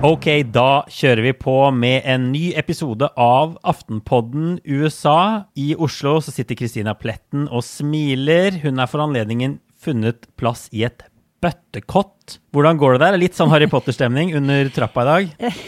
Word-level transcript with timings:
Ok, 0.00 0.26
da 0.50 0.82
kjører 0.90 1.22
vi 1.28 1.32
på 1.38 1.54
med 1.76 2.02
en 2.08 2.30
ny 2.32 2.50
episode 2.58 3.06
av 3.14 3.52
Aftenpodden 3.62 4.56
USA. 4.66 5.46
I 5.54 5.76
Oslo 5.78 6.16
så 6.24 6.34
sitter 6.34 6.58
Christina 6.58 6.96
Pletten 6.98 7.46
og 7.46 7.62
smiler. 7.62 8.58
Hun 8.64 8.82
er 8.82 8.90
for 8.90 9.04
anledningen 9.04 9.60
funnet 9.78 10.26
plass 10.40 10.66
i 10.74 10.82
et 10.88 11.06
bøttekott. 11.44 12.40
Hvordan 12.50 12.80
går 12.82 12.96
det 12.96 13.04
der? 13.04 13.20
Litt 13.22 13.38
sånn 13.38 13.54
Harry 13.54 13.70
Potter-stemning 13.70 14.34
under 14.40 14.74
trappa 14.74 15.06
i 15.06 15.10
dag? 15.12 15.60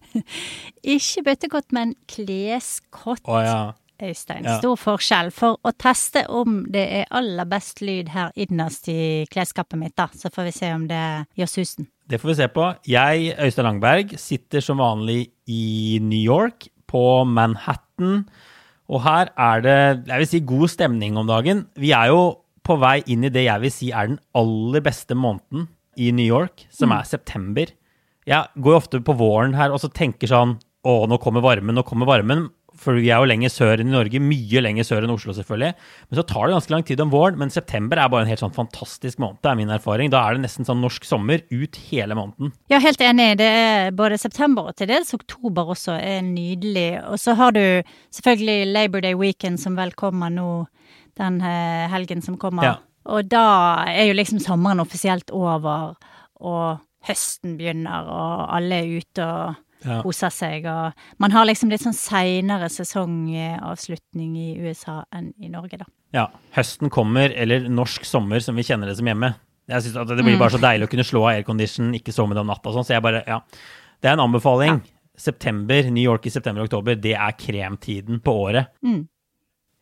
Ikke 0.96 1.26
bøttekott, 1.26 1.68
men 1.76 1.92
kleskott. 2.08 3.26
Å 3.28 3.42
ja. 3.44 3.58
Øystein. 4.02 4.44
Ja. 4.44 4.58
Stor 4.60 4.78
forskjell. 4.80 5.30
For 5.34 5.58
å 5.64 5.72
teste 5.78 6.26
om 6.32 6.62
det 6.72 6.84
er 7.00 7.12
aller 7.14 7.48
best 7.48 7.82
lyd 7.84 8.10
her 8.14 8.32
innerst 8.36 8.88
i 8.92 9.24
klesskapet 9.32 9.78
mitt, 9.80 9.96
da, 9.98 10.08
så 10.12 10.30
får 10.32 10.48
vi 10.50 10.54
se 10.56 10.72
om 10.74 10.86
det 10.90 11.04
gjør 11.38 11.52
susen. 11.52 11.88
Det 12.06 12.20
får 12.22 12.32
vi 12.32 12.38
se 12.38 12.48
på. 12.54 12.66
Jeg, 12.86 13.32
Øystein 13.42 13.66
Langberg, 13.66 14.16
sitter 14.20 14.62
som 14.62 14.82
vanlig 14.82 15.30
i 15.50 15.98
New 16.02 16.20
York, 16.20 16.68
på 16.86 17.24
Manhattan. 17.26 18.26
Og 18.86 19.02
her 19.02 19.32
er 19.34 19.62
det 19.64 19.78
jeg 20.06 20.20
vil 20.22 20.28
si, 20.30 20.42
god 20.46 20.70
stemning 20.70 21.16
om 21.18 21.26
dagen. 21.26 21.64
Vi 21.74 21.90
er 21.96 22.12
jo 22.12 22.20
på 22.66 22.76
vei 22.82 23.00
inn 23.10 23.26
i 23.26 23.32
det 23.32 23.46
jeg 23.46 23.62
vil 23.62 23.74
si 23.74 23.90
er 23.94 24.10
den 24.10 24.20
aller 24.38 24.82
beste 24.84 25.16
måneden 25.18 25.68
i 25.98 26.12
New 26.14 26.26
York, 26.26 26.66
som 26.70 26.94
er 26.94 27.06
september. 27.08 27.70
Jeg 28.26 28.62
går 28.62 28.78
ofte 28.78 29.00
på 29.06 29.14
våren 29.18 29.54
her 29.58 29.74
og 29.74 29.82
så 29.82 29.90
tenker 29.92 30.30
sånn 30.30 30.56
Å, 30.86 30.92
nå 31.10 31.16
kommer 31.18 31.42
varmen, 31.42 31.74
nå 31.74 31.82
kommer 31.82 32.06
varmen. 32.06 32.44
For 32.80 32.98
vi 32.98 33.10
er 33.10 33.22
jo 33.22 33.28
lenger 33.28 33.52
sør 33.52 33.80
enn 33.82 33.90
i 33.90 33.94
Norge, 33.94 34.20
mye 34.22 34.62
lenger 34.64 34.86
sør 34.86 35.06
enn 35.06 35.14
Oslo, 35.14 35.34
selvfølgelig. 35.36 35.72
Men 36.08 36.18
så 36.18 36.24
tar 36.28 36.46
det 36.46 36.56
ganske 36.56 36.74
lang 36.74 36.86
tid 36.88 37.02
om 37.04 37.12
våren. 37.12 37.38
Men 37.40 37.52
september 37.54 38.00
er 38.00 38.10
bare 38.12 38.26
en 38.26 38.32
helt 38.32 38.42
sånn 38.42 38.54
fantastisk 38.56 39.20
måned, 39.22 39.40
det 39.44 39.52
er 39.52 39.58
min 39.60 39.74
erfaring. 39.76 40.12
Da 40.12 40.22
er 40.22 40.36
det 40.36 40.44
nesten 40.46 40.68
sånn 40.68 40.82
norsk 40.84 41.06
sommer 41.08 41.44
ut 41.50 41.80
hele 41.90 42.18
måneden. 42.18 42.54
Ja, 42.72 42.80
helt 42.82 43.02
enig. 43.04 43.28
Det 43.40 43.50
er 43.60 43.92
både 43.96 44.20
september 44.20 44.70
og 44.70 44.78
til 44.78 44.90
dels 44.90 45.14
oktober 45.16 45.74
også 45.76 45.98
er 45.98 46.24
nydelig. 46.26 46.88
Og 47.10 47.20
så 47.22 47.36
har 47.38 47.56
du 47.56 47.62
selvfølgelig 48.14 48.72
Labor 48.72 49.04
Day 49.06 49.16
Weekend 49.18 49.62
som 49.62 49.78
vel 49.78 49.94
kommer 49.96 50.32
nå 50.32 50.50
den 51.16 51.40
eh, 51.40 51.86
helgen 51.92 52.22
som 52.24 52.36
kommer. 52.40 52.66
Ja. 52.66 52.74
Og 53.06 53.28
da 53.30 53.46
er 53.86 54.08
jo 54.08 54.16
liksom 54.18 54.40
sommeren 54.42 54.82
offisielt 54.82 55.30
over, 55.34 55.94
og 56.42 56.82
høsten 57.06 57.54
begynner, 57.58 58.08
og 58.10 58.48
alle 58.56 58.80
er 58.82 58.96
ute 58.98 59.26
og 59.26 59.62
Ja. 59.84 60.00
koser 60.02 60.30
seg. 60.32 60.64
Og 60.66 60.92
man 61.22 61.30
har 61.34 61.44
liksom 61.46 61.70
litt 61.70 61.82
sånn 61.84 61.94
seinere 61.94 62.68
sesongavslutning 62.72 64.36
i 64.40 64.48
USA 64.64 65.02
enn 65.14 65.32
i 65.42 65.50
Norge, 65.52 65.78
da. 65.82 65.86
Ja, 66.16 66.28
høsten 66.56 66.90
kommer, 66.90 67.30
eller 67.36 67.68
norsk 67.68 68.06
sommer 68.08 68.40
som 68.40 68.56
vi 68.56 68.64
kjenner 68.66 68.88
det 68.88 68.96
som 68.98 69.06
hjemme. 69.06 69.34
Jeg 69.68 69.82
synes 69.82 69.96
at 70.00 70.08
Det 70.16 70.24
blir 70.24 70.38
bare 70.38 70.54
så 70.54 70.62
deilig 70.62 70.86
å 70.86 70.90
kunne 70.92 71.04
slå 71.06 71.24
av 71.26 71.32
aircondition, 71.34 71.92
ikke 71.98 72.14
sove 72.14 72.28
med 72.30 72.36
det 72.38 72.44
om 72.44 72.52
natta 72.52 72.70
og 72.70 72.76
sånn. 72.78 72.86
Så 72.86 72.94
jeg 72.94 73.02
bare, 73.02 73.24
ja. 73.26 73.40
Det 74.00 74.08
er 74.08 74.14
en 74.14 74.24
anbefaling. 74.28 74.82
September, 75.16 75.82
New 75.90 76.04
York 76.04 76.26
i 76.26 76.30
september 76.30 76.62
og 76.62 76.68
oktober, 76.68 76.94
det 77.00 77.14
er 77.16 77.32
kremtiden 77.40 78.20
på 78.22 78.34
året. 78.46 78.68
Mm. 78.84 79.08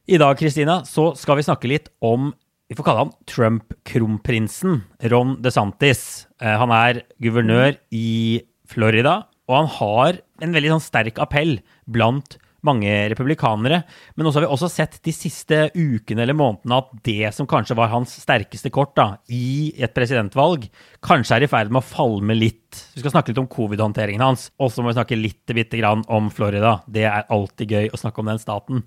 I 0.08 0.18
dag, 0.20 0.38
Kristina, 0.38 0.82
så 0.86 1.16
skal 1.18 1.36
vi 1.40 1.42
snakke 1.46 1.68
litt 1.68 1.88
om 2.00 2.32
vi 2.70 2.74
får 2.78 2.84
kalle 2.86 3.02
han 3.04 3.10
Trump-kronprinsen, 3.28 4.82
Ron 5.12 5.36
DeSantis. 5.42 6.26
Eh, 6.40 6.56
Han 6.58 6.70
er 6.72 7.02
guvernør 7.20 7.76
i 7.92 8.40
Florida, 8.66 9.26
og 9.48 9.58
han 9.58 9.70
har 9.78 10.22
en 10.44 10.56
veldig 10.56 10.74
sånn 10.74 10.88
sterk 10.88 11.20
appell 11.22 11.58
blant 11.90 12.38
mange 12.64 12.90
republikanere. 13.12 13.82
Men 14.16 14.28
også 14.28 14.40
har 14.40 14.46
vi 14.46 14.52
også 14.54 14.70
sett 14.72 14.96
de 15.04 15.12
siste 15.14 15.58
ukene 15.76 16.24
eller 16.24 16.36
månedene 16.38 16.78
at 16.80 16.94
det 17.06 17.32
som 17.36 17.48
kanskje 17.50 17.76
var 17.78 17.92
hans 17.92 18.14
sterkeste 18.22 18.72
kort 18.74 18.94
da, 18.96 19.08
i 19.28 19.74
et 19.76 19.94
presidentvalg, 19.96 20.66
kanskje 21.04 21.38
er 21.38 21.46
i 21.46 21.50
ferd 21.50 21.72
med 21.72 21.82
å 21.82 21.86
falme 21.86 22.36
litt. 22.38 22.80
Vi 22.94 23.04
skal 23.04 23.12
snakke 23.14 23.32
litt 23.32 23.42
om 23.42 23.50
covid-håndteringen 23.52 24.24
hans, 24.24 24.48
og 24.56 24.72
så 24.72 24.82
må 24.82 24.90
vi 24.90 24.98
snakke 24.98 25.20
litt 25.20 25.56
bitte 25.56 25.80
grann 25.80 26.06
om 26.08 26.32
Florida. 26.32 26.78
Det 26.88 27.06
er 27.10 27.28
alltid 27.32 27.76
gøy 27.76 27.92
å 27.92 28.00
snakke 28.00 28.24
om 28.24 28.32
den 28.32 28.42
staten. 28.42 28.84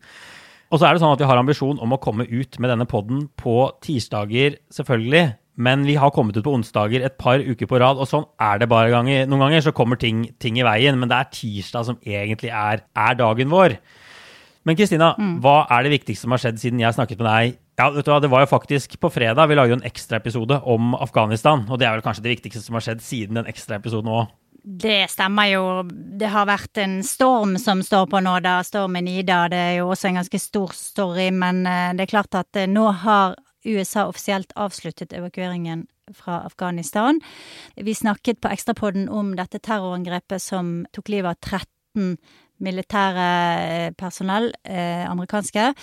Og 0.68 0.82
så 0.82 0.88
er 0.88 0.96
det 0.96 1.04
sånn 1.04 1.14
at 1.16 1.22
vi 1.22 1.28
har 1.30 1.40
ambisjon 1.40 1.78
om 1.80 1.94
å 1.96 2.02
komme 2.04 2.26
ut 2.28 2.58
med 2.60 2.74
denne 2.74 2.88
podden 2.90 3.28
på 3.40 3.60
tirsdager, 3.86 4.58
selvfølgelig. 4.74 5.30
Men 5.58 5.86
vi 5.88 5.96
har 5.98 6.14
kommet 6.14 6.38
ut 6.38 6.46
på 6.46 6.54
onsdager 6.54 7.02
et 7.06 7.16
par 7.18 7.42
uker 7.42 7.70
på 7.70 7.80
rad, 7.82 7.98
og 7.98 8.06
sånn 8.10 8.28
er 8.42 8.60
det 8.62 8.70
bare 8.70 8.92
ganger. 8.94 9.26
Noen 9.26 9.48
ganger 9.48 9.64
så 9.66 9.74
kommer 9.74 9.98
ting, 9.98 10.28
ting 10.38 10.60
i 10.62 10.66
veien, 10.66 11.00
men 11.02 11.10
det 11.10 11.18
er 11.18 11.32
tirsdag 11.34 11.88
som 11.88 11.98
egentlig 12.06 12.52
er, 12.54 12.84
er 12.94 13.18
dagen 13.18 13.50
vår. 13.50 13.80
Men 14.68 14.78
Kristina, 14.78 15.14
hva 15.42 15.62
er 15.72 15.86
det 15.86 15.96
viktigste 15.96 16.28
som 16.28 16.36
har 16.36 16.44
skjedd 16.44 16.60
siden 16.62 16.84
jeg 16.84 16.94
snakket 16.94 17.22
med 17.24 17.30
deg? 17.30 17.58
Ja, 17.78 17.92
vet 17.94 18.06
du 18.06 18.12
hva, 18.12 18.20
Det 18.20 18.30
var 18.34 18.44
jo 18.44 18.50
faktisk 18.52 18.98
på 19.00 19.10
fredag. 19.14 19.48
Vi 19.48 19.56
lagde 19.56 19.72
jo 19.72 19.78
en 19.78 19.88
ekstraepisode 19.88 20.60
om 20.66 20.96
Afghanistan. 20.98 21.64
Og 21.70 21.80
det 21.80 21.88
er 21.88 21.96
vel 21.96 22.04
kanskje 22.06 22.26
det 22.26 22.36
viktigste 22.36 22.66
som 22.66 22.78
har 22.78 22.84
skjedd 22.84 23.04
siden 23.06 23.40
den 23.40 23.50
ekstraepisoden 23.50 24.12
òg. 24.12 24.34
Det 24.68 25.06
stemmer 25.08 25.48
jo. 25.54 25.64
Det 25.88 26.28
har 26.34 26.50
vært 26.50 26.82
en 26.84 27.00
storm 27.06 27.56
som 27.62 27.80
står 27.86 28.10
på 28.12 28.20
nå, 28.26 28.34
da. 28.44 28.58
Stormen 28.68 29.08
Ida. 29.08 29.46
Det 29.54 29.62
er 29.62 29.76
jo 29.78 29.92
også 29.94 30.10
en 30.10 30.20
ganske 30.20 30.42
stor 30.42 30.74
story, 30.76 31.30
men 31.32 31.62
eh, 31.70 31.94
det 31.96 32.04
er 32.04 32.12
klart 32.18 32.36
at 32.36 32.60
eh, 32.60 32.68
nå 32.68 32.90
har 33.06 33.38
USA 33.66 34.08
offisielt 34.08 34.52
avsluttet 34.56 35.14
evakueringen 35.14 35.88
fra 36.14 36.42
Afghanistan. 36.46 37.22
Vi 37.76 37.94
snakket 37.94 38.42
på 38.42 38.52
Ekstrapodden 38.54 39.10
om 39.10 39.36
dette 39.36 39.60
terrorangrepet 39.60 40.42
som 40.42 40.86
tok 40.96 41.10
livet 41.10 41.36
av 41.36 41.42
13 41.42 42.18
militære 42.64 43.26
eh, 43.62 43.92
personell, 43.98 44.52
eh, 44.66 45.06
amerikanske. 45.10 45.74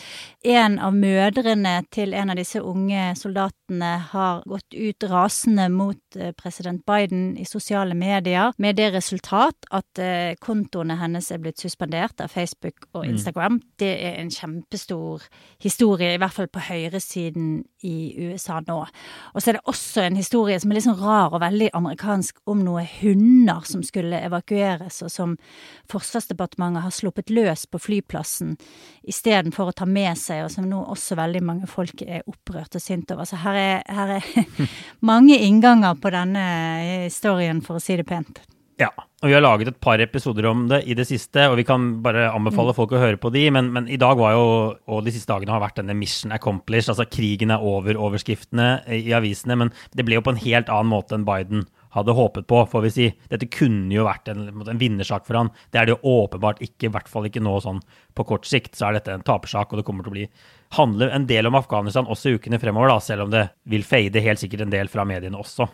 En 0.45 0.79
av 0.83 0.95
mødrene 0.95 1.75
til 1.95 2.15
en 2.15 2.33
av 2.33 2.39
disse 2.39 2.61
unge 2.63 3.13
soldatene 3.19 3.93
har 4.11 4.43
gått 4.49 4.75
ut 4.75 5.07
rasende 5.11 5.69
mot 5.73 6.19
eh, 6.19 6.33
president 6.37 6.83
Biden 6.87 7.37
i 7.39 7.47
sosiale 7.49 7.95
medier, 7.95 8.53
med 8.59 8.77
det 8.77 8.91
resultat 8.95 9.69
at 9.75 10.01
kontoene 10.43 10.97
hennes 10.99 11.31
er 11.33 11.41
blitt 11.43 11.61
suspendert 11.63 12.21
av 12.21 12.33
Facebook 12.33 12.87
og 12.93 13.07
Instagram. 13.07 13.61
Det 13.79 13.93
er 14.07 14.19
en 14.21 14.31
kjempestor 14.33 15.23
historie, 15.63 16.15
i 16.15 16.21
hvert 16.21 16.35
fall 16.35 16.51
på 16.53 16.63
høyresiden 16.67 17.65
i 17.87 18.15
USA 18.19 18.61
nå. 18.67 18.81
Og 19.35 19.43
så 19.43 19.51
er 19.51 19.59
det 19.59 19.71
også 19.71 20.05
en 20.05 20.19
historie 20.19 20.59
som 20.61 20.73
er 20.73 20.79
litt 20.79 20.87
sånn 20.87 21.01
rar 21.01 21.35
og 21.35 21.43
veldig 21.45 21.71
amerikansk, 21.77 22.43
om 22.51 22.65
noen 22.67 22.89
hunder 23.01 23.65
som 23.69 23.85
skulle 23.87 24.23
evakueres, 24.27 25.03
og 25.07 25.13
som 25.13 25.37
Forsvarsdepartementet 25.91 26.64
har 26.73 26.95
sluppet 26.95 27.33
løs 27.35 27.67
på 27.71 27.81
flyplassen 27.83 28.55
istedenfor 29.05 29.71
å 29.71 29.77
ta 29.77 29.87
med 29.89 30.17
seg, 30.19 30.45
og 30.47 30.51
som 30.55 30.67
nå 30.69 30.81
også 30.95 31.19
veldig 31.21 31.45
mange 31.45 31.69
folk 31.71 32.03
er 32.07 32.25
opprørt 32.31 32.79
og 32.79 32.83
sint 32.83 33.13
over. 33.15 33.29
Så 33.29 33.41
her 33.45 33.61
er, 33.61 33.85
her 33.93 34.17
er 34.17 34.67
mange 35.13 35.37
innganger 35.37 36.01
på 36.01 36.13
denne 36.15 36.49
historien, 37.05 37.63
for 37.65 37.79
å 37.79 37.85
si 37.85 38.01
det 38.01 38.09
pent. 38.09 38.43
Ja, 38.81 38.89
og 38.97 39.29
vi 39.31 39.35
har 39.37 39.43
laget 39.45 39.69
et 39.71 39.79
par 39.83 40.01
episoder 40.03 40.49
om 40.51 40.65
det 40.71 40.81
i 40.91 40.97
det 40.99 41.07
siste, 41.07 41.45
og 41.47 41.55
vi 41.61 41.67
kan 41.67 42.01
bare 42.03 42.27
anbefale 42.35 42.75
folk 42.75 42.97
å 42.97 43.03
høre 43.03 43.21
på 43.23 43.31
de, 43.35 43.45
men, 43.55 43.69
men 43.75 43.87
i 43.87 43.99
dag 44.01 44.19
var 44.19 44.35
jo, 44.35 44.49
og 44.91 45.05
de 45.07 45.13
siste 45.15 45.31
dagene 45.31 45.55
har 45.55 45.63
vært 45.63 45.79
denne 45.79 45.95
mission 45.95 46.35
accomplished, 46.35 46.91
altså 46.91 47.07
krigen 47.07 47.55
er 47.55 47.63
over-overskriftene 47.63 48.69
i 48.99 49.15
avisene, 49.15 49.61
men 49.63 49.71
det 49.95 50.07
ble 50.09 50.19
jo 50.19 50.25
på 50.27 50.35
en 50.35 50.43
helt 50.43 50.73
annen 50.73 50.91
måte 50.91 51.15
enn 51.15 51.29
Biden 51.29 51.69
hadde 51.95 52.17
håpet 52.17 52.49
på, 52.51 52.61
får 52.71 52.85
vi 52.87 52.93
si. 52.93 53.07
Dette 53.31 53.49
kunne 53.53 53.95
jo 53.95 54.07
vært 54.07 54.31
en, 54.33 54.49
en 54.51 54.81
vinnersak 54.81 55.27
for 55.29 55.39
han. 55.39 55.53
Det 55.71 55.81
er 55.81 55.89
det 55.89 55.97
jo 55.97 56.17
åpenbart 56.17 56.63
ikke, 56.65 56.89
i 56.89 56.93
hvert 56.95 57.11
fall 57.11 57.29
ikke 57.31 57.43
nå 57.45 57.55
sånn 57.65 57.81
på 58.15 58.27
kort 58.29 58.49
sikt, 58.49 58.75
så 58.79 58.89
er 58.89 58.99
dette 58.99 59.15
en 59.15 59.25
tapersak, 59.27 59.73
og 59.73 59.81
det 59.81 59.87
kommer 59.87 60.07
til 60.07 60.15
å 60.15 60.19
bli 60.19 60.27
handle 60.75 61.11
en 61.15 61.29
del 61.31 61.47
om 61.51 61.59
Afghanistan 61.59 62.11
også 62.11 62.33
i 62.33 62.41
ukene 62.41 62.61
fremover, 62.63 62.91
da, 62.91 62.99
selv 63.03 63.27
om 63.27 63.33
det 63.35 63.47
vil 63.71 63.87
fade 63.87 64.23
helt 64.25 64.43
sikkert 64.43 64.67
en 64.67 64.75
del 64.75 64.91
fra 64.91 65.07
mediene 65.09 65.39
også. 65.39 65.71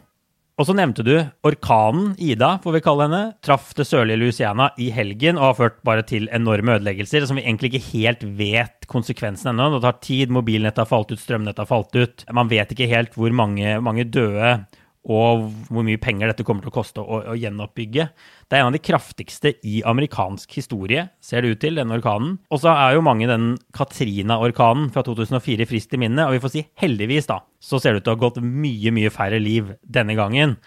Og 0.61 0.67
så 0.69 0.75
nevnte 0.77 1.01
du 1.01 1.15
orkanen 1.47 2.11
Ida, 2.21 2.59
får 2.61 2.75
vi 2.75 2.83
kalle 2.85 3.07
henne, 3.07 3.21
traff 3.41 3.71
det 3.79 3.87
sørlige 3.89 4.21
Louisiana 4.21 4.67
i 4.77 4.91
helgen 4.93 5.39
og 5.39 5.47
har 5.47 5.57
ført 5.57 5.79
bare 5.89 6.05
til 6.05 6.29
enorme 6.37 6.75
ødeleggelser 6.77 7.25
som 7.25 7.41
vi 7.41 7.47
egentlig 7.47 7.71
ikke 7.71 7.87
helt 7.95 8.27
vet 8.37 8.85
konsekvensen 8.91 9.55
ennå. 9.55 9.71
Det 9.79 9.81
tar 9.87 9.97
tid, 10.05 10.35
mobilnettet 10.37 10.83
har 10.83 10.91
falt 10.91 11.15
ut, 11.15 11.23
strømnettet 11.23 11.65
har 11.65 11.71
falt 11.71 11.97
ut. 11.97 12.27
Man 12.37 12.53
vet 12.53 12.75
ikke 12.75 12.91
helt 12.91 13.17
hvor 13.17 13.33
mange, 13.33 13.79
mange 13.81 14.05
døde 14.05 14.59
og 15.09 15.47
hvor 15.73 15.85
mye 15.87 16.01
penger 16.01 16.29
dette 16.29 16.45
kommer 16.45 16.65
til 16.65 16.73
å 16.73 16.75
koste 16.75 17.01
å, 17.01 17.21
å 17.33 17.37
gjenoppbygge. 17.39 18.05
Det 18.51 18.57
er 18.57 18.61
en 18.61 18.69
av 18.69 18.75
de 18.77 18.83
kraftigste 18.85 19.55
i 19.65 19.81
amerikansk 19.89 20.53
historie, 20.59 21.07
ser 21.25 21.41
det 21.41 21.55
ut 21.55 21.63
til, 21.63 21.79
denne 21.81 21.97
orkanen. 21.97 22.35
Og 22.53 22.61
så 22.61 22.75
er 22.75 22.97
jo 22.97 23.05
mange 23.07 23.29
den 23.31 23.55
Katrina-orkanen 23.77 24.91
fra 24.93 25.05
2004 25.07 25.69
frist 25.71 25.97
i 25.97 26.03
minnet, 26.03 26.27
og 26.27 26.37
vi 26.37 26.43
får 26.45 26.53
si 26.53 26.67
heldigvis, 26.83 27.31
da, 27.31 27.41
så 27.65 27.81
ser 27.81 27.97
det 27.97 28.03
ut 28.03 28.09
til 28.11 28.13
å 28.13 28.19
ha 28.19 28.23
gått 28.27 28.43
mye, 28.45 28.93
mye 28.97 29.15
færre 29.15 29.41
liv 29.41 29.73
denne 29.81 30.19
gangen. 30.19 30.59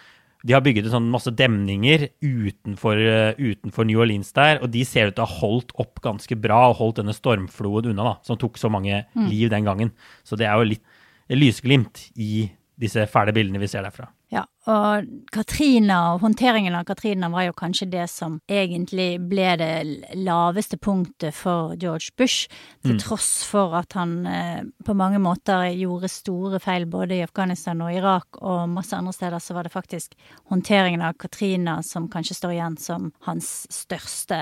De 0.44 0.58
har 0.58 0.64
bygget 0.66 0.90
en 0.90 0.96
sånn 0.98 1.14
masse 1.14 1.32
demninger 1.38 2.10
utenfor, 2.26 3.00
eh, 3.00 3.38
utenfor 3.38 3.88
New 3.88 4.02
Orleans 4.04 4.34
der, 4.36 4.58
og 4.66 4.74
de 4.74 4.82
ser 4.88 5.14
ut 5.14 5.16
til 5.16 5.24
å 5.24 5.30
ha 5.30 5.40
holdt 5.44 5.72
opp 5.80 6.02
ganske 6.04 6.36
bra 6.42 6.66
og 6.72 6.82
holdt 6.82 7.00
denne 7.04 7.16
stormfloen 7.16 7.94
unna, 7.94 8.10
da, 8.10 8.18
som 8.26 8.42
tok 8.42 8.58
så 8.60 8.74
mange 8.74 9.06
liv 9.30 9.54
den 9.54 9.70
gangen. 9.70 9.94
Så 10.26 10.36
det 10.42 10.50
er 10.50 10.58
jo 10.58 10.74
litt 10.74 10.84
lysglimt 11.32 12.10
i 12.20 12.50
disse 12.80 13.06
fæle 13.08 13.34
bildene 13.36 13.62
vi 13.62 13.70
ser 13.72 13.86
derfra. 13.86 14.10
Ja, 14.34 14.48
og 14.66 15.10
Katrina 15.34 15.98
og 16.14 16.24
håndteringen 16.24 16.74
av 16.74 16.88
Katrina 16.88 17.28
var 17.30 17.46
jo 17.46 17.54
kanskje 17.58 17.86
det 17.92 18.06
som 18.10 18.40
egentlig 18.50 19.20
ble 19.30 19.52
det 19.60 19.74
laveste 20.18 20.80
punktet 20.82 21.36
for 21.38 21.76
George 21.78 22.16
Bush, 22.18 22.48
til 22.82 22.96
mm. 22.96 23.02
tross 23.04 23.44
for 23.46 23.76
at 23.78 23.94
han 23.94 24.16
eh, 24.26 24.64
på 24.88 24.96
mange 24.98 25.20
måter 25.22 25.68
gjorde 25.78 26.10
store 26.10 26.62
feil 26.64 26.88
både 26.90 27.20
i 27.20 27.26
Afghanistan 27.26 27.84
og 27.86 27.94
Irak 27.94 28.40
og 28.42 28.72
masse 28.74 28.98
andre 28.98 29.14
steder, 29.14 29.44
så 29.44 29.58
var 29.58 29.68
det 29.68 29.76
faktisk 29.76 30.18
håndteringen 30.50 31.04
av 31.06 31.20
Katrina 31.22 31.78
som 31.86 32.10
kanskje 32.10 32.40
står 32.40 32.56
igjen 32.56 32.80
som 32.82 33.12
hans 33.28 33.52
største 33.70 34.40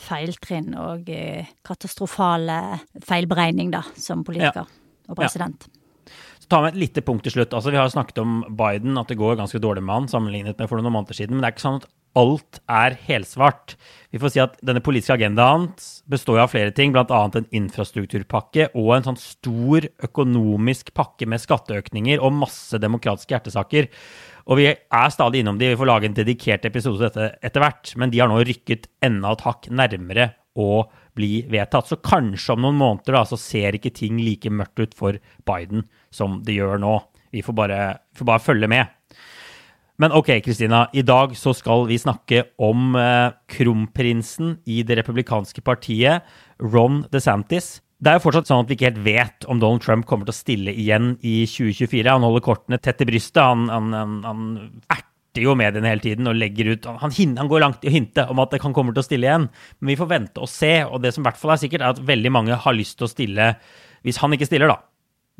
feiltrinn 0.00 0.72
og 0.80 1.12
eh, 1.12 1.50
katastrofale 1.66 2.80
feilberegning, 3.04 3.74
da, 3.74 3.84
som 4.00 4.24
politiker 4.24 4.64
ja. 4.64 4.80
og 5.10 5.20
president. 5.20 5.68
Ja 5.68 5.79
ta 6.50 6.60
med 6.64 6.74
et 6.74 6.82
lite 6.82 7.04
punkt 7.06 7.24
til 7.26 7.36
slutt. 7.36 7.54
Altså, 7.54 7.72
vi 7.72 7.78
har 7.80 7.90
snakket 7.92 8.20
om 8.22 8.42
Biden, 8.58 8.98
at 8.98 9.10
det 9.10 9.18
går 9.20 9.38
ganske 9.38 9.60
dårlig 9.62 9.84
med 9.86 9.94
han 9.94 10.10
sammenlignet 10.10 10.58
med 10.58 10.70
for 10.70 10.80
noen 10.80 10.92
måneder 10.92 11.16
siden. 11.16 11.36
Men 11.36 11.44
det 11.44 11.50
er 11.50 11.56
ikke 11.56 11.66
sånn 11.68 11.80
at 11.82 11.90
alt 12.18 12.58
er 12.66 12.96
helsvart. 13.06 13.76
Vi 14.10 14.18
får 14.18 14.32
si 14.34 14.40
at 14.42 14.56
denne 14.66 14.82
politiske 14.82 15.14
agendaen 15.14 15.68
består 16.10 16.40
av 16.42 16.50
flere 16.50 16.74
ting, 16.74 16.90
bl.a. 16.94 17.04
en 17.06 17.46
infrastrukturpakke 17.54 18.72
og 18.74 18.90
en 18.96 19.06
sånn 19.10 19.20
stor 19.20 19.86
økonomisk 20.08 20.90
pakke 20.96 21.28
med 21.30 21.42
skatteøkninger 21.42 22.18
og 22.18 22.34
masse 22.40 22.80
demokratiske 22.82 23.36
hjertesaker. 23.36 23.90
Og 24.50 24.58
vi 24.58 24.66
er 24.72 25.14
stadig 25.14 25.44
innom 25.44 25.60
de, 25.60 25.70
vi 25.70 25.78
får 25.78 25.90
lage 25.92 26.10
en 26.10 26.16
dedikert 26.16 26.66
episode 26.66 26.98
til 26.98 27.06
dette 27.06 27.46
etter 27.46 27.62
hvert, 27.62 27.94
men 28.00 28.10
de 28.10 28.22
har 28.22 28.30
nå 28.30 28.40
rykket 28.42 28.90
enda 29.06 29.36
et 29.36 29.46
hakk 29.46 29.70
nærmere 29.70 30.32
å 30.58 30.82
bli 31.20 31.32
vedtatt. 31.52 31.90
Så 31.90 32.00
kanskje 32.00 32.56
om 32.56 32.64
noen 32.64 32.80
måneder 32.80 33.20
da, 33.20 33.26
så 33.28 33.38
ser 33.40 33.76
ikke 33.76 33.92
ting 33.94 34.20
like 34.24 34.50
mørkt 34.50 34.80
ut 34.80 34.96
for 34.96 35.20
Biden 35.48 35.86
som 36.14 36.40
det 36.46 36.56
gjør 36.56 36.80
nå. 36.82 36.96
Vi 37.30 37.44
får 37.46 37.56
bare, 37.60 37.82
får 38.18 38.32
bare 38.32 38.42
følge 38.42 38.70
med. 38.70 38.96
Men 40.00 40.14
ok, 40.16 40.32
Kristina. 40.40 40.86
I 40.96 41.04
dag 41.04 41.34
så 41.36 41.52
skal 41.52 41.84
vi 41.90 41.98
snakke 42.00 42.46
om 42.64 42.96
eh, 42.96 43.34
kronprinsen 43.52 44.56
i 44.64 44.80
det 44.86 44.96
republikanske 45.02 45.60
partiet, 45.60 46.24
Ron 46.56 47.02
DeSantis. 47.12 47.82
Det 48.00 48.08
er 48.08 48.16
jo 48.16 48.24
fortsatt 48.24 48.48
sånn 48.48 48.64
at 48.64 48.70
vi 48.70 48.78
ikke 48.78 48.88
helt 48.88 49.02
vet 49.04 49.44
om 49.52 49.60
Donald 49.60 49.84
Trump 49.84 50.06
kommer 50.08 50.24
til 50.24 50.32
å 50.32 50.38
stille 50.38 50.72
igjen 50.72 51.12
i 51.20 51.42
2024. 51.44 52.06
Han 52.08 52.24
holder 52.24 52.46
kortene 52.46 52.80
tett 52.80 53.04
i 53.04 53.08
brystet. 53.10 53.42
Han, 53.44 53.68
han, 53.68 53.92
han, 53.92 54.14
han 54.24 54.46
erter 55.40 55.48
jo 55.48 55.56
mediene 55.56 55.88
hele 55.90 56.04
tiden 56.04 56.28
og 56.28 56.36
legger 56.36 56.74
ut 56.74 56.86
han, 57.00 57.12
han, 57.38 57.48
går 57.48 57.60
langt 57.60 57.84
i 57.84 57.88
å 57.88 57.94
hinte 57.94 58.26
om 58.28 58.38
at 58.42 58.52
han 58.60 58.74
kommer 58.74 58.92
til 58.92 59.02
å 59.02 59.06
stille 59.06 59.26
igjen. 59.26 59.48
Men 59.80 59.92
vi 59.92 59.98
får 59.98 60.10
vente 60.10 60.40
og 60.40 60.48
se. 60.48 60.84
Og 60.84 61.00
det 61.00 61.14
som 61.14 61.24
i 61.24 61.28
hvert 61.28 61.40
fall 61.40 61.54
er 61.54 61.62
sikkert, 61.62 61.82
er 61.82 61.94
at 61.94 62.04
veldig 62.04 62.32
mange 62.32 62.54
har 62.54 62.76
lyst 62.76 62.98
til 62.98 63.08
å 63.08 63.10
stille 63.10 63.54
hvis 64.04 64.20
han 64.20 64.32
ikke 64.32 64.48
stiller, 64.48 64.70
da. 64.70 64.78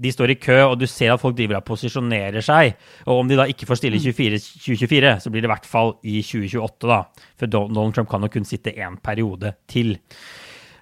De 0.01 0.11
står 0.13 0.33
i 0.33 0.39
kø, 0.41 0.57
og 0.65 0.79
du 0.81 0.87
ser 0.89 1.13
at 1.13 1.21
folk 1.21 1.37
driver 1.37 1.59
og 1.59 1.67
posisjonerer 1.69 2.45
seg. 2.45 2.75
Og 3.07 3.21
om 3.21 3.29
de 3.29 3.37
da 3.37 3.47
ikke 3.49 3.69
får 3.69 3.81
stille 3.81 3.97
i 3.97 4.05
2024, 4.05 5.13
så 5.21 5.33
blir 5.33 5.45
det 5.45 5.49
i 5.49 5.53
hvert 5.53 5.69
fall 5.69 5.95
i 6.05 6.21
2028, 6.25 6.89
da. 6.89 7.03
For 7.41 7.53
Donald 7.53 7.97
Trump 7.97 8.09
kan 8.13 8.25
jo 8.25 8.33
kun 8.33 8.49
sitte 8.49 8.73
én 8.73 8.97
periode 9.01 9.55
til. 9.69 9.95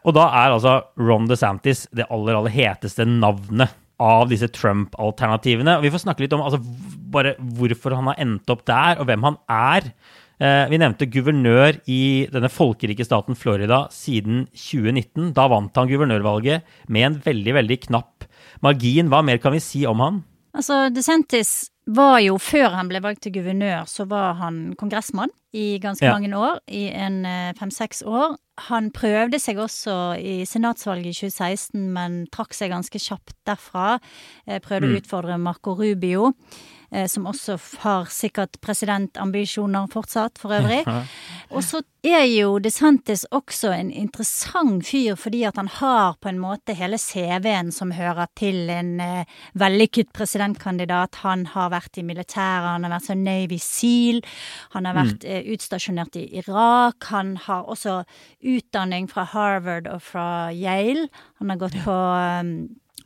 Og 0.07 0.15
da 0.15 0.29
er 0.43 0.55
altså 0.55 0.77
Ron 1.03 1.27
DeSantis 1.31 1.87
det 1.95 2.07
aller, 2.15 2.39
aller 2.39 2.55
heteste 2.55 3.07
navnet 3.07 3.75
av 3.99 4.29
disse 4.31 4.49
Trump-alternativene. 4.55 5.79
Vi 5.83 5.91
får 5.93 6.05
snakke 6.05 6.25
litt 6.25 6.35
om 6.37 6.45
altså, 6.47 6.61
bare 7.13 7.35
hvorfor 7.59 7.97
han 7.99 8.11
har 8.13 8.23
endt 8.23 8.51
opp 8.53 8.65
der, 8.69 9.01
og 9.01 9.09
hvem 9.11 9.27
han 9.27 9.39
er. 9.51 9.91
Eh, 10.39 10.65
vi 10.71 10.79
nevnte 10.79 11.09
guvernør 11.11 11.81
i 11.91 12.29
denne 12.31 12.51
folkerike 12.53 13.07
staten 13.07 13.39
Florida 13.39 13.87
siden 13.95 14.45
2019. 14.55 15.33
Da 15.35 15.49
vant 15.51 15.75
han 15.79 15.91
guvernørvalget 15.91 16.69
med 16.95 17.09
en 17.09 17.19
veldig, 17.25 17.57
veldig 17.59 17.81
knapp 17.89 18.29
margin. 18.63 19.11
Hva 19.11 19.25
mer 19.27 19.43
kan 19.43 19.57
vi 19.57 19.63
si 19.65 19.83
om 19.91 20.05
han? 20.05 20.23
Altså, 20.55 20.87
DeSantis 20.95 21.71
var 21.91 22.21
jo, 22.23 22.39
før 22.41 22.77
han 22.77 22.91
ble 22.91 23.03
valgt 23.03 23.25
til 23.27 23.35
guvernør, 23.39 23.89
så 23.91 24.07
var 24.09 24.39
han 24.39 24.77
kongressmann 24.79 25.33
i 25.57 25.79
ganske 25.83 26.07
ja. 26.07 26.15
mange 26.15 26.31
år. 26.39 26.63
I 26.71 26.87
en 26.95 27.25
eh, 27.27 27.55
fem-seks 27.59 28.05
år. 28.07 28.37
Han 28.67 28.91
prøvde 28.95 29.39
seg 29.43 29.61
også 29.63 29.95
i 30.19 30.41
senatsvalget 30.49 31.13
i 31.13 31.29
2016, 31.31 31.85
men 31.95 32.19
trakk 32.35 32.57
seg 32.57 32.73
ganske 32.75 33.01
kjapt 33.03 33.37
derfra. 33.47 33.99
Eh, 34.49 34.59
prøvde 34.65 34.89
mm. 34.89 34.97
å 34.97 35.03
utfordre 35.03 35.39
Marco 35.43 35.77
Rubio. 35.79 36.33
Eh, 36.91 37.07
som 37.07 37.27
også 37.29 37.59
har 37.83 38.07
sikkert 38.09 38.57
presidentambisjoner 38.65 39.91
fortsatt, 39.93 40.39
for 40.41 40.55
øvrig. 40.57 40.81
Og 41.53 41.61
så 41.65 41.83
er 42.05 42.23
jo 42.31 42.55
DeSantis 42.65 43.27
også 43.35 43.75
en 43.77 43.91
interessant 43.93 44.87
fyr, 44.89 45.19
fordi 45.21 45.43
at 45.45 45.61
han 45.61 45.69
har 45.69 46.17
på 46.23 46.31
en 46.31 46.41
måte 46.41 46.73
hele 46.79 46.97
CV-en 46.97 47.73
som 47.77 47.93
hører 47.93 48.33
til 48.41 48.73
en 48.73 48.95
eh, 49.05 49.37
vellykket 49.53 50.15
presidentkandidat. 50.17 51.21
Han 51.27 51.45
har 51.53 51.75
vært 51.77 52.01
i 52.01 52.07
militæret, 52.09 52.71
han 52.73 52.89
har 52.89 52.97
vært 52.97 53.11
som 53.11 53.21
Navy 53.25 53.61
Seal, 53.61 54.25
han 54.73 54.89
har 54.89 54.97
vært 54.97 55.29
mm. 55.29 55.29
eh, 55.29 55.53
utstasjonert 55.53 56.17
i 56.17 56.25
Irak. 56.41 57.13
Han 57.13 57.37
har 57.45 57.69
også 57.69 58.01
utdanning 58.41 59.13
fra 59.13 59.29
Harvard 59.29 59.93
og 59.93 60.01
fra 60.09 60.29
Yale. 60.57 61.11
Han 61.37 61.53
har 61.53 61.61
gått 61.61 61.77
på 61.85 61.93
um, 61.93 62.55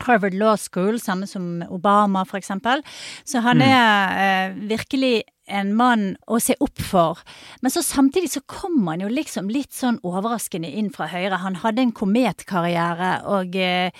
Harvard 0.07 0.37
Law 0.37 0.57
School, 0.59 0.99
samme 1.01 1.27
som 1.29 1.63
Obama, 1.69 2.25
eksempel. 2.41 2.83
Så 3.25 3.43
han 3.43 3.61
mm. 3.61 3.67
er 3.69 4.17
eh, 4.23 4.57
virkelig 4.73 5.15
en 5.47 5.73
mann 5.75 6.05
å 6.27 6.39
se 6.43 6.55
opp 6.63 6.81
for. 6.81 7.19
Men 7.61 7.73
så 7.73 7.83
samtidig 7.85 8.31
så 8.35 8.43
kom 8.47 8.79
han 8.87 9.03
jo 9.03 9.11
liksom 9.11 9.51
litt 9.51 9.73
sånn 9.75 9.99
overraskende 10.05 10.71
inn 10.71 10.91
fra 10.93 11.09
Høyre. 11.11 11.41
Han 11.43 11.59
hadde 11.63 11.83
en 11.83 11.95
kometkarriere 11.95 13.13
og 13.33 13.55
eh, 13.59 13.91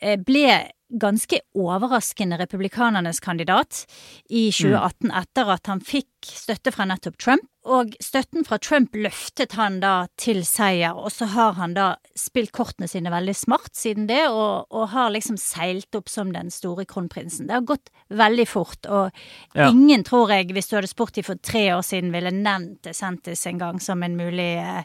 eh 0.00 0.18
ble 0.24 0.48
ganske 0.94 1.40
overraskende 1.58 2.38
republikanernes 2.38 3.20
kandidat 3.20 3.84
i 4.28 4.50
2018 4.52 5.08
mm. 5.08 5.16
etter 5.22 5.50
at 5.56 5.66
han 5.70 5.82
fikk 5.82 6.28
støtte 6.28 6.72
fra 6.74 6.86
nettopp 6.88 7.18
Trump. 7.20 7.48
Og 7.64 7.94
støtten 8.04 8.44
fra 8.44 8.58
Trump 8.60 8.92
løftet 8.92 9.54
han 9.56 9.78
da 9.80 10.06
til 10.20 10.42
seier, 10.44 10.92
og 10.92 11.08
så 11.14 11.30
har 11.32 11.54
han 11.56 11.72
da 11.76 11.86
spilt 12.18 12.52
kortene 12.52 12.88
sine 12.90 13.08
veldig 13.12 13.32
smart 13.36 13.72
siden 13.72 14.04
det, 14.10 14.26
og, 14.28 14.68
og 14.68 14.90
har 14.92 15.14
liksom 15.14 15.38
seilt 15.40 15.96
opp 15.96 16.12
som 16.12 16.34
den 16.34 16.52
store 16.52 16.84
kronprinsen. 16.88 17.48
Det 17.48 17.56
har 17.56 17.64
gått 17.64 17.88
veldig 18.12 18.46
fort, 18.50 18.84
og 18.84 19.16
ja. 19.56 19.70
ingen, 19.70 20.04
tror 20.04 20.34
jeg, 20.34 20.50
hvis 20.52 20.68
du 20.68 20.76
hadde 20.76 20.83
spurt 20.90 21.16
dem 21.16 21.26
for 21.26 21.40
tre 21.40 21.66
år 21.74 21.82
siden, 21.86 22.12
ville 22.14 22.32
nevnt 22.34 22.84
DeSantis 22.86 23.46
en 23.50 23.60
gang 23.62 23.80
som 23.82 24.02
en 24.02 24.18
mulig, 24.18 24.52
uh, 24.60 24.84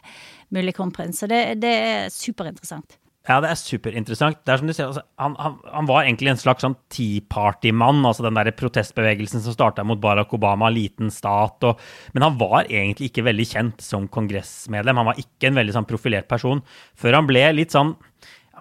mulig 0.54 0.74
kronprins. 0.76 1.22
Så 1.22 1.30
det, 1.30 1.44
det 1.62 1.76
er 1.76 2.10
superinteressant. 2.14 2.98
Ja, 3.28 3.36
det 3.44 3.50
er 3.50 3.58
superinteressant. 3.60 4.38
Det 4.46 4.52
er 4.52 4.60
som 4.62 4.68
du 4.70 4.72
ser, 4.72 4.88
altså, 4.88 5.02
han, 5.20 5.34
han, 5.38 5.58
han, 5.68 5.88
var 5.90 6.06
egentlig 6.06 6.32
en 6.32 6.40
slags 6.40 6.64
sånn 6.64 6.76
Tea 6.92 7.20
Party-mann. 7.30 8.00
altså 8.08 8.24
Den 8.24 8.38
der 8.38 8.48
protestbevegelsen 8.56 9.44
som 9.44 9.54
starta 9.54 9.84
mot 9.84 10.00
Barack 10.00 10.32
Obama, 10.34 10.70
liten 10.72 11.12
stat. 11.12 11.60
Og, 11.68 11.82
men 12.16 12.24
han 12.24 12.38
var 12.40 12.64
egentlig 12.64 13.10
ikke 13.10 13.26
veldig 13.28 13.46
kjent 13.52 13.84
som 13.84 14.08
kongressmedlem. 14.10 15.02
Han 15.02 15.10
var 15.12 15.20
ikke 15.20 15.50
en 15.50 15.60
veldig 15.60 15.76
sånn 15.76 15.90
profilert 15.90 16.30
person. 16.32 16.64
Før 16.98 17.20
han 17.20 17.28
ble 17.28 17.44
litt 17.58 17.76
sånn 17.76 17.94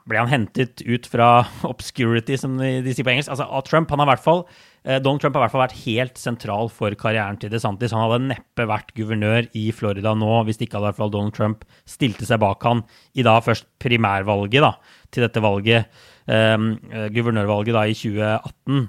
ble 0.10 0.20
han 0.20 0.32
hentet 0.32 0.84
ut 0.84 1.08
fra 1.08 1.46
obscurity, 1.72 2.36
som 2.40 2.60
de, 2.60 2.92
sier 2.92 3.08
på 3.08 3.16
engelsk. 3.16 3.32
Altså, 3.32 3.48
Trump. 3.66 3.90
Han 3.96 4.04
har 4.04 4.12
i 4.12 4.14
hvert 4.18 4.28
fall 4.28 4.44
Eh, 4.44 4.69
Donald 4.84 5.22
Trump 5.22 5.36
har 5.36 5.42
i 5.42 5.46
hvert 5.46 5.54
fall 5.56 5.64
vært 5.66 5.82
helt 5.84 6.20
sentral 6.22 6.70
for 6.72 6.96
karrieren 7.00 7.40
til 7.42 7.52
DeSantis. 7.52 7.94
Han 7.96 8.06
hadde 8.06 8.30
neppe 8.32 8.68
vært 8.70 8.94
guvernør 8.98 9.50
i 9.58 9.66
Florida 9.76 10.14
nå 10.18 10.44
hvis 10.48 10.60
det 10.60 10.70
ikke 10.70 10.80
hadde 10.80 10.96
fall 11.00 11.14
Donald 11.14 11.36
Trump 11.36 11.66
stilte 11.90 12.28
seg 12.28 12.42
bak 12.44 12.64
han 12.68 12.84
i 13.20 13.26
da 13.26 13.38
først 13.44 13.68
primærvalget 13.82 14.64
da, 14.64 14.74
til 15.12 15.26
dette 15.26 15.44
valget, 15.44 15.90
um, 16.28 16.72
guvernørvalget 17.16 17.76
da 17.76 17.86
i 17.90 17.98
2018, 17.98 18.86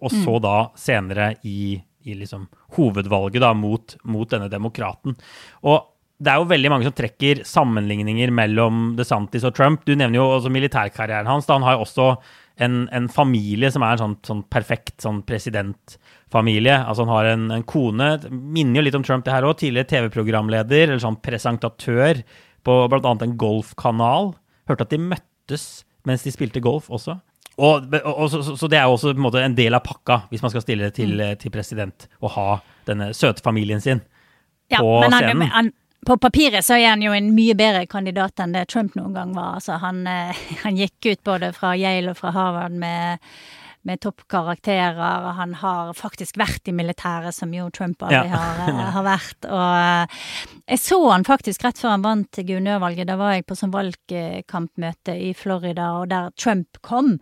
og 0.00 0.12
så 0.12 0.34
mm. 0.36 0.42
da 0.44 0.56
senere 0.78 1.30
i, 1.48 1.78
i 2.04 2.18
liksom 2.18 2.46
hovedvalget 2.76 3.42
da 3.42 3.54
mot, 3.56 3.96
mot 4.04 4.30
denne 4.30 4.50
demokraten. 4.52 5.16
Og 5.64 5.88
det 6.20 6.32
er 6.32 6.40
jo 6.40 6.50
veldig 6.50 6.70
mange 6.72 6.84
som 6.84 6.96
trekker 6.96 7.40
sammenligninger 7.48 8.32
mellom 8.36 8.90
DeSantis 8.98 9.46
og 9.48 9.54
Trump. 9.56 9.86
Du 9.88 9.94
nevner 9.94 10.18
jo 10.18 10.26
også 10.34 10.52
militærkarrieren 10.52 11.28
hans. 11.30 11.48
da 11.48 11.56
Han 11.56 11.64
har 11.64 11.78
jo 11.78 11.86
også 11.86 12.08
en, 12.60 12.82
en, 12.92 13.08
familie 13.12 13.70
som 13.72 13.84
er 13.84 13.96
en 13.96 14.02
sånn, 14.02 14.16
sånn 14.26 14.42
perfekt 14.52 15.00
sånn 15.04 15.22
presidentfamilie. 15.28 16.76
Altså 16.82 17.06
han 17.06 17.14
har 17.14 17.30
en, 17.32 17.46
en, 17.56 17.64
kone 17.68 18.10
Minner 18.30 18.80
jo 18.80 18.86
litt 18.86 18.98
om 18.98 19.06
Trump, 19.06 19.24
det 19.26 19.34
her 19.34 19.46
òg. 19.48 19.56
Tidligere 19.62 19.88
TV-programleder 19.94 20.86
eller 20.88 21.02
sånn 21.02 21.20
presentatør 21.24 22.22
på 22.66 22.76
bl.a. 22.92 23.14
en 23.16 23.36
golfkanal. 23.40 24.34
Hørte 24.70 24.86
at 24.86 24.94
de 24.94 25.00
møttes 25.02 25.66
mens 26.08 26.24
de 26.24 26.32
spilte 26.34 26.62
golf 26.64 26.88
også. 26.92 27.18
Og, 27.60 27.92
og 28.08 28.26
så, 28.32 28.40
så, 28.56 28.68
det 28.72 28.78
er 28.78 28.86
jo 28.88 28.94
også 28.96 29.12
en, 29.12 29.26
en, 29.42 29.56
del 29.56 29.76
av 29.76 29.82
pakka 29.84 30.22
hvis 30.30 30.40
man 30.44 30.52
skal 30.52 30.62
stille 30.64 30.88
til, 30.96 31.18
mm. 31.18 31.40
til 31.42 31.52
president 31.52 32.06
og 32.22 32.32
ha 32.38 32.46
denne 32.88 33.10
søte 33.16 33.44
familien 33.44 33.82
sin 33.84 34.00
ja, 34.70 34.80
på 34.80 34.94
scenen. 35.10 35.44
Han, 35.50 35.50
han, 35.56 35.72
på 36.06 36.16
papiret 36.16 36.64
så 36.64 36.78
er 36.78 36.94
han 36.94 37.02
jo 37.04 37.12
en 37.12 37.32
mye 37.36 37.54
bedre 37.58 37.84
kandidat 37.90 38.40
enn 38.40 38.54
det 38.56 38.68
Trump 38.72 38.96
noen 38.96 39.14
gang 39.16 39.32
var. 39.36 39.58
Altså, 39.60 39.76
han, 39.82 40.04
eh, 40.08 40.44
han 40.64 40.78
gikk 40.78 41.12
ut 41.12 41.24
både 41.28 41.52
fra 41.56 41.74
Yale 41.76 42.14
og 42.14 42.20
fra 42.20 42.32
Harvard 42.34 42.76
med, 42.80 43.20
med 43.88 44.00
toppkarakterer. 44.00 45.28
Han 45.36 45.54
har 45.60 45.92
faktisk 45.98 46.40
vært 46.40 46.70
i 46.72 46.74
militæret, 46.76 47.36
som 47.36 47.52
jo 47.54 47.68
Trump 47.76 48.02
aldri 48.06 48.32
ja. 48.32 48.40
har, 48.40 48.64
eh, 48.64 48.82
har, 48.96 49.06
vært. 49.06 49.50
Og 49.50 49.68
eh, 49.76 50.24
jeg 50.72 50.84
så 50.86 51.00
han 51.10 51.28
faktisk 51.28 51.68
rett 51.68 51.82
før 51.82 51.96
han 51.98 52.06
vant 52.06 52.40
guvernørvalget. 52.40 53.10
Da 53.10 53.20
var 53.20 53.36
jeg 53.36 53.48
på 53.48 53.58
sånn 53.60 53.76
valgkampmøte 53.76 55.18
i 55.20 55.34
Florida, 55.36 55.92
og 56.00 56.08
der 56.14 56.32
Trump 56.40 56.80
kom. 56.86 57.18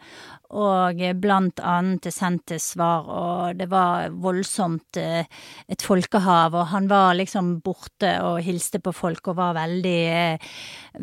Og 0.56 1.00
blant 1.20 1.60
annet 1.60 2.06
DeSantis 2.06 2.70
var, 2.80 3.08
og 3.08 3.58
det 3.58 3.66
var 3.68 4.08
voldsomt 4.16 4.96
eh, 4.96 5.26
et 5.68 5.84
folkehav, 5.84 6.56
og 6.56 6.70
han 6.72 6.88
var 6.88 7.18
liksom 7.18 7.58
borte 7.64 8.14
og 8.24 8.40
hilste 8.46 8.80
på 8.80 8.94
folk 8.96 9.28
og 9.28 9.36
var 9.36 9.58
veldig, 9.58 9.98
eh, 10.08 10.48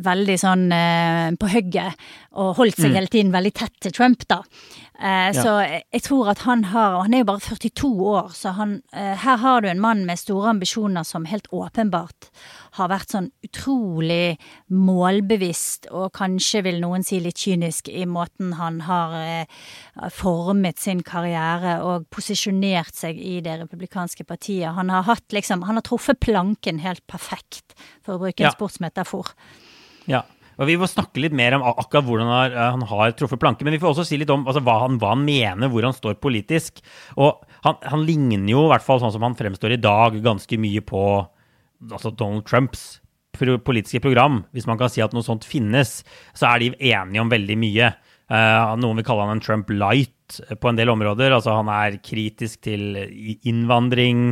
veldig 0.07 0.37
sånn 0.41 0.65
eh, 0.73 1.29
på 1.37 1.51
hugget, 1.53 2.07
og 2.41 2.55
holdt 2.57 2.79
seg 2.79 2.89
mm. 2.89 2.97
hele 2.97 3.13
tiden 3.13 3.35
veldig 3.35 3.53
tett 3.61 3.77
til 3.85 3.93
Trump, 3.93 4.25
da. 4.31 4.41
Eh, 4.97 5.29
ja. 5.29 5.37
Så 5.37 5.53
jeg 5.61 6.03
tror 6.07 6.29
at 6.31 6.45
han 6.47 6.61
har 6.71 6.93
Og 6.95 7.01
han 7.03 7.13
er 7.13 7.19
jo 7.25 7.27
bare 7.27 7.43
42 7.43 7.89
år, 8.15 8.29
så 8.31 8.53
han 8.55 8.77
eh, 8.93 9.11
Her 9.19 9.41
har 9.41 9.61
du 9.61 9.67
en 9.67 9.81
mann 9.83 10.05
med 10.07 10.19
store 10.21 10.53
ambisjoner 10.53 11.03
som 11.03 11.25
helt 11.27 11.49
åpenbart 11.51 12.29
har 12.75 12.91
vært 12.91 13.15
sånn 13.15 13.29
utrolig 13.45 14.35
målbevisst, 14.73 15.89
og 15.95 16.11
kanskje 16.17 16.63
vil 16.67 16.81
noen 16.83 17.05
si 17.07 17.21
litt 17.23 17.39
kynisk, 17.41 17.89
i 17.89 18.05
måten 18.09 18.55
han 18.59 18.81
har 18.87 19.15
eh, 19.19 19.65
formet 20.13 20.81
sin 20.81 21.03
karriere 21.05 21.79
og 21.85 22.07
posisjonert 22.13 22.95
seg 22.95 23.19
i 23.19 23.39
det 23.45 23.57
republikanske 23.63 24.27
partiet. 24.27 24.75
Han 24.75 24.91
har 24.93 25.07
hatt 25.07 25.35
liksom 25.35 25.63
Han 25.65 25.79
har 25.79 25.85
truffet 25.85 26.19
planken 26.19 26.79
helt 26.83 27.03
perfekt, 27.07 27.75
for 28.05 28.15
å 28.15 28.25
bruke 28.25 28.43
en 28.43 28.51
ja. 28.51 28.55
sportsmetafor. 28.55 29.31
Ja, 30.05 30.25
og 30.55 30.69
Vi 30.69 30.77
må 30.79 30.87
snakke 30.87 31.19
litt 31.19 31.35
mer 31.35 31.57
om 31.57 31.65
akkurat 31.67 32.05
hvordan 32.07 32.29
han 32.31 32.35
har, 32.35 32.71
han 32.75 32.85
har 32.87 33.15
truffet 33.17 33.41
planken. 33.41 33.67
men 33.67 33.75
vi 33.75 33.81
får 33.81 33.91
også 33.91 34.07
si 34.07 34.19
litt 34.19 34.31
om 34.31 34.45
altså, 34.47 34.63
hva, 34.63 34.79
han, 34.85 34.99
hva, 35.01 35.11
han, 35.15 35.25
mener, 35.27 35.71
hvor 35.71 35.83
han 35.83 35.95
står 35.95 36.15
politisk. 36.23 36.79
Og 37.19 37.43
han, 37.65 37.79
han, 37.83 38.05
ligner 38.07 38.53
jo, 38.53 38.65
i 38.65 38.71
hvert 38.71 38.85
fall 38.85 39.01
sånn 39.03 39.13
som 39.15 39.25
han 39.25 39.35
fremstår 39.35 39.75
i 39.75 39.81
dag, 39.81 40.15
ganske 40.23 40.59
mye 40.61 40.83
på 40.85 41.03
altså 41.91 42.13
Donald 42.15 42.45
Trumps 42.49 42.99
politiske 43.35 43.99
program. 43.99 44.43
Hvis 44.55 44.67
man 44.67 44.79
kan 44.79 44.91
si 44.91 45.03
at 45.03 45.13
noe 45.15 45.25
sånt 45.25 45.47
finnes, 45.47 46.03
så 46.37 46.53
er 46.53 46.61
de 46.61 46.75
enige 46.91 47.23
om 47.23 47.31
veldig 47.31 47.57
mye. 47.59 47.89
Uh, 48.31 48.73
noen 48.81 48.97
vil 48.97 49.05
kalle 49.05 49.25
han 49.27 49.35
en 49.35 49.43
Trump 49.43 49.69
light 49.69 50.39
på 50.61 50.69
en 50.69 50.79
del 50.79 50.89
områder. 50.93 51.35
Altså 51.35 51.57
Han 51.59 51.69
er 51.69 51.99
kritisk 52.03 52.63
til 52.65 52.95
innvandring. 53.45 54.31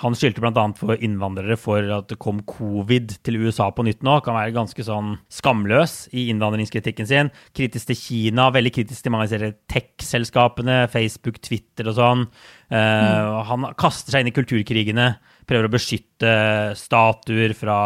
Han 0.00 0.14
skyldte 0.16 0.40
bl.a. 0.40 0.62
for 0.78 0.96
innvandrere 1.04 1.58
for 1.60 1.84
at 1.98 2.06
det 2.08 2.16
kom 2.22 2.38
covid 2.48 3.18
til 3.26 3.42
USA 3.44 3.66
på 3.76 3.84
nytt 3.84 4.00
nå. 4.04 4.18
Kan 4.24 4.38
være 4.38 4.54
ganske 4.56 4.86
sånn 4.86 5.18
skamløs 5.32 6.06
i 6.16 6.30
innvandringskritikken 6.32 7.08
sin. 7.08 7.32
Kritisk 7.56 7.90
til 7.90 8.00
Kina, 8.00 8.48
veldig 8.54 8.72
kritisk 8.72 9.04
til 9.04 9.12
mange 9.12 9.28
av 9.28 9.34
disse 9.34 9.52
tech-selskapene, 9.72 10.86
Facebook, 10.92 11.42
Twitter 11.44 11.92
og 11.92 11.98
sånn. 12.00 12.24
Uh, 12.72 12.78
mm. 12.78 13.36
Han 13.52 13.68
kaster 13.80 14.14
seg 14.16 14.24
inn 14.24 14.32
i 14.32 14.36
kulturkrigene, 14.36 15.10
prøver 15.48 15.68
å 15.68 15.72
beskytte 15.72 16.32
statuer 16.78 17.54
fra 17.58 17.76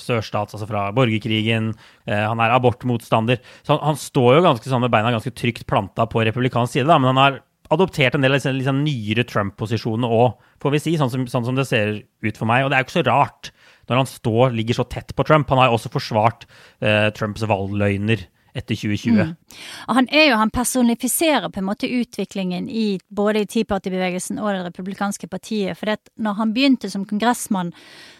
sørstats, 0.00 0.56
altså 0.56 0.68
fra 0.68 0.88
borgerkrigen. 0.96 1.72
Uh, 2.08 2.24
han 2.30 2.42
er 2.42 2.54
abortmotstander. 2.56 3.40
Så 3.62 3.76
han, 3.76 3.82
han, 3.92 4.00
står 4.00 4.38
jo 4.38 4.44
ganske 4.48 4.72
sånn 4.72 4.84
med 4.84 4.92
beina 4.94 5.14
ganske 5.14 5.34
trygt 5.36 5.66
planta 5.70 6.08
på 6.10 6.24
republikansk 6.26 6.78
side, 6.78 6.88
da, 6.90 6.98
men 7.00 7.12
han 7.12 7.22
har 7.22 7.40
adoptert 7.72 8.16
en 8.16 8.24
del 8.24 8.34
av 8.34 8.40
disse 8.40 8.52
liksom, 8.52 8.82
nyere 8.84 9.24
Trump-posisjonene 9.28 10.08
òg, 10.12 10.40
får 10.62 10.74
vi 10.74 10.80
si, 10.82 10.96
sånn 11.00 11.12
som, 11.12 11.24
sånn 11.30 11.46
som, 11.48 11.56
det 11.56 11.68
ser 11.68 12.02
ut 12.02 12.38
for 12.38 12.48
meg. 12.48 12.64
Og 12.64 12.72
det 12.72 12.78
er 12.78 12.84
jo 12.84 12.88
ikke 12.88 12.98
så 13.00 13.06
rart 13.08 13.52
når 13.88 14.02
han 14.02 14.08
står, 14.10 14.52
ligger 14.56 14.78
så 14.78 14.86
tett 14.88 15.14
på 15.16 15.24
Trump. 15.26 15.50
Han 15.50 15.62
har 15.62 15.70
jo 15.70 15.78
også 15.78 15.92
forsvart 15.92 16.46
eh, 16.84 17.08
Trumps 17.16 17.44
valgløgner 17.48 18.26
etter 18.54 18.76
2020. 18.76 19.12
Mm. 19.16 19.34
Han 19.96 20.08
er 20.12 20.26
jo, 20.30 20.38
han 20.40 20.52
personifiserer 20.52 21.48
på 21.52 21.60
en 21.60 21.68
måte 21.68 21.88
utviklingen 21.88 22.68
i 22.68 23.00
både 23.08 23.44
i 23.44 23.48
Tea 23.48 23.68
Party-bevegelsen 23.68 24.40
og 24.42 24.52
det 24.52 24.66
republikanske 24.66 25.28
partiet. 25.32 25.78
For 25.78 25.94
når 26.20 26.38
han 26.40 26.54
begynte 26.56 26.90
som 26.92 27.06
kongressmann, 27.08 27.72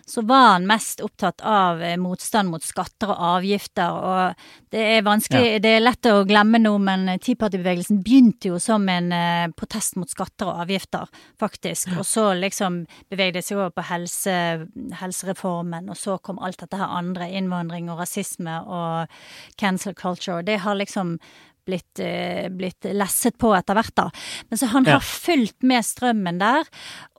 så 0.06 0.22
var 0.26 0.46
han 0.52 0.66
mest 0.66 1.00
opptatt 1.00 1.40
av 1.46 1.82
eh, 1.82 1.96
motstand 2.00 2.50
mot 2.50 2.64
skatter 2.64 3.10
og 3.12 3.22
avgifter. 3.36 3.92
Og 3.92 4.72
det 4.74 4.82
er 4.96 5.04
vanskelig, 5.06 5.52
ja. 5.54 5.60
det 5.62 5.74
er 5.76 5.84
lett 5.84 6.08
å 6.10 6.24
glemme 6.28 6.60
nå, 6.62 6.72
men 6.82 7.06
Tea 7.22 7.36
begynte 7.36 8.52
jo 8.52 8.58
som 8.62 8.88
en 8.88 9.12
uh, 9.12 9.52
protest 9.56 9.96
mot 10.00 10.10
skatter 10.10 10.48
og 10.50 10.64
avgifter, 10.64 11.06
faktisk. 11.40 11.92
Og 11.98 12.06
så 12.08 12.32
liksom 12.38 12.82
beveget 13.12 13.40
det 13.40 13.44
seg 13.46 13.60
over 13.60 13.72
på 13.76 13.86
helse, 13.92 14.34
helsereformen, 15.00 15.90
og 15.92 15.98
så 15.98 16.18
kom 16.18 16.42
alt 16.42 16.60
dette 16.64 16.80
her 16.80 16.98
andre, 16.98 17.30
innvandring 17.30 17.90
og 17.92 18.02
rasisme 18.02 18.58
og 18.66 19.22
cancel 19.60 19.94
culture. 19.94 20.42
Det 20.46 20.60
har 20.66 20.78
liksom 20.78 21.18
blitt, 21.68 22.02
uh, 22.02 22.48
blitt 22.52 22.88
lesset 22.96 23.38
på 23.40 23.52
etter 23.56 23.78
hvert, 23.78 23.94
da. 23.98 24.08
Men 24.50 24.60
så 24.60 24.70
han 24.72 24.88
ja. 24.88 24.98
har 24.98 25.06
fulgt 25.06 25.62
med 25.66 25.86
strømmen 25.86 26.40
der, 26.42 26.68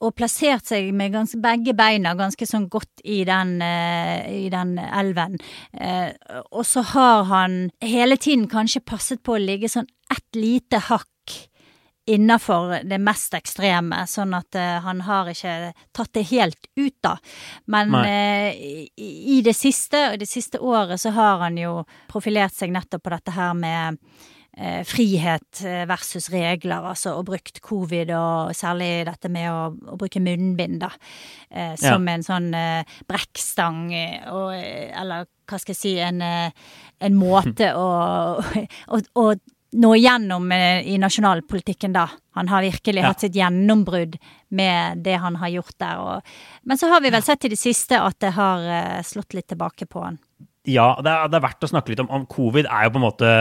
og 0.04 0.16
plassert 0.20 0.68
seg 0.70 0.92
med 0.96 1.16
ganske, 1.16 1.40
begge 1.44 1.76
beina 1.78 2.16
ganske 2.20 2.48
sånn 2.50 2.68
godt 2.72 3.04
i 3.04 3.24
den, 3.28 3.58
uh, 3.64 4.28
i 4.28 4.48
den 4.54 4.76
elven. 4.84 5.40
Uh, 5.78 6.12
og 6.52 6.68
så 6.68 6.86
har 6.94 7.26
han 7.32 7.58
hele 7.84 8.20
tiden 8.20 8.50
kanskje 8.52 8.84
passet 8.86 9.24
på 9.24 9.38
å 9.38 9.42
ligge 9.42 9.72
sånn 9.72 9.90
ett 10.14 10.38
lite 10.38 10.82
hakk 10.90 11.10
innafor 12.06 12.84
det 12.84 13.00
mest 13.00 13.34
ekstreme, 13.38 14.04
sånn 14.08 14.36
at 14.36 14.58
uh, 14.60 14.80
han 14.84 15.04
har 15.08 15.30
ikke 15.32 15.72
tatt 15.96 16.12
det 16.18 16.26
helt 16.34 16.68
ut, 16.76 16.96
da. 17.04 17.16
Men 17.72 17.96
uh, 17.96 18.50
i, 18.52 18.90
i, 19.38 19.40
det 19.46 19.56
siste, 19.56 20.10
og 20.12 20.20
det 20.20 20.28
siste 20.28 20.60
året, 20.60 21.00
så 21.02 21.14
har 21.16 21.46
han 21.46 21.58
jo 21.60 21.78
profilert 22.12 22.56
seg 22.58 22.74
nettopp 22.76 23.06
på 23.06 23.16
dette 23.16 23.36
her 23.38 23.56
med 23.56 24.02
frihet 24.86 25.64
versus 25.90 26.28
regler, 26.30 26.86
altså, 26.86 27.16
og 27.18 27.26
brukt 27.26 27.58
covid, 27.66 28.12
og 28.14 28.52
særlig 28.54 29.08
dette 29.08 29.32
med 29.34 29.50
å, 29.50 29.72
å 29.74 29.98
bruke 29.98 30.22
munnbind, 30.22 30.78
da, 30.84 30.92
som 31.82 32.06
ja. 32.06 32.14
en 32.14 32.26
sånn 32.28 32.52
brekkstang, 33.10 33.88
og, 34.30 34.54
eller 34.54 35.26
hva 35.50 35.58
skal 35.58 35.74
jeg 35.74 35.80
si, 35.80 35.96
en, 36.06 36.22
en 36.22 37.18
måte 37.18 37.72
å, 37.74 37.88
å, 38.94 39.02
å 39.24 39.26
nå 39.74 39.96
igjennom 39.96 40.52
eh, 40.52 40.88
i 40.88 40.98
nasjonalpolitikken, 41.02 41.94
da. 41.94 42.08
Han 42.38 42.50
har 42.50 42.66
virkelig 42.66 43.02
ja. 43.02 43.10
hatt 43.12 43.24
sitt 43.24 43.36
gjennombrudd 43.38 44.18
med 44.54 45.04
det 45.06 45.18
han 45.22 45.38
har 45.42 45.54
gjort 45.54 45.78
der. 45.82 46.02
Og, 46.02 46.36
men 46.70 46.80
så 46.80 46.90
har 46.94 47.02
vi 47.02 47.12
vel 47.14 47.26
sett 47.26 47.46
i 47.46 47.54
det 47.54 47.60
siste 47.62 48.00
at 48.02 48.20
det 48.24 48.34
har 48.38 48.66
slått 49.06 49.38
litt 49.38 49.50
tilbake 49.54 49.90
på 49.90 50.06
han. 50.06 50.18
Ja, 50.64 50.94
det 51.04 51.12
er, 51.12 51.28
det 51.28 51.36
er, 51.36 51.44
verdt 51.44 51.66
å 51.66 51.68
snakke 51.68 51.92
litt 51.92 52.00
om, 52.00 52.08
om, 52.08 52.22
Covid 52.32 52.70
er 52.72 52.86
jo 52.86 52.94
på 52.94 53.00
en 53.02 53.04
måte 53.04 53.32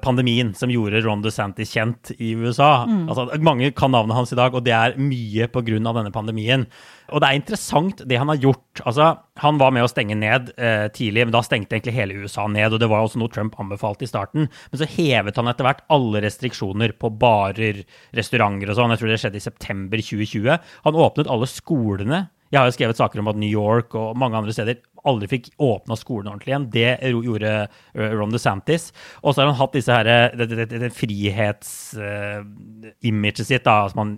pandemien 0.00 0.54
som 0.56 0.70
gjorde 0.72 1.02
Ron 1.04 1.20
DeSantis 1.20 1.74
kjent 1.76 2.08
i 2.16 2.30
USA. 2.40 2.86
Mm. 2.88 3.02
Altså, 3.04 3.26
mange 3.44 3.68
kan 3.76 3.92
navnet 3.92 4.16
hans 4.16 4.32
i 4.32 4.38
dag, 4.38 4.56
og 4.56 4.64
det 4.64 4.72
er 4.72 4.96
mye 4.96 5.50
pga. 5.52 5.76
denne 5.76 6.14
pandemien. 6.14 6.64
Og 7.12 7.20
det 7.20 7.28
er 7.28 7.36
interessant 7.36 8.00
det 8.08 8.16
han 8.16 8.32
har 8.32 8.40
gjort. 8.40 8.80
Altså, 8.88 9.10
han 9.44 9.60
var 9.60 9.76
med 9.76 9.84
å 9.84 9.92
stenge 9.92 10.16
ned 10.16 10.54
eh, 10.56 10.88
tidlig, 10.96 11.26
men 11.26 11.36
da 11.36 11.44
stengte 11.44 11.76
egentlig 11.76 11.98
hele 11.98 12.16
USA 12.24 12.48
ned. 12.48 12.72
Og 12.72 12.80
det 12.80 12.88
var 12.88 13.04
også 13.04 13.20
noe 13.20 13.34
Trump 13.34 13.60
anbefalte 13.60 14.08
i 14.08 14.10
starten. 14.10 14.48
Men 14.48 14.80
så 14.80 14.88
hevet 14.96 15.36
han 15.36 15.52
etter 15.52 15.68
hvert 15.68 15.84
alle 15.92 16.24
restriksjoner 16.24 16.96
på 16.96 17.12
barer, 17.20 17.84
restauranter 18.16 18.72
og 18.72 18.80
sånn. 18.80 18.96
Jeg 18.96 19.04
tror 19.04 19.12
det 19.12 19.22
skjedde 19.26 19.42
i 19.42 19.48
september 19.50 20.08
2020. 20.08 20.70
Han 20.88 21.02
åpnet 21.04 21.28
alle 21.28 21.50
skolene 21.60 22.24
jeg 22.50 22.58
har 22.58 22.66
jo 22.66 22.72
skrevet 22.74 22.98
saker 22.98 23.20
om 23.22 23.28
at 23.30 23.38
New 23.38 23.50
York 23.50 23.94
og 23.98 24.16
mange 24.18 24.36
andre 24.38 24.52
steder 24.54 24.76
aldri 25.06 25.28
fikk 25.30 25.44
åpna 25.62 25.94
skolen 25.96 26.28
ordentlig 26.32 26.50
igjen. 26.52 26.70
Det 26.74 26.90
gjorde 27.08 27.50
eh, 27.54 28.12
Ron 28.16 28.32
DeSantis. 28.34 28.92
Og 29.22 29.30
så 29.32 29.40
har 29.40 29.46
han 29.52 29.60
hatt 29.60 29.76
disse 29.76 29.92
her, 29.94 30.06
eh, 30.10 30.34
det, 30.36 30.46
det, 30.50 30.56
det, 30.72 30.78
det 30.82 30.96
frihetsimaget 30.96 33.40
uh, 33.40 33.46
sitt. 33.46 33.64
da, 33.68 33.74
altså 33.86 33.98
man, 34.00 34.10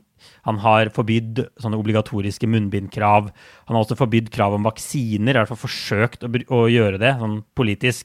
Han 0.48 0.56
har 0.64 0.84
forbydd 0.96 1.34
sånne 1.60 1.78
obligatoriske 1.78 2.46
munnbindkrav. 2.48 3.22
Han 3.68 3.74
har 3.76 3.82
også 3.84 4.00
forbydd 4.00 4.28
krav 4.34 4.52
om 4.56 4.66
vaksiner, 4.66 5.32
i 5.34 5.38
hvert 5.42 5.52
fall 5.52 5.66
forsøkt 5.66 6.20
å, 6.24 6.28
å, 6.48 6.60
gjøre 6.72 6.98
det 7.02 7.12
sånn 7.20 7.38
politisk. 7.58 8.04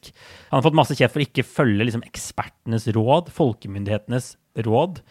Han 0.52 0.58
har 0.60 0.68
fått 0.68 0.82
masse 0.82 0.98
kjeft 0.98 1.16
for 1.16 1.24
ikke 1.24 1.48
følge 1.48 1.84
liksom, 1.88 2.08
ekspertenes 2.08 2.84
råd, 2.98 3.26
folkemyndighetenes 3.38 4.26
råd. 4.66 5.02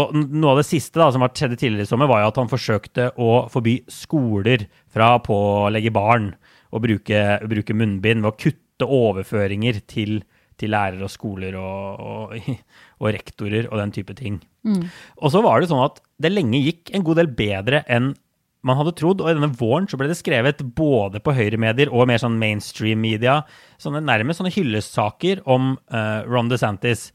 Og 0.00 0.14
noe 0.14 0.54
av 0.54 0.62
det 0.62 0.68
siste 0.68 1.00
da, 1.00 1.10
som 1.14 1.24
har 1.24 1.32
skjedd 1.34 1.56
tidligere 1.58 1.86
i 1.86 1.90
sommer, 1.90 2.10
var 2.10 2.22
jo 2.22 2.30
at 2.32 2.40
han 2.40 2.50
forsøkte 2.50 3.10
å 3.20 3.44
forby 3.52 3.78
skoler 3.92 4.66
fra 4.92 5.14
å 5.16 5.22
pålegge 5.24 5.92
barn 5.94 6.32
å 6.74 6.82
bruke, 6.82 7.20
bruke, 7.50 7.76
munnbind 7.76 8.24
ved 8.24 8.32
å 8.32 8.36
kutte 8.38 8.88
overføringer 8.90 9.78
til, 9.90 10.18
til 10.58 10.74
lærere 10.74 11.06
og 11.06 11.12
skoler 11.12 11.56
og, 11.60 12.02
og, 12.02 12.50
og, 13.00 13.08
rektorer 13.14 13.70
og 13.70 13.78
den 13.82 13.94
type 13.94 14.16
ting. 14.18 14.40
Mm. 14.66 14.82
Og 15.20 15.34
så 15.34 15.42
var 15.44 15.62
det 15.62 15.70
sånn 15.70 15.84
at 15.84 16.02
det 16.22 16.32
lenge 16.34 16.62
gikk 16.62 16.94
en 16.94 17.06
god 17.06 17.22
del 17.22 17.32
bedre 17.36 17.84
enn 17.86 18.14
man 18.64 18.78
hadde 18.78 18.94
trodd, 18.96 19.20
og 19.20 19.28
i 19.28 19.34
denne 19.36 19.52
våren 19.60 19.86
så 19.90 19.98
ble 20.00 20.08
det 20.08 20.16
skrevet 20.16 20.62
både 20.76 21.20
på 21.20 21.34
høyremedier 21.36 21.90
og 21.92 22.06
mer 22.08 22.22
sånn 22.22 22.38
mainstream-media, 22.40 23.42
sånne 23.76 24.00
nærmest 24.00 24.40
sånne 24.40 24.54
hyllestsaker 24.54 25.42
om 25.44 25.74
uh, 25.92 26.24
Ron 26.24 26.48
DeSantis. 26.48 27.10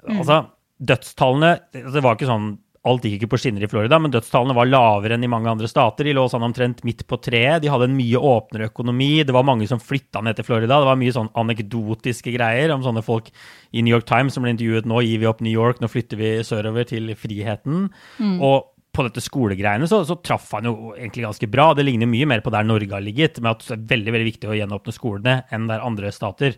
Mm. 0.00 0.22
Altså, 0.22 0.38
dødstallene 0.78 1.56
Det 1.74 2.02
var 2.04 2.16
ikke 2.16 2.30
sånn 2.30 2.56
Alt 2.86 3.04
gikk 3.04 3.18
ikke 3.18 3.32
på 3.32 3.38
skinner 3.42 3.64
i 3.66 3.68
Florida, 3.68 3.98
men 4.00 4.12
dødstallene 4.14 4.54
var 4.56 4.68
lavere 4.70 5.16
enn 5.16 5.24
i 5.26 5.28
mange 5.28 5.50
andre 5.50 5.68
stater. 5.68 6.06
De 6.06 6.12
lå 6.14 6.22
sånn 6.30 6.46
omtrent 6.46 6.78
midt 6.86 7.02
på 7.10 7.18
treet. 7.20 7.58
De 7.60 7.68
hadde 7.68 7.88
en 7.88 7.96
mye 7.98 8.20
åpnere 8.30 8.68
økonomi. 8.70 9.24
Det 9.26 9.34
var 9.34 9.44
mange 9.44 9.66
som 9.68 9.82
flytta 9.82 10.22
ned 10.24 10.38
til 10.38 10.46
Florida. 10.46 10.78
Det 10.78 10.88
var 10.88 11.00
mye 11.00 11.12
sånn 11.12 11.28
anekdotiske 11.42 12.32
greier 12.32 12.72
om 12.72 12.86
sånne 12.86 13.02
folk 13.04 13.28
i 13.74 13.82
New 13.82 13.92
York 13.92 14.06
Times 14.08 14.38
som 14.38 14.46
ble 14.46 14.54
intervjuet 14.54 14.88
nå 14.88 15.02
gir 15.04 15.20
vi 15.20 15.28
opp 15.28 15.42
New 15.44 15.52
York, 15.52 15.82
nå 15.82 15.90
flytter 15.90 16.22
vi 16.22 16.32
sørover 16.46 16.88
til 16.88 17.12
friheten. 17.18 17.90
Mm. 18.22 18.38
Og 18.46 18.70
på 18.94 19.04
dette 19.06 19.22
skolegreiene 19.22 19.90
så, 19.90 20.00
så, 20.06 20.16
traff 20.24 20.48
han 20.56 20.70
jo 20.70 20.94
egentlig 20.94 21.26
ganske 21.26 21.50
bra. 21.50 21.70
Det 21.76 21.84
ligner 21.86 22.08
mye 22.10 22.30
mer 22.30 22.46
på 22.46 22.54
der 22.54 22.66
Norge 22.66 22.94
har 22.94 23.04
ligget, 23.04 23.42
med 23.42 23.56
at 23.56 23.66
det 23.66 23.76
er 23.76 23.86
veldig 23.92 24.16
veldig 24.16 24.30
viktig 24.32 24.50
å 24.50 24.56
gjenåpne 24.62 24.94
skolene 24.96 25.36
enn 25.54 25.68
der 25.68 25.84
andre 25.84 26.14
stater 26.14 26.56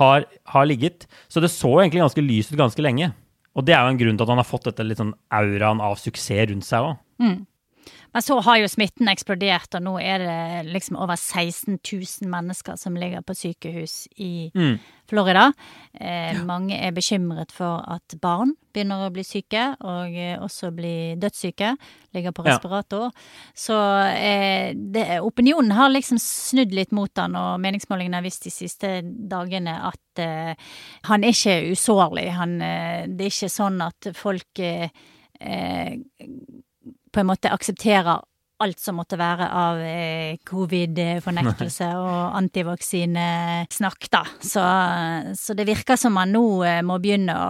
har, 0.00 0.28
har 0.54 0.68
ligget. 0.68 1.08
Så 1.28 1.42
det 1.42 1.52
så 1.52 1.72
egentlig 1.80 2.04
ganske 2.04 2.24
lyst 2.24 2.54
ut 2.54 2.60
ganske 2.60 2.84
lenge. 2.84 3.12
Og 3.54 3.66
det 3.66 3.74
er 3.76 3.84
jo 3.84 3.94
en 3.94 4.00
grunn 4.00 4.16
til 4.18 4.26
at 4.26 4.32
han 4.32 4.40
har 4.42 4.48
fått 4.48 4.68
dette 4.68 4.86
litt 4.86 5.00
sånn 5.00 5.14
auraen 5.34 5.82
av 5.84 5.98
suksess 6.00 6.48
rundt 6.50 6.66
seg 6.66 6.88
òg. 6.88 6.96
Mm. 7.22 7.36
Men 8.14 8.22
så 8.22 8.38
har 8.46 8.60
jo 8.60 8.70
smitten 8.70 9.10
eksplodert, 9.10 9.74
og 9.74 9.82
nå 9.82 9.94
er 10.02 10.22
det 10.22 10.72
liksom 10.72 10.98
over 11.02 11.18
16 11.18 11.78
000 11.80 12.30
mennesker 12.30 12.78
som 12.80 12.96
ligger 12.98 13.24
på 13.26 13.34
sykehus 13.34 14.04
i 14.22 14.50
mm. 14.54 14.76
Florida. 15.10 15.48
Eh, 15.92 16.32
ja. 16.32 16.44
Mange 16.46 16.78
er 16.78 16.94
bekymret 16.94 17.52
for 17.52 17.82
at 17.90 18.14
barn 18.22 18.54
begynner 18.74 19.04
å 19.04 19.10
bli 19.14 19.24
syke, 19.26 19.66
og 19.84 20.14
eh, 20.14 20.36
også 20.40 20.70
bli 20.74 21.14
dødssyke. 21.20 21.74
Ligger 22.14 22.34
på 22.34 22.44
respirator. 22.46 23.10
Ja. 23.10 23.26
Så 23.64 23.80
eh, 24.14 24.70
det, 24.74 25.04
opinionen 25.26 25.74
har 25.76 25.92
liksom 25.92 26.20
snudd 26.22 26.74
litt 26.74 26.94
mot 26.94 27.10
han, 27.20 27.36
og 27.38 27.58
meningsmålingene 27.64 28.20
har 28.20 28.26
vist 28.26 28.46
de 28.46 28.54
siste 28.54 28.94
dagene 29.04 29.76
at 29.90 30.22
eh, 30.22 30.54
han 31.10 31.26
er 31.26 31.34
ikke 31.34 31.74
usårlig. 31.74 32.28
Han, 32.38 32.56
eh, 32.62 33.04
det 33.10 33.28
er 33.28 33.34
ikke 33.34 33.52
sånn 33.52 33.82
at 33.84 34.14
folk 34.16 34.62
eh, 34.62 34.88
på 37.14 37.22
en 37.22 37.30
måte 37.30 37.52
aksepterer 37.54 38.24
alt 38.64 38.80
som 38.80 38.96
måtte 38.98 39.18
være 39.18 39.48
av 39.50 39.80
eh, 39.82 40.36
covid-fornektelse 40.46 41.88
og 41.98 42.36
antivaksinesnakk, 42.38 44.06
da. 44.14 44.22
Så, 44.38 44.62
så, 45.38 45.56
det 45.58 45.66
virker 45.68 45.98
som 46.00 46.14
man 46.16 46.32
nå 46.34 46.46
eh, 46.66 46.80
må 46.86 47.00
begynne 47.02 47.34
å 47.34 47.48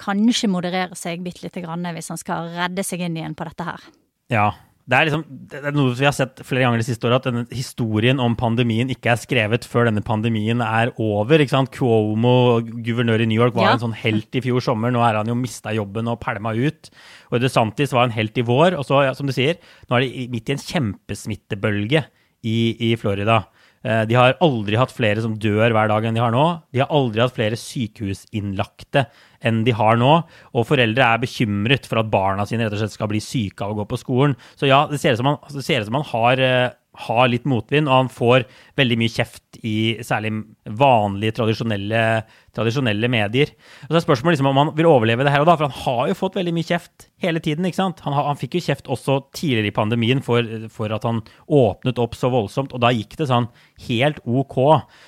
kanskje 0.00 0.50
moderere 0.52 0.98
seg 0.98 1.24
bitte 1.24 1.46
lite 1.46 1.64
grann 1.64 1.86
hvis 1.94 2.12
han 2.12 2.20
skal 2.20 2.52
redde 2.54 2.86
seg 2.86 3.02
inn 3.04 3.18
igjen 3.18 3.36
på 3.38 3.46
dette 3.50 3.66
her. 3.66 3.90
Ja, 4.32 4.46
det 4.84 4.96
er, 4.98 5.08
liksom, 5.08 5.22
det 5.48 5.60
er 5.64 5.72
noe 5.72 5.94
vi 5.96 6.04
har 6.04 6.12
sett 6.12 6.42
flere 6.44 6.66
ganger 6.66 6.82
de 6.82 6.84
siste 6.84 7.06
åra, 7.08 7.16
at 7.16 7.24
denne 7.24 7.44
historien 7.56 8.18
om 8.20 8.34
pandemien 8.36 8.90
ikke 8.92 9.14
er 9.14 9.20
skrevet 9.22 9.64
før 9.64 9.88
denne 9.88 10.02
pandemien 10.04 10.60
er 10.60 10.92
over. 11.00 11.40
ikke 11.40 11.54
sant? 11.54 11.70
Cuomo, 11.72 12.60
guvernør 12.84 13.24
i 13.24 13.28
New 13.30 13.40
York, 13.40 13.56
var 13.56 13.70
ja. 13.70 13.78
en 13.78 13.84
sånn 13.86 13.96
helt 13.96 14.36
i 14.36 14.42
fjor 14.44 14.60
sommer. 14.66 14.92
Nå 14.92 15.00
er 15.06 15.16
han 15.16 15.30
jo 15.32 15.38
mista 15.40 15.72
jobben 15.72 16.10
og 16.12 16.20
pælma 16.20 16.52
ut. 16.52 16.92
Og 17.32 17.40
DeSantis 17.40 17.96
var 17.96 18.10
en 18.10 18.16
helt 18.16 18.36
i 18.36 18.44
vår. 18.44 18.76
Og 18.76 18.84
så, 18.84 19.06
ja, 19.08 19.16
som 19.16 19.30
du 19.30 19.32
sier, 19.32 19.56
nå 19.88 19.96
er 19.96 20.04
de 20.04 20.28
midt 20.34 20.52
i 20.52 20.58
en 20.58 20.64
kjempesmittebølge 20.66 22.04
i, 22.44 22.58
i 22.90 22.92
Florida. 23.00 23.40
Eh, 23.84 24.04
de 24.08 24.16
har 24.16 24.38
aldri 24.44 24.78
hatt 24.80 24.92
flere 24.94 25.20
som 25.20 25.36
dør 25.36 25.74
hver 25.76 25.90
dag 25.92 26.06
enn 26.08 26.16
de 26.16 26.22
har 26.22 26.32
nå. 26.32 26.44
De 26.72 26.80
har 26.80 26.92
aldri 26.94 27.20
hatt 27.20 27.36
flere 27.36 27.58
sykehusinnlagte 27.60 29.04
enn 29.44 29.60
de 29.66 29.74
har 29.76 30.00
nå. 30.00 30.14
Og 30.56 30.68
foreldre 30.68 31.04
er 31.04 31.20
bekymret 31.22 31.88
for 31.88 32.00
at 32.00 32.12
barna 32.12 32.46
sine 32.48 32.64
rett 32.64 32.76
og 32.78 32.80
slett 32.80 32.96
skal 32.96 33.12
bli 33.12 33.20
syke 33.24 33.66
av 33.66 33.74
å 33.74 33.82
gå 33.82 33.88
på 33.90 34.00
skolen. 34.00 34.38
Så 34.56 34.70
ja, 34.70 34.86
det 34.90 35.02
ser 35.02 35.16
ut 35.16 35.20
som 35.20 35.28
man, 35.28 35.40
ut 35.44 35.68
som 35.68 35.98
man 35.98 36.08
har 36.14 36.40
eh, 36.40 36.70
har 36.94 37.28
litt 37.30 37.46
motvind, 37.48 37.88
og 37.88 38.04
han 38.04 38.10
får 38.12 38.44
veldig 38.78 38.96
mye 39.00 39.12
kjeft 39.12 39.58
i 39.66 39.96
særlig 40.04 40.30
vanlige, 40.78 41.34
tradisjonelle, 41.38 42.02
tradisjonelle 42.54 43.10
medier. 43.10 43.50
Og 43.86 43.90
så 43.90 43.98
er 43.98 44.04
spørsmålet 44.04 44.36
liksom 44.36 44.48
om 44.50 44.60
han 44.60 44.72
vil 44.78 44.88
overleve 44.90 45.26
det 45.26 45.32
her 45.34 45.42
og 45.42 45.48
da, 45.48 45.56
for 45.58 45.66
han 45.66 45.82
har 45.84 46.10
jo 46.10 46.18
fått 46.18 46.38
veldig 46.38 46.54
mye 46.54 46.68
kjeft 46.68 47.08
hele 47.24 47.42
tiden. 47.42 47.66
ikke 47.66 47.80
sant? 47.80 48.02
Han, 48.06 48.14
han 48.14 48.38
fikk 48.40 48.58
jo 48.58 48.64
kjeft 48.68 48.90
også 48.90 49.18
tidligere 49.34 49.72
i 49.72 49.76
pandemien 49.76 50.22
for, 50.24 50.46
for, 50.72 50.94
at 50.94 51.06
han 51.08 51.24
åpnet 51.46 52.00
opp 52.02 52.18
så 52.18 52.30
voldsomt, 52.34 52.76
og 52.76 52.84
da 52.84 52.92
gikk 52.94 53.18
det 53.20 53.30
sånn 53.30 53.50
helt 53.88 54.22
OK. 54.24 54.60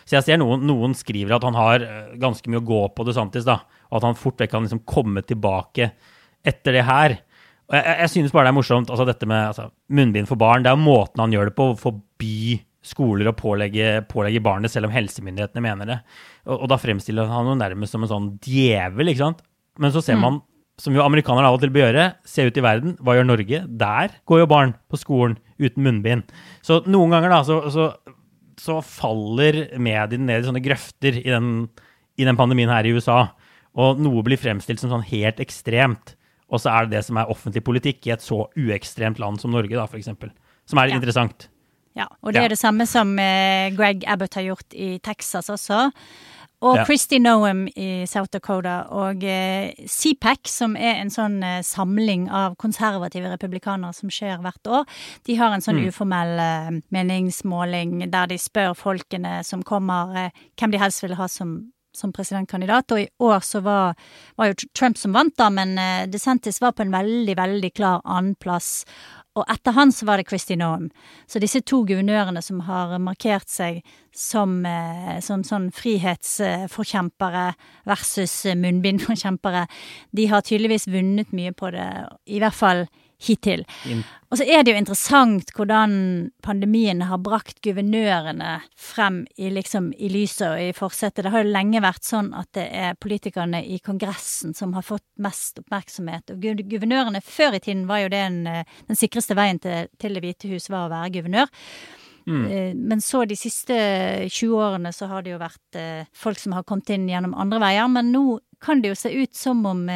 Så 0.05 0.19
jeg 0.19 0.29
ser 0.29 0.43
noen, 0.43 0.67
noen 0.67 0.97
skriver 0.99 1.39
at 1.39 1.47
han 1.47 1.59
har 1.59 1.87
eh, 1.87 2.13
ganske 2.23 2.51
mye 2.51 2.63
å 2.65 2.67
gå 2.67 2.83
på 2.97 3.07
DeSantis, 3.07 3.47
da, 3.47 3.61
og 3.91 4.01
at 4.01 4.11
han 4.11 4.19
fort 4.19 4.43
vekk 4.43 4.57
kan 4.57 4.67
liksom 4.67 4.83
komme 4.89 5.23
tilbake 5.27 5.93
etter 6.47 6.79
det 6.79 6.87
her. 6.87 7.21
Og 7.67 7.75
jeg, 7.75 7.97
jeg, 7.99 8.11
synes 8.13 8.35
bare 8.35 8.47
det 8.47 8.53
er 8.53 8.59
morsomt, 8.61 8.91
altså 8.95 9.07
dette 9.09 9.27
med 9.27 9.51
altså, 9.51 9.69
munnbind 9.91 10.29
for 10.31 10.39
barn. 10.39 10.63
Det 10.63 10.71
er 10.71 10.79
jo 10.79 10.87
måten 10.87 11.23
han 11.25 11.35
gjør 11.35 11.51
det 11.51 11.57
på, 11.59 11.71
å 11.73 11.79
forby 11.81 12.61
skoler 12.87 13.31
å 13.31 13.37
pålegge, 13.37 14.03
pålegge 14.11 14.43
barnet, 14.45 14.71
selv 14.73 14.89
om 14.89 14.95
helsemyndighetene 14.95 15.65
mener 15.65 15.91
det. 15.91 15.97
Og, 16.47 16.61
og 16.61 16.69
da 16.71 16.79
fremstiller 16.81 17.31
han 17.31 17.51
jo 17.51 17.57
nærmest 17.59 17.97
som 17.97 18.05
en 18.07 18.13
sånn 18.13 18.29
djevel, 18.45 19.11
ikke 19.11 19.25
sant. 19.25 19.43
Men 19.83 19.95
så 19.95 20.03
ser 20.05 20.19
mm. 20.19 20.23
man, 20.23 20.39
som 20.81 20.95
jo 20.95 21.05
amerikanere 21.05 21.49
av 21.49 21.59
og 21.59 21.65
til 21.65 21.73
bør 21.75 21.89
gjøre, 21.89 22.07
se 22.29 22.47
ut 22.47 22.61
i 22.61 22.65
verden. 22.65 22.95
Hva 23.03 23.17
gjør 23.17 23.27
Norge? 23.31 23.63
Der 23.83 24.15
går 24.29 24.43
jo 24.43 24.51
barn 24.53 24.77
på 24.93 25.01
skolen 25.01 25.39
uten 25.59 25.83
munnbind. 25.87 26.37
Så 26.65 26.83
noen 26.87 27.17
ganger 27.17 27.35
da, 27.35 27.41
så, 27.49 27.59
så, 27.73 27.89
så 28.61 28.79
faller 28.85 29.65
mediene 29.83 30.31
ned 30.31 30.45
i 30.45 30.51
sånne 30.51 30.63
grøfter 30.65 31.19
i 31.25 31.27
den, 31.33 31.67
i 32.21 32.29
den 32.29 32.39
pandemien 32.39 32.73
her 32.73 32.87
i 32.87 32.95
USA. 32.95 33.25
Og 33.77 33.99
noe 34.01 34.23
blir 34.25 34.41
fremstilt 34.41 34.81
som 34.81 34.93
sånn 34.93 35.09
helt 35.11 35.43
ekstremt. 35.43 36.15
Og 36.53 36.63
så 36.63 36.71
er 36.71 36.87
det 36.87 36.99
det 36.99 37.05
som 37.09 37.19
er 37.19 37.33
offentlig 37.33 37.65
politikk 37.67 38.07
i 38.07 38.15
et 38.15 38.23
så 38.23 38.45
uekstremt 38.55 39.19
land 39.23 39.41
som 39.43 39.55
Norge, 39.55 39.75
da, 39.75 39.87
f.eks. 39.89 40.13
Som 40.67 40.83
er 40.83 40.93
ja. 40.93 40.99
interessant. 40.99 41.49
Ja, 41.97 42.07
og 42.21 42.35
det 42.37 42.43
er 42.45 42.53
det 42.53 42.61
samme 42.61 42.85
som 42.87 43.15
eh, 43.19 43.73
Greg 43.75 44.05
Abbott 44.07 44.37
har 44.37 44.45
gjort 44.51 44.75
i 44.77 44.97
Texas 45.03 45.49
også. 45.51 45.87
Og. 46.65 46.79
Christy 46.87 47.19
Noam 47.21 47.67
i 47.77 48.07
South 48.09 48.33
Dakota 48.33 48.79
og 48.97 49.25
eh, 49.29 49.75
CPAC, 49.93 50.49
som 50.49 50.77
er 50.77 51.03
en 51.03 51.13
sånn 51.13 51.37
eh, 51.45 51.61
samling 51.65 52.31
av 52.33 52.57
konservative 52.61 53.29
republikanere 53.29 53.93
som 53.97 54.13
skjer 54.13 54.41
hvert 54.41 54.71
år, 54.73 54.87
de 55.29 55.37
har 55.37 55.53
en 55.53 55.65
sånn 55.65 55.83
mm. 55.83 55.91
uformell 55.93 56.41
eh, 56.41 56.71
meningsmåling 56.97 57.99
der 58.13 58.33
de 58.33 58.41
spør 58.41 58.73
folkene 58.79 59.43
som 59.45 59.65
kommer, 59.69 60.17
eh, 60.17 60.47
hvem 60.57 60.73
de 60.73 60.81
helst 60.81 61.05
vil 61.05 61.19
ha 61.21 61.29
som 61.29 61.59
som 61.97 62.13
presidentkandidat. 62.15 62.93
Og 62.93 63.03
i 63.03 63.09
år 63.23 63.45
så 63.45 63.63
var, 63.65 63.95
var 64.37 64.51
jo 64.51 64.59
Trump 64.77 64.99
som 65.01 65.17
vant, 65.17 65.35
da, 65.39 65.51
men 65.53 65.77
uh, 65.81 66.07
DeSantis 66.11 66.61
var 66.63 66.77
på 66.77 66.87
en 66.87 66.95
veldig, 66.95 67.37
veldig 67.39 67.73
klar 67.77 68.03
annenplass. 68.05 68.85
Og 69.37 69.45
etter 69.53 69.75
han 69.77 69.93
så 69.93 70.07
var 70.09 70.21
det 70.21 70.29
Christy 70.31 70.57
Noam. 70.57 70.89
Så 71.29 71.41
disse 71.43 71.61
to 71.61 71.83
guvernørene 71.89 72.41
som 72.45 72.63
har 72.65 72.95
markert 73.05 73.51
seg 73.53 73.83
som, 74.17 74.63
uh, 74.65 75.17
som 75.25 75.45
sånn 75.45 75.71
frihetsforkjempere 75.77 77.51
versus 77.89 78.39
munnbindforkjempere, 78.57 79.67
de 80.17 80.31
har 80.33 80.47
tydeligvis 80.47 80.89
vunnet 80.93 81.35
mye 81.37 81.53
på 81.57 81.73
det, 81.75 81.91
i 82.33 82.41
hvert 82.41 82.57
fall 82.57 82.87
hittil. 83.23 83.65
Og 84.31 84.41
så 84.41 84.45
er 84.45 84.65
det 84.65 84.73
jo 84.75 84.81
interessant 84.81 85.53
hvordan 85.57 85.93
pandemien 86.45 87.01
har 87.09 87.21
brakt 87.23 87.61
guvernørene 87.65 88.59
frem 88.77 89.23
i, 89.39 89.49
liksom, 89.55 89.93
i 89.97 90.11
lyset 90.13 90.47
og 90.49 90.63
i 90.63 90.73
forsetet. 90.77 91.25
Det 91.25 91.33
har 91.33 91.45
jo 91.45 91.55
lenge 91.55 91.83
vært 91.85 92.07
sånn 92.07 92.33
at 92.37 92.51
det 92.59 92.67
er 92.75 92.99
politikerne 93.01 93.63
i 93.65 93.79
Kongressen 93.85 94.57
som 94.57 94.75
har 94.77 94.85
fått 94.87 95.07
mest 95.23 95.61
oppmerksomhet. 95.63 96.35
Og 96.35 96.65
guvernørene 96.69 97.23
før 97.25 97.57
i 97.57 97.63
tiden 97.63 97.87
var 97.89 98.03
jo 98.03 98.11
det 98.13 98.25
en, 98.25 98.41
eh, 98.51 98.81
den 98.91 98.99
sikreste 98.99 99.37
veien 99.39 99.63
til, 99.63 99.89
til 99.99 100.17
Det 100.17 100.25
hvite 100.25 100.51
hus 100.51 100.69
var 100.73 100.89
å 100.89 100.93
være 100.93 101.15
guvernør. 101.21 101.53
Mm. 102.27 102.47
Eh, 102.51 102.73
men 102.75 103.01
så 103.01 103.25
de 103.25 103.37
siste 103.39 103.77
20 104.27 104.57
årene 104.59 104.93
så 104.93 105.07
har 105.07 105.23
det 105.23 105.37
jo 105.37 105.39
vært 105.39 105.79
eh, 105.79 106.11
folk 106.13 106.43
som 106.43 106.57
har 106.57 106.67
kommet 106.67 106.91
inn 106.91 107.07
gjennom 107.09 107.37
andre 107.39 107.63
veier. 107.63 107.87
Men 107.89 108.11
nå 108.11 108.41
kan 108.61 108.83
det 108.83 108.91
jo 108.91 108.99
se 108.99 109.15
ut 109.15 109.35
som 109.39 109.63
om 109.71 109.87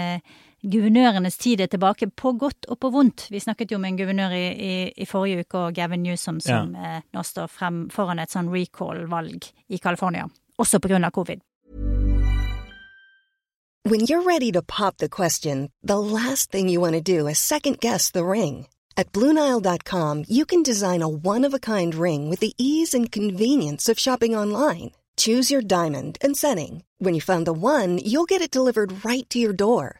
guvernørenes 0.62 1.36
tid 1.40 1.60
er 1.60 1.70
tilbake, 1.70 2.10
på 2.10 2.32
godt 2.32 2.66
og 2.68 2.78
på 2.80 2.90
vondt. 2.90 3.26
Vi 3.30 3.40
snakket 3.40 3.72
jo 3.72 3.78
med 3.78 3.94
en 3.94 4.00
guvernør 4.00 4.34
i, 4.36 4.46
i, 4.52 4.72
i 4.96 5.06
forrige 5.08 5.44
uke, 5.44 5.58
og 5.58 5.74
Gavin 5.74 6.02
Newsom, 6.02 6.40
som 6.40 6.74
ja. 6.74 6.96
eh, 6.96 7.06
nå 7.12 7.22
står 7.24 7.48
frem 7.52 7.86
foran 7.92 8.20
et 8.20 8.32
sånn 8.32 8.50
recall-valg 8.52 9.48
i 9.68 9.78
California. 9.78 10.28
Også 10.60 10.80
på 10.80 10.92
grunn 10.92 11.04
av 11.04 11.14
covid. 11.16 11.40
When 13.82 14.00
you're 14.00 14.22
ready 14.22 14.52
to 14.52 14.60
pop 14.60 14.98
the 14.98 15.08
question, 15.08 15.70
the 15.82 15.98
last 15.98 16.52
thing 16.52 16.68
you 16.68 16.80
want 16.80 16.94
to 16.94 17.00
do 17.00 17.26
is 17.26 17.38
second 17.38 17.80
guess 17.80 18.10
the 18.10 18.24
ring. 18.24 18.66
At 18.96 19.12
BlueNile.com 19.12 20.24
you 20.28 20.44
can 20.44 20.62
design 20.62 21.00
a 21.00 21.08
one-of-a-kind 21.08 21.94
ring 21.94 22.28
with 22.28 22.40
the 22.40 22.52
ease 22.58 22.92
and 22.92 23.10
convenience 23.10 23.88
of 23.88 23.98
shopping 23.98 24.36
online. 24.36 24.90
Choose 25.16 25.50
your 25.50 25.62
diamond 25.62 26.18
and 26.20 26.36
setting. 26.36 26.84
When 26.98 27.14
you 27.14 27.20
find 27.20 27.46
the 27.46 27.52
one, 27.52 27.98
you'll 28.04 28.28
get 28.28 28.42
it 28.42 28.50
delivered 28.50 29.02
right 29.04 29.28
to 29.30 29.38
your 29.38 29.52
door. 29.54 29.99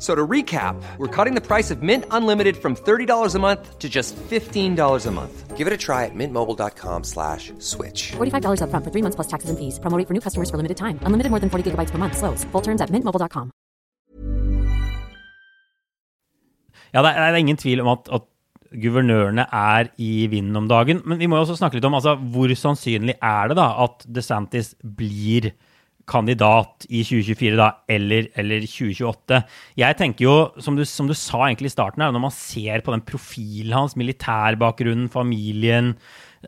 So 0.00 0.14
to 0.14 0.26
recap, 0.26 0.82
we're 0.96 1.14
cutting 1.14 1.34
the 1.34 1.46
price 1.46 1.70
of 1.70 1.82
Mint 1.82 2.06
Unlimited 2.10 2.56
from 2.56 2.74
$30 2.74 3.34
a 3.34 3.38
month 3.38 3.78
to 3.78 3.88
just 3.88 4.16
$15 4.16 5.06
a 5.06 5.10
month. 5.10 5.58
Give 5.58 5.66
it 5.66 5.74
a 5.74 5.76
try 5.76 6.06
at 6.06 6.14
mintmobile.com 6.14 7.04
slash 7.04 7.52
switch. 7.58 8.12
$45 8.12 8.62
up 8.62 8.70
front 8.70 8.82
for 8.82 8.90
three 8.90 9.02
months 9.02 9.16
plus 9.16 9.28
taxes 9.28 9.50
and 9.50 9.58
fees. 9.58 9.78
Promoting 9.78 10.06
for 10.06 10.14
new 10.14 10.20
customers 10.22 10.48
for 10.48 10.56
limited 10.56 10.78
time. 10.78 10.98
Unlimited 11.02 11.28
more 11.28 11.38
than 11.38 11.50
40 11.50 11.72
gigabytes 11.72 11.90
per 11.90 11.98
month. 11.98 12.16
Slows. 12.16 12.44
Full 12.44 12.62
terms 12.62 12.80
at 12.80 12.88
mintmobile.com. 12.88 13.50
Ja, 16.92 17.02
det 17.02 17.10
er, 17.14 17.36
ingen 17.38 17.56
tvil 17.60 17.84
om 17.84 17.92
at, 17.92 18.08
at 18.10 18.24
guvernørene 18.82 19.44
er 19.52 19.92
i 20.00 20.26
vinden 20.32 20.56
om 20.56 20.66
dagen. 20.66 21.04
Men 21.04 21.20
vi 21.20 21.28
må 21.28 21.36
jo 21.36 21.44
også 21.44 21.60
snakke 21.60 21.76
litt 21.76 21.86
om 21.86 21.94
altså, 21.94 22.16
hvor 22.16 22.50
sannsynlig 22.56 23.18
er 23.20 23.52
det 23.52 23.58
da 23.60 23.68
at 23.84 24.08
DeSantis 24.08 24.72
blir 24.80 25.52
kandidat 26.10 26.86
i 26.88 27.04
2024 27.06 27.58
da, 27.58 27.68
eller, 27.90 28.26
eller 28.40 28.64
2028. 28.66 29.38
Jeg 29.78 29.98
tenker 30.00 30.26
jo, 30.26 30.34
som 30.62 30.78
du, 30.78 30.84
som 30.88 31.08
du, 31.10 31.14
sa 31.16 31.44
egentlig 31.46 31.70
i 31.70 31.76
starten 31.76 32.02
her, 32.02 32.12
når 32.14 32.24
man 32.26 32.34
ser 32.34 32.82
på 32.84 32.94
den 32.94 33.04
profilen 33.06 33.76
hans, 33.76 33.96
militærbakgrunnen, 34.00 35.10
familien 35.12 35.94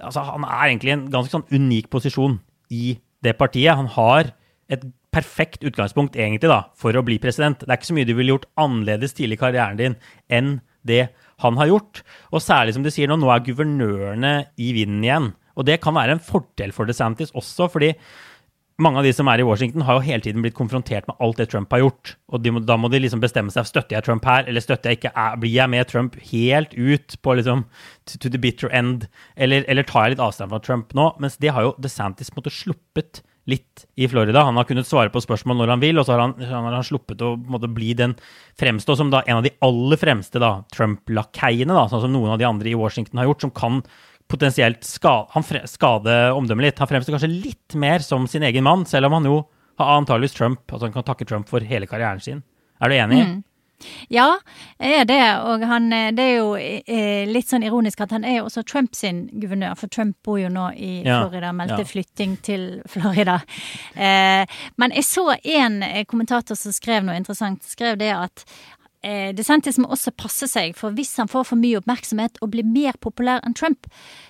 altså 0.01 0.23
Han 0.25 0.47
er 0.49 0.71
egentlig 0.71 0.89
i 0.89 0.95
en 0.95 1.09
ganske 1.13 1.35
sånn 1.35 1.51
unik 1.53 1.91
posisjon 1.93 2.39
i 2.73 2.95
det 3.23 3.35
partiet. 3.37 3.77
Han 3.77 3.91
har 3.93 4.31
et 4.73 4.87
perfekt 5.13 5.67
utgangspunkt 5.69 6.17
egentlig 6.17 6.49
da, 6.49 6.63
for 6.79 6.97
å 6.97 7.05
bli 7.05 7.19
president. 7.21 7.61
Det 7.61 7.69
er 7.69 7.77
ikke 7.77 7.91
så 7.91 7.97
mye 7.99 8.09
du 8.09 8.15
ville 8.17 8.33
gjort 8.33 8.49
annerledes 8.61 9.13
tidlig 9.19 9.37
i 9.37 9.43
karrieren 9.43 9.81
din 9.81 9.99
enn 10.33 10.55
det 10.89 11.11
han 11.45 11.59
har 11.61 11.69
gjort. 11.69 12.03
Og 12.33 12.43
særlig 12.43 12.75
som 12.77 12.87
du 12.87 12.91
sier 12.93 13.11
nå, 13.11 13.19
nå 13.21 13.29
er 13.35 13.45
guvernørene 13.45 14.33
i 14.57 14.73
vinden 14.79 15.05
igjen. 15.05 15.31
Og 15.53 15.69
det 15.69 15.83
kan 15.85 15.97
være 15.97 16.17
en 16.17 16.25
fordel 16.25 16.73
for 16.73 16.89
DeSantis 16.89 17.35
også, 17.37 17.69
fordi 17.73 17.93
mange 18.83 19.01
av 19.01 19.07
de 19.07 19.13
som 19.15 19.29
er 19.31 19.43
i 19.43 19.47
Washington, 19.47 19.85
har 19.87 19.99
jo 19.99 20.05
hele 20.07 20.25
tiden 20.25 20.45
blitt 20.45 20.57
konfrontert 20.59 21.09
med 21.09 21.19
alt 21.23 21.41
det 21.41 21.49
Trump 21.53 21.73
har 21.75 21.85
gjort. 21.85 22.15
Og 22.33 22.45
de, 22.45 22.53
da 22.67 22.77
må 22.81 22.91
de 22.93 23.01
liksom 23.03 23.23
bestemme 23.23 23.53
seg 23.55 23.69
støtter 23.69 23.97
jeg 23.97 24.07
Trump 24.07 24.27
her, 24.29 24.47
eller 24.49 24.65
støtter 24.65 24.93
jeg 24.93 25.01
ikke, 25.01 25.15
er, 25.15 25.41
blir 25.43 25.55
jeg 25.55 25.73
med 25.73 25.91
Trump 25.91 26.19
helt 26.31 26.77
ut 26.77 27.19
på 27.23 27.37
liksom 27.39 27.67
to, 28.09 28.19
to 28.19 28.31
the 28.31 28.41
bitter 28.43 28.73
end, 28.75 29.09
eller, 29.37 29.67
eller, 29.71 29.87
tar 29.89 30.07
jeg 30.07 30.17
litt 30.17 30.25
avstand 30.25 30.53
fra 30.53 30.63
Trump 30.63 30.97
nå? 30.99 31.13
Mens 31.23 31.39
det 31.43 31.55
har 31.55 31.69
jo 31.69 31.77
DeSantis 31.83 32.35
måtte 32.37 32.55
sluppet 32.55 33.23
litt 33.51 33.87
i 33.99 34.07
Florida. 34.07 34.45
Han 34.47 34.59
har 34.59 34.69
kunnet 34.69 34.87
svare 34.87 35.11
på 35.11 35.23
spørsmål 35.23 35.59
når 35.59 35.73
han 35.75 35.83
vil, 35.83 35.99
og 35.99 36.07
så 36.07 36.15
har 36.15 36.23
han, 36.23 36.37
han, 36.47 36.71
har 36.71 36.87
sluppet 36.87 37.23
å 37.27 37.35
måtte 37.37 37.71
bli 37.73 37.91
den 37.99 38.15
fremstå 38.61 38.97
som 38.99 39.11
da 39.11 39.25
en 39.27 39.41
av 39.41 39.47
de 39.47 39.55
aller 39.67 39.99
fremste 39.99 40.39
Trump-lakeiene, 40.75 41.83
sånn 41.91 42.05
som 42.07 42.15
noen 42.15 42.35
av 42.35 42.41
de 42.43 42.47
andre 42.47 42.71
i 42.71 42.79
Washington 42.79 43.19
har 43.19 43.31
gjort, 43.31 43.47
som 43.47 43.55
kan 43.55 43.83
potensielt 44.33 44.85
skade, 44.89 45.29
han 45.35 45.47
skade 45.69 46.19
omdømmet 46.33 46.71
litt. 46.71 46.83
Han 46.83 46.91
fremstår 46.91 47.19
kanskje 47.19 47.33
litt 47.33 47.77
mer 47.79 48.05
som 48.05 48.27
sin 48.31 48.45
egen 48.49 48.65
mann, 48.67 48.87
selv 48.89 49.11
om 49.11 49.19
han 49.21 49.29
jo 49.29 49.39
har 49.81 49.97
antakeligvis 49.99 50.37
Trump, 50.37 50.65
altså 50.69 50.89
han 50.89 50.97
kan 50.97 51.07
takke 51.07 51.29
Trump 51.29 51.49
for 51.51 51.65
hele 51.65 51.89
karrieren 51.91 52.21
sin. 52.23 52.45
Er 52.83 52.91
du 52.91 52.99
enig? 52.99 53.25
Mm. 53.29 53.41
Ja, 54.13 54.37
jeg 54.79 55.01
er 55.01 55.07
det. 55.09 55.23
Og 55.49 55.65
han, 55.67 55.89
det 56.17 56.25
er 56.25 56.37
jo 56.37 56.51
eh, 56.59 57.25
litt 57.31 57.51
sånn 57.51 57.65
ironisk 57.67 58.03
at 58.05 58.15
han 58.15 58.27
er 58.27 58.41
jo 58.41 58.49
også 58.49 58.65
Trump 58.69 58.95
sin 58.99 59.25
guvernør, 59.33 59.77
for 59.79 59.93
Trump 59.93 60.19
bor 60.25 60.39
jo 60.41 60.51
nå 60.53 60.69
i 60.77 60.93
Florida, 61.07 61.53
meldte 61.57 61.83
ja. 61.83 61.89
flytting 61.89 62.37
til 62.47 62.67
Florida. 62.91 63.41
Eh, 63.93 64.45
men 64.81 64.95
jeg 64.97 65.09
så 65.09 65.33
en 65.35 65.83
kommentator 66.09 66.59
som 66.59 66.75
skrev 66.75 67.07
noe 67.07 67.19
interessant, 67.19 67.65
skrev 67.67 67.99
det 68.01 68.13
at 68.15 68.45
eh, 68.45 68.82
DeSantis 69.03 69.81
må 69.83 69.89
også 69.91 70.13
passe 70.15 70.47
seg, 70.51 70.77
for 70.79 70.95
hvis 70.95 71.17
han 71.19 71.31
får 71.31 71.49
for 71.49 71.59
mye 71.59 71.81
oppmerksomhet 71.81 72.39
og 72.43 72.53
blir 72.55 72.67
mer 72.67 72.99
populær 73.03 73.43
enn 73.43 73.57
Trump, 73.59 73.89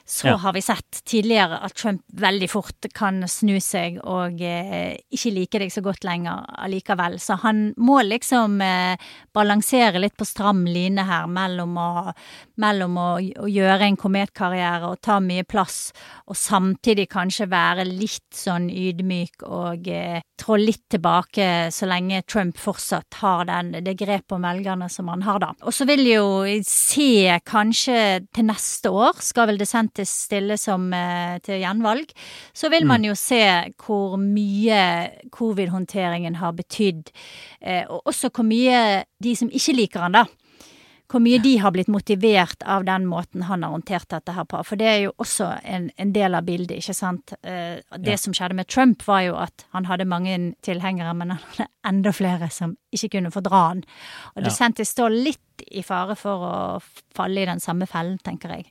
så 0.09 0.33
ja. 0.33 0.37
har 0.43 0.55
vi 0.57 0.63
sett 0.65 1.03
tidligere 1.09 1.61
at 1.63 1.77
Trump 1.79 2.03
veldig 2.21 2.49
fort 2.51 2.89
kan 2.97 3.23
snu 3.31 3.55
seg 3.63 3.99
og 4.03 4.41
eh, 4.43 4.99
ikke 5.15 5.33
like 5.37 5.61
deg 5.63 5.73
så 5.73 5.83
godt 5.85 6.07
lenger 6.07 6.47
allikevel. 6.65 7.19
Så 7.23 7.39
han 7.45 7.63
må 7.77 8.01
liksom 8.07 8.59
eh, 8.65 9.13
balansere 9.35 10.03
litt 10.03 10.17
på 10.19 10.27
stram 10.29 10.65
line 10.67 11.07
her 11.07 11.29
mellom 11.31 11.79
å, 11.79 11.93
mellom 12.63 12.99
å, 12.99 13.09
å 13.45 13.51
gjøre 13.51 13.89
en 13.89 14.01
kometkarriere 14.01 14.91
og 14.91 15.01
ta 15.05 15.21
mye 15.23 15.47
plass, 15.49 15.93
og 16.27 16.39
samtidig 16.39 17.09
kanskje 17.13 17.51
være 17.53 17.87
litt 17.89 18.31
sånn 18.37 18.69
ydmyk 18.73 19.47
og 19.47 19.89
eh, 19.93 20.21
trå 20.43 20.59
litt 20.59 20.85
tilbake 20.93 21.47
så 21.75 21.87
lenge 21.89 22.23
Trump 22.29 22.59
fortsatt 22.61 23.21
har 23.23 23.47
den, 23.49 23.73
det 23.85 23.95
grepet 24.01 24.35
om 24.37 24.45
velgerne 24.45 24.89
som 24.93 25.09
han 25.13 25.25
har, 25.27 25.41
da. 25.43 25.53
Og 25.63 25.75
så 25.75 25.87
vil 25.89 26.05
jo 26.09 26.27
se 26.67 27.39
kanskje 27.47 27.97
til 28.35 28.49
neste 28.49 28.93
år, 28.93 29.23
skal 29.23 29.51
vel 29.53 29.61
DeSantis 29.61 30.13
stille 30.27 30.59
som 30.61 30.91
eh, 30.97 31.39
til 31.45 31.63
gjenvalg, 31.63 32.13
så 32.55 32.71
vil 32.73 32.87
man 32.89 33.05
mm. 33.05 33.09
jo 33.11 33.17
se 33.19 33.43
hvor 33.83 34.19
mye 34.21 34.83
covid-håndteringen 35.33 36.39
har 36.43 36.55
betydd. 36.59 37.13
Eh, 37.61 37.85
og 37.87 38.13
også 38.13 38.33
hvor 38.33 38.47
mye 38.49 39.03
de 39.23 39.37
som 39.39 39.51
ikke 39.53 39.77
liker 39.79 40.07
han, 40.09 40.23
da. 40.23 40.27
Hvor 41.13 41.21
mye 41.21 41.39
de 41.45 41.53
har 41.61 41.75
blitt 41.75 41.91
motivert 41.93 42.65
av 42.65 42.87
den 42.89 43.05
måten 43.11 43.45
han 43.45 43.65
har 43.67 43.75
håndtert 43.75 44.09
dette 44.09 44.33
her 44.33 44.47
på. 44.49 44.63
For 44.65 44.81
det 44.81 44.89
er 44.89 44.99
jo 45.05 45.13
også 45.21 45.51
en, 45.69 45.91
en 46.01 46.15
del 46.15 46.39
av 46.39 46.47
bildet, 46.49 46.79
ikke 46.81 46.97
sant. 46.97 47.35
Eh, 47.43 47.83
det 47.99 48.15
ja. 48.17 48.21
som 48.21 48.33
skjedde 48.37 48.57
med 48.57 48.71
Trump, 48.73 49.05
var 49.07 49.27
jo 49.27 49.37
at 49.37 49.67
han 49.77 49.91
hadde 49.91 50.09
mange 50.09 50.39
tilhengere, 50.65 51.13
men 51.19 51.35
han 51.35 51.43
hadde 51.51 51.69
enda 51.93 52.15
flere 52.17 52.49
som 52.55 52.77
ikke 52.97 53.19
kunne 53.19 53.33
fordra 53.35 53.65
han. 53.69 53.83
Og 54.37 54.47
DeSantis 54.47 54.89
ja. 54.89 54.93
står 54.97 55.19
litt 55.29 55.67
i 55.69 55.85
fare 55.85 56.17
for 56.19 56.49
å 56.49 56.55
falle 57.15 57.45
i 57.45 57.51
den 57.51 57.61
samme 57.61 57.87
fellen, 57.91 58.17
tenker 58.25 58.57
jeg. 58.57 58.71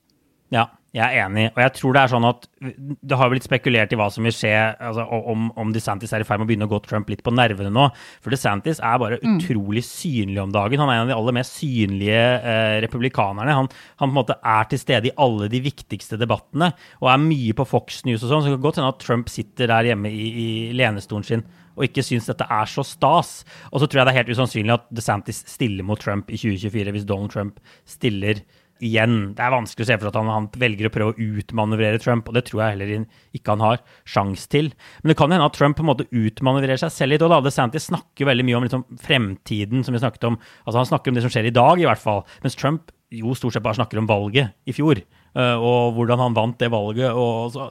Ja, 0.51 0.67
jeg 0.91 1.07
er 1.07 1.23
enig. 1.23 1.45
Og 1.53 1.59
jeg 1.63 1.71
tror 1.77 1.93
det 1.95 2.01
er 2.01 2.11
sånn 2.11 2.25
at 2.27 2.45
det 2.59 3.17
har 3.17 3.29
blitt 3.31 3.45
spekulert 3.45 3.93
i 3.95 3.97
hva 3.99 4.09
som 4.11 4.25
vil 4.27 4.33
skje, 4.35 4.51
altså 4.75 5.05
om, 5.31 5.45
om 5.59 5.69
DeSantis 5.71 6.11
er 6.11 6.25
i 6.25 6.27
ferd 6.27 6.41
med 6.41 6.49
å 6.49 6.49
begynne 6.49 6.67
å 6.67 6.71
gå 6.73 6.81
Trump 6.83 7.07
litt 7.11 7.23
på 7.23 7.31
nervene 7.31 7.71
nå. 7.71 7.85
For 8.19 8.35
DeSantis 8.35 8.81
er 8.83 8.99
bare 8.99 9.21
mm. 9.21 9.37
utrolig 9.37 9.85
synlig 9.87 10.41
om 10.43 10.51
dagen. 10.51 10.83
Han 10.83 10.91
er 10.91 10.99
en 10.99 11.05
av 11.05 11.13
de 11.13 11.15
aller 11.15 11.37
mest 11.39 11.55
synlige 11.61 12.19
eh, 12.19 12.75
republikanerne. 12.83 13.55
Han, 13.61 13.71
han, 13.71 14.03
på 14.03 14.11
en 14.11 14.17
måte 14.19 14.35
er 14.43 14.67
til 14.67 14.83
stede 14.83 15.11
i 15.11 15.15
alle 15.23 15.47
de 15.53 15.63
viktigste 15.63 16.19
debattene 16.19 16.73
og 16.99 17.11
er 17.13 17.23
mye 17.23 17.55
på 17.55 17.69
Fox 17.71 18.03
News 18.09 18.25
og 18.25 18.33
sånn. 18.33 18.43
Så 18.43 18.51
det 18.51 18.59
kan 18.59 18.67
godt 18.67 18.81
hende 18.81 18.91
at 18.91 19.03
Trump 19.07 19.31
sitter 19.31 19.71
der 19.71 19.93
hjemme 19.93 20.11
i, 20.11 20.27
i 20.27 20.49
lenestolen 20.75 21.27
sin 21.27 21.47
og 21.71 21.85
ikke 21.87 22.03
syns 22.03 22.27
dette 22.27 22.43
er 22.51 22.67
så 22.67 22.83
stas. 22.83 23.45
Og 23.71 23.79
så 23.79 23.87
tror 23.87 24.01
jeg 24.01 24.09
det 24.09 24.11
er 24.11 24.19
helt 24.25 24.35
usannsynlig 24.35 24.75
at 24.75 24.89
DeSantis 24.91 25.45
stiller 25.47 25.87
mot 25.87 26.03
Trump 26.03 26.27
i 26.27 26.35
2024 26.35 26.97
hvis 26.97 27.07
Donald 27.07 27.31
Trump 27.31 27.63
stiller 27.87 28.43
igjen. 28.83 29.33
Det 29.37 29.43
er 29.45 29.53
vanskelig 29.53 29.85
å 29.85 29.89
se 29.89 29.97
for 29.97 30.07
seg 30.07 30.11
at 30.11 30.19
han, 30.19 30.31
han, 30.33 30.47
velger 30.61 30.89
å 30.89 30.93
prøve 30.93 31.13
å 31.13 31.27
utmanøvrere 31.39 32.01
Trump, 32.01 32.27
og 32.27 32.37
det 32.37 32.45
tror 32.49 32.63
jeg 32.63 32.75
heller 32.75 32.93
ikke 33.37 33.55
han 33.55 33.65
har 33.65 33.83
sjans 34.03 34.47
til. 34.51 34.71
Men 35.01 35.13
det 35.13 35.17
kan 35.21 35.33
hende 35.33 35.47
at 35.47 35.57
Trump 35.57 35.79
på 35.79 35.85
en 35.85 35.91
måte 35.91 36.09
utmanøvrerer 36.09 36.81
seg 36.81 36.93
selv 36.95 37.15
litt. 37.15 37.25
Og 37.25 37.33
da 37.33 37.41
DeSantis 37.45 37.89
snakker 37.91 38.29
veldig 38.31 38.47
mye 38.47 38.59
om 38.59 38.67
liksom, 38.67 38.85
fremtiden, 39.05 39.85
som 39.85 39.95
vi 39.95 40.03
snakket 40.03 40.29
om. 40.31 40.39
Altså 40.65 40.81
Han 40.81 40.91
snakker 40.91 41.13
om 41.13 41.19
det 41.19 41.25
som 41.25 41.33
skjer 41.33 41.51
i 41.51 41.55
dag, 41.55 41.81
i 41.81 41.87
hvert 41.87 42.03
fall. 42.03 42.25
Mens 42.45 42.59
Trump 42.59 42.93
jo 43.11 43.33
stort 43.35 43.57
sett 43.57 43.63
bare 43.65 43.75
snakker 43.75 43.99
om 43.99 44.07
valget 44.07 44.53
i 44.63 44.73
fjor, 44.75 45.01
uh, 45.35 45.57
og 45.59 45.97
hvordan 45.97 46.21
han 46.23 46.37
vant 46.37 46.55
det 46.61 46.71
valget. 46.71 47.11
og 47.11 47.51
så 47.51 47.67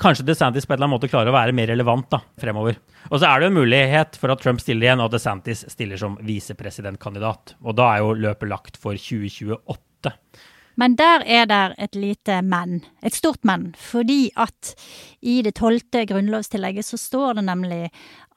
kanskje 0.00 0.24
DeSantis 0.24 0.66
på 0.66 0.72
en 0.72 0.78
eller 0.78 0.88
annen 0.88 0.96
måte 0.96 1.10
klarer 1.12 1.30
å 1.30 1.36
være 1.36 1.54
mer 1.56 1.68
relevant 1.70 2.08
da, 2.12 2.22
fremover. 2.40 2.78
Og 3.10 3.20
så 3.20 3.28
er 3.28 3.40
det 3.40 3.46
jo 3.46 3.52
en 3.52 3.58
mulighet 3.60 4.16
for 4.20 4.32
at 4.32 4.42
Trump 4.42 4.62
stiller 4.62 4.88
igjen, 4.88 5.02
og 5.04 5.12
DeSantis 5.12 5.66
stiller 5.72 6.00
som 6.00 6.16
visepresidentkandidat. 6.24 7.56
Og 7.60 7.76
da 7.78 7.90
er 7.92 8.04
jo 8.04 8.16
løpet 8.16 8.50
lagt 8.50 8.80
for 8.80 8.96
2028. 8.96 10.14
Men 10.78 10.94
der 10.98 11.24
er 11.26 11.48
det 11.50 11.62
et 11.82 11.96
lite 11.98 12.40
men, 12.46 12.80
et 13.02 13.16
stort 13.16 13.44
men, 13.44 13.70
fordi 13.78 14.30
at 14.38 14.74
i 15.20 15.40
det 15.44 15.56
tolvte 15.58 16.06
grunnlovstillegget 16.08 16.86
så 16.86 17.00
står 17.00 17.40
det 17.40 17.44
nemlig 17.48 17.82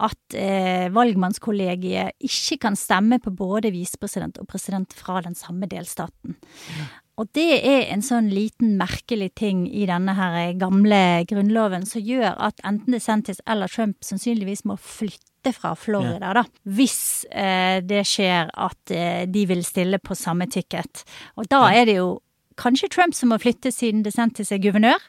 at 0.04 0.36
eh, 0.38 0.90
valgmannskollegiet 0.94 2.18
ikke 2.24 2.60
kan 2.66 2.78
stemme 2.80 3.22
på 3.24 3.32
både 3.38 3.72
visepresident 3.76 4.40
og 4.42 4.50
president 4.50 4.94
fra 4.98 5.22
den 5.22 5.38
samme 5.38 5.70
delstaten. 5.72 6.36
Ja. 6.74 6.90
Og 7.22 7.30
det 7.38 7.60
er 7.62 7.92
en 7.94 8.02
sånn 8.02 8.32
liten 8.34 8.74
merkelig 8.80 9.30
ting 9.38 9.68
i 9.70 9.86
denne 9.86 10.16
her 10.18 10.56
gamle 10.58 11.22
grunnloven 11.30 11.86
som 11.86 12.02
gjør 12.02 12.34
at 12.42 12.64
enten 12.66 12.96
DeSantis 12.96 13.42
eller 13.46 13.70
Trump 13.70 14.00
sannsynligvis 14.02 14.66
må 14.66 14.80
flytte 14.82 15.54
fra 15.54 15.76
Florida, 15.78 16.32
da. 16.34 16.46
Hvis 16.64 17.28
eh, 17.30 17.84
det 17.86 18.02
skjer 18.10 18.50
at 18.50 18.94
eh, 18.96 19.26
de 19.30 19.46
vil 19.50 19.62
stille 19.68 20.00
på 20.02 20.18
samme 20.18 20.48
ticket. 20.50 21.04
Og 21.38 21.50
da 21.52 21.68
er 21.70 21.86
det 21.90 22.00
jo 22.00 22.16
kanskje 22.58 22.90
Trump 22.90 23.14
som 23.14 23.30
må 23.34 23.38
flytte 23.42 23.72
siden 23.74 24.02
DeSantis 24.06 24.52
er 24.54 24.62
guvernør. 24.64 25.02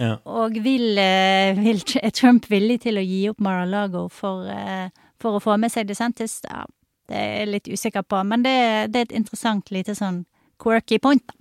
Ja. 0.00 0.16
Og 0.24 0.56
vil, 0.64 0.96
eh, 0.98 1.52
vil, 1.58 1.82
er 2.00 2.16
Trump 2.16 2.48
villig 2.48 2.80
til 2.86 2.96
å 2.96 3.04
gi 3.04 3.26
opp 3.28 3.44
Mar-a-Lago 3.44 4.06
for, 4.08 4.48
eh, 4.48 4.88
for, 5.20 5.36
å 5.36 5.44
få 5.44 5.58
med 5.60 5.72
seg 5.72 5.88
DeSantis? 5.90 6.40
Ja, 6.48 6.64
det 7.08 7.16
er 7.20 7.38
jeg 7.42 7.52
litt 7.52 7.68
usikker 7.68 8.08
på, 8.08 8.24
men 8.24 8.44
det, 8.46 8.56
det 8.92 9.00
er 9.00 9.10
et 9.10 9.18
interessant 9.20 9.70
lite 9.70 9.94
sånn 9.98 10.24
quirky 10.62 10.98
point. 10.98 11.34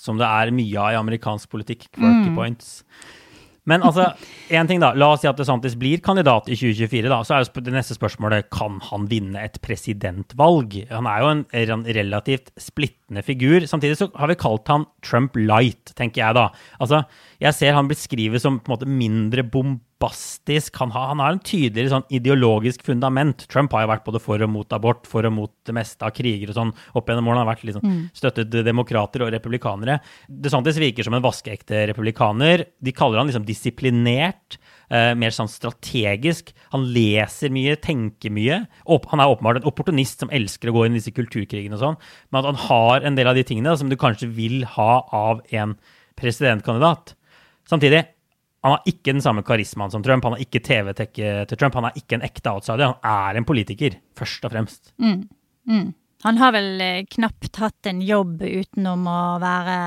Som 0.00 0.20
det 0.20 0.28
er 0.28 0.52
mye 0.54 0.80
av 0.80 0.94
i 0.94 1.00
amerikansk 1.00 1.50
politikk. 1.52 1.90
Quirky 1.92 2.30
mm. 2.30 2.36
points. 2.38 2.78
Men 3.68 3.84
altså, 3.84 4.06
en 4.56 4.68
ting 4.70 4.80
da, 4.82 4.92
la 4.98 5.12
oss 5.14 5.22
si 5.22 5.28
at 5.30 5.38
DeSantis 5.38 5.76
blir 5.78 6.02
kandidat 6.04 6.48
i 6.48 6.56
2024. 6.58 7.10
da, 7.12 7.20
Så 7.26 7.36
er 7.36 7.44
jo 7.44 7.64
det 7.66 7.74
neste 7.74 7.96
spørsmålet 7.96 8.48
kan 8.54 8.80
han 8.88 9.06
vinne 9.10 9.42
et 9.44 9.60
presidentvalg. 9.64 10.80
Han 10.90 11.08
er 11.10 11.24
jo 11.24 11.32
en 11.76 11.86
relativt 12.00 12.52
splittende 12.60 13.24
figur. 13.26 13.66
Samtidig 13.70 14.00
så 14.00 14.10
har 14.16 14.32
vi 14.32 14.38
kalt 14.40 14.70
han 14.72 14.88
Trump 15.06 15.36
light, 15.38 15.94
tenker 15.98 16.24
jeg 16.24 16.38
da. 16.38 16.48
Altså, 16.80 17.04
Jeg 17.40 17.56
ser 17.56 17.72
han 17.72 17.88
beskrives 17.88 18.44
som 18.44 18.58
på 18.60 18.68
en 18.68 18.74
måte 18.74 18.88
mindre 18.88 19.42
bombastisk. 19.48 20.76
Han 20.82 20.90
har, 20.92 21.06
han 21.14 21.22
har 21.24 21.32
en 21.32 21.40
tydeligere 21.40 21.94
sånn 21.94 22.08
ideologisk 22.12 22.84
fundament. 22.84 23.46
Trump 23.48 23.72
har 23.72 23.86
jo 23.86 23.90
vært 23.94 24.04
både 24.08 24.20
for 24.20 24.44
og 24.44 24.50
mot 24.52 24.76
abort, 24.76 25.08
for 25.08 25.24
og 25.24 25.32
mot 25.32 25.52
det 25.64 25.74
meste 25.76 26.04
av 26.04 26.12
kriger 26.16 26.52
og 26.52 26.58
sånn 26.58 26.74
opp 26.92 27.08
gjennom 27.08 27.30
årene. 27.30 27.40
Han 27.40 27.46
har 27.46 27.52
vært 27.54 27.64
liksom 27.68 27.86
mm. 27.86 28.02
støttet 28.20 28.58
demokrater 28.66 29.24
og 29.24 29.32
republikanere. 29.32 30.00
DeSantis 30.28 30.80
virker 30.82 31.08
som 31.08 31.16
en 31.16 31.24
vaskeekte 31.24 31.86
republikaner. 31.94 32.66
De 32.76 32.94
kaller 32.96 33.22
han 33.22 33.32
liksom 33.32 33.48
disiplinert, 33.48 34.60
Uh, 34.90 35.12
mer 35.14 35.30
sånn 35.30 35.46
strategisk. 35.46 36.48
Han 36.72 36.88
leser 36.90 37.52
mye, 37.54 37.76
tenker 37.78 38.32
mye. 38.34 38.56
Han 38.88 39.22
er 39.22 39.30
åpenbart 39.30 39.60
en 39.60 39.68
opportunist 39.70 40.24
som 40.24 40.32
elsker 40.34 40.66
å 40.66 40.74
gå 40.74 40.82
inn 40.88 40.96
i 40.96 40.98
disse 40.98 41.14
kulturkrigene 41.14 41.78
og 41.78 41.84
sånn, 41.84 41.98
men 42.34 42.40
at 42.40 42.48
han 42.48 42.58
har 42.64 43.06
en 43.06 43.14
del 43.14 43.30
av 43.30 43.38
de 43.38 43.44
tingene 43.46 43.76
som 43.78 43.86
du 43.86 43.94
kanskje 43.94 44.26
vil 44.34 44.64
ha 44.74 45.04
av 45.14 45.44
en 45.54 45.76
presidentkandidat. 46.18 47.14
Samtidig, 47.70 48.04
Han 48.60 48.74
har 48.74 48.82
ikke 48.90 49.14
den 49.14 49.22
samme 49.24 49.40
karismaen 49.40 49.88
som 49.88 50.02
Trump, 50.04 50.26
han 50.26 50.34
har 50.34 50.42
ikke 50.44 50.60
TV-tekket 50.60 51.48
til 51.48 51.56
Trump. 51.56 51.78
Han 51.78 51.86
er 51.88 51.94
ikke 51.96 52.18
en 52.18 52.26
ekte 52.26 52.50
outsider, 52.52 52.90
han 52.90 53.06
er 53.08 53.38
en 53.40 53.46
politiker, 53.48 53.94
først 54.12 54.44
og 54.44 54.52
fremst. 54.52 54.90
Mm. 55.00 55.22
Mm. 55.64 55.86
Han 56.26 56.40
har 56.42 56.52
vel 56.52 56.82
eh, 56.84 57.06
knapt 57.08 57.56
hatt 57.56 57.88
en 57.88 58.02
jobb 58.04 58.42
utenom 58.44 59.06
å 59.08 59.22
være 59.40 59.78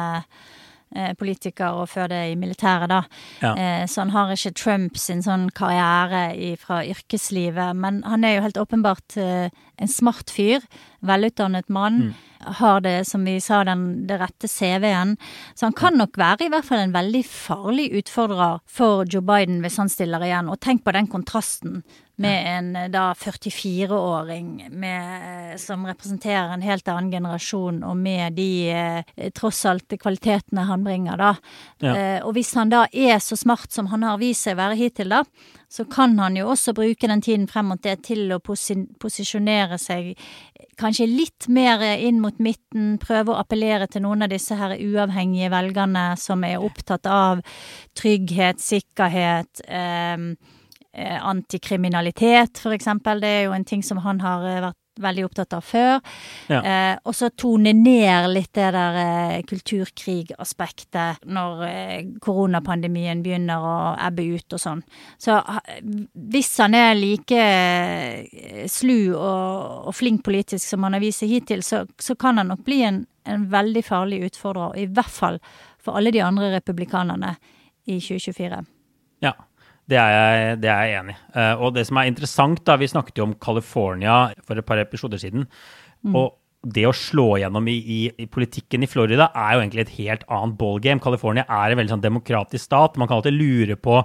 politiker 1.20 1.80
og 1.82 1.90
før 1.92 2.10
det 2.12 2.22
i 2.32 2.36
militæret, 2.40 2.92
da. 2.92 3.02
Ja. 3.42 3.54
Eh, 3.54 3.86
så 3.88 4.04
han 4.04 4.14
har 4.14 4.34
ikke 4.34 4.54
Trump 4.58 4.98
sin 5.00 5.24
sånn 5.26 5.50
karriere 5.56 6.28
fra 6.62 6.84
yrkeslivet. 6.86 7.76
Men 7.76 8.04
han 8.08 8.24
er 8.24 8.38
jo 8.38 8.46
helt 8.48 8.62
åpenbart 8.62 9.18
eh, 9.22 9.50
en 9.78 9.92
smart 9.92 10.34
fyr. 10.34 10.64
Velutdannet 11.06 11.70
mann. 11.74 12.10
Mm. 12.10 12.30
Har 12.60 12.82
det, 12.84 13.08
som 13.08 13.24
vi 13.24 13.38
sa, 13.40 13.62
den 13.64 14.06
det 14.08 14.18
rette 14.20 14.50
CV-en. 14.52 15.16
Så 15.56 15.70
han 15.70 15.78
kan 15.80 15.96
nok 15.98 16.18
være 16.20 16.48
i 16.48 16.52
hvert 16.52 16.68
fall 16.68 16.84
en 16.84 16.96
veldig 16.96 17.24
farlig 17.26 17.88
utfordrer 18.02 18.60
for 18.68 19.08
Joe 19.08 19.24
Biden 19.24 19.62
hvis 19.64 19.80
han 19.80 19.92
stiller 19.92 20.26
igjen. 20.26 20.52
Og 20.52 20.60
tenk 20.64 20.84
på 20.84 20.96
den 20.96 21.08
kontrasten 21.12 21.82
med 22.16 22.48
en 22.58 22.76
eh, 22.76 22.90
da 22.94 23.14
44-åring 23.18 24.50
som 25.58 25.86
representerer 25.86 26.54
en 26.54 26.66
helt 26.66 26.88
annen 26.88 27.12
generasjon, 27.12 27.82
og 27.84 27.98
med 27.98 28.38
de 28.38 28.50
eh, 28.70 29.30
tross 29.36 29.64
alt 29.70 29.96
kvalitetene 30.00 30.68
han 30.70 30.86
bringer, 30.86 31.18
da. 31.18 31.34
Ja. 31.84 31.96
Eh, 31.96 32.20
og 32.26 32.36
hvis 32.38 32.54
han 32.58 32.74
da 32.74 32.86
er 32.92 33.20
så 33.24 33.38
smart 33.40 33.74
som 33.74 33.90
han 33.94 34.06
har 34.06 34.22
vist 34.22 34.46
seg 34.46 34.58
å 34.58 34.64
være 34.64 34.80
hittil, 34.80 35.14
da, 35.14 35.24
så 35.74 35.86
kan 35.90 36.14
han 36.22 36.38
jo 36.38 36.52
også 36.54 36.76
bruke 36.78 37.10
den 37.10 37.24
tiden 37.26 37.48
frem 37.50 37.72
mot 37.72 37.82
det 37.82 38.04
til 38.06 38.30
å 38.34 38.42
posi 38.44 38.76
posisjonere 39.02 39.80
seg 39.82 40.14
kanskje 40.80 41.08
litt 41.10 41.48
mer 41.54 41.82
inn 41.98 42.20
mot 42.22 42.38
midten, 42.42 42.98
prøve 43.02 43.34
å 43.34 43.40
appellere 43.42 43.88
til 43.92 44.06
noen 44.06 44.26
av 44.26 44.32
disse 44.34 44.58
her 44.58 44.76
uavhengige 44.78 45.52
velgerne 45.54 46.06
som 46.20 46.44
er 46.48 46.64
opptatt 46.64 47.10
av 47.10 47.44
trygghet, 47.98 48.62
sikkerhet, 48.62 49.64
eh, 49.68 50.14
eh, 50.14 50.62
antikriminalitet, 50.94 52.60
for 52.62 52.76
eksempel. 52.76 53.22
Det 53.24 53.28
er 53.40 53.44
jo 53.48 53.54
en 53.58 53.66
ting 53.66 53.84
som 53.84 53.98
han 54.06 54.20
har 54.22 54.46
eh, 54.46 54.62
vært 54.68 54.80
veldig 55.02 55.24
opptatt 55.26 55.54
av 55.58 55.64
før. 55.66 55.96
Ja. 56.54 56.60
Eh, 56.62 56.98
og 57.10 57.16
så 57.18 57.32
tone 57.34 57.72
ned 57.74 58.28
litt 58.30 58.52
det 58.54 58.68
der 58.76 58.98
eh, 59.02 59.40
kulturkrigaspektet 59.50 61.24
når 61.26 61.64
eh, 61.66 62.04
koronapandemien 62.22 63.24
begynner 63.26 63.64
å 63.66 63.76
ebbe 64.06 64.26
ut 64.36 64.54
og 64.54 64.62
sånn. 64.62 64.84
Så 65.18 65.40
ha- 65.40 65.64
hvis 65.82 66.52
han 66.62 66.78
er 66.78 66.94
like 67.00 67.40
eh, 67.42 68.68
slu 68.70 69.16
og, 69.16 69.90
og 69.90 69.96
flink 69.98 70.22
politisk 70.26 70.68
som 70.76 70.86
han 70.86 70.94
har 70.98 71.04
vist 71.04 71.24
seg 71.24 71.34
hittil, 71.40 71.64
så, 71.66 71.84
så 71.98 72.16
kan 72.16 72.38
han 72.42 72.54
nok 72.54 72.62
bli 72.68 72.84
en, 72.86 73.02
en 73.26 73.48
veldig 73.50 73.84
farlig 73.88 74.22
utfordrer, 74.30 74.78
i 74.84 74.88
hvert 74.94 75.14
fall 75.14 75.42
for 75.84 75.98
alle 75.98 76.14
de 76.16 76.22
andre 76.24 76.54
republikanerne 76.54 77.34
i 77.90 77.98
2024. 78.00 78.62
Ja, 79.24 79.34
det 79.92 80.00
er 80.00 80.14
jeg, 80.14 80.62
det 80.64 80.70
er 80.72 80.86
jeg 80.88 81.00
enig 81.02 81.18
i. 81.18 81.24
Eh, 81.40 81.56
og 81.60 81.74
det 81.76 81.88
som 81.90 82.00
er 82.00 82.12
interessant, 82.12 82.62
da, 82.68 82.78
vi 82.80 82.92
snakket 82.92 83.20
jo 83.20 83.28
om 83.28 83.36
California 83.42 84.22
for 84.46 84.60
et 84.60 84.68
par 84.68 84.80
episoder 84.82 85.22
siden. 85.22 85.48
Og 86.14 86.32
det 86.64 86.86
å 86.88 86.94
slå 86.96 87.26
gjennom 87.42 87.66
i, 87.68 87.76
i, 87.76 88.00
i 88.24 88.26
politikken 88.32 88.86
i 88.86 88.88
Florida 88.88 89.28
er 89.36 89.56
jo 89.56 89.64
egentlig 89.66 89.84
et 89.84 89.96
helt 89.98 90.24
annet 90.32 90.56
ballgame. 90.60 91.04
California 91.04 91.44
er 91.44 91.74
en 91.74 91.80
veldig 91.82 91.92
sånn 91.98 92.06
demokratisk 92.06 92.64
stat. 92.64 92.96
Man 93.00 93.10
kan 93.10 93.20
alltid 93.20 93.36
lure 93.36 93.76
på 93.76 93.98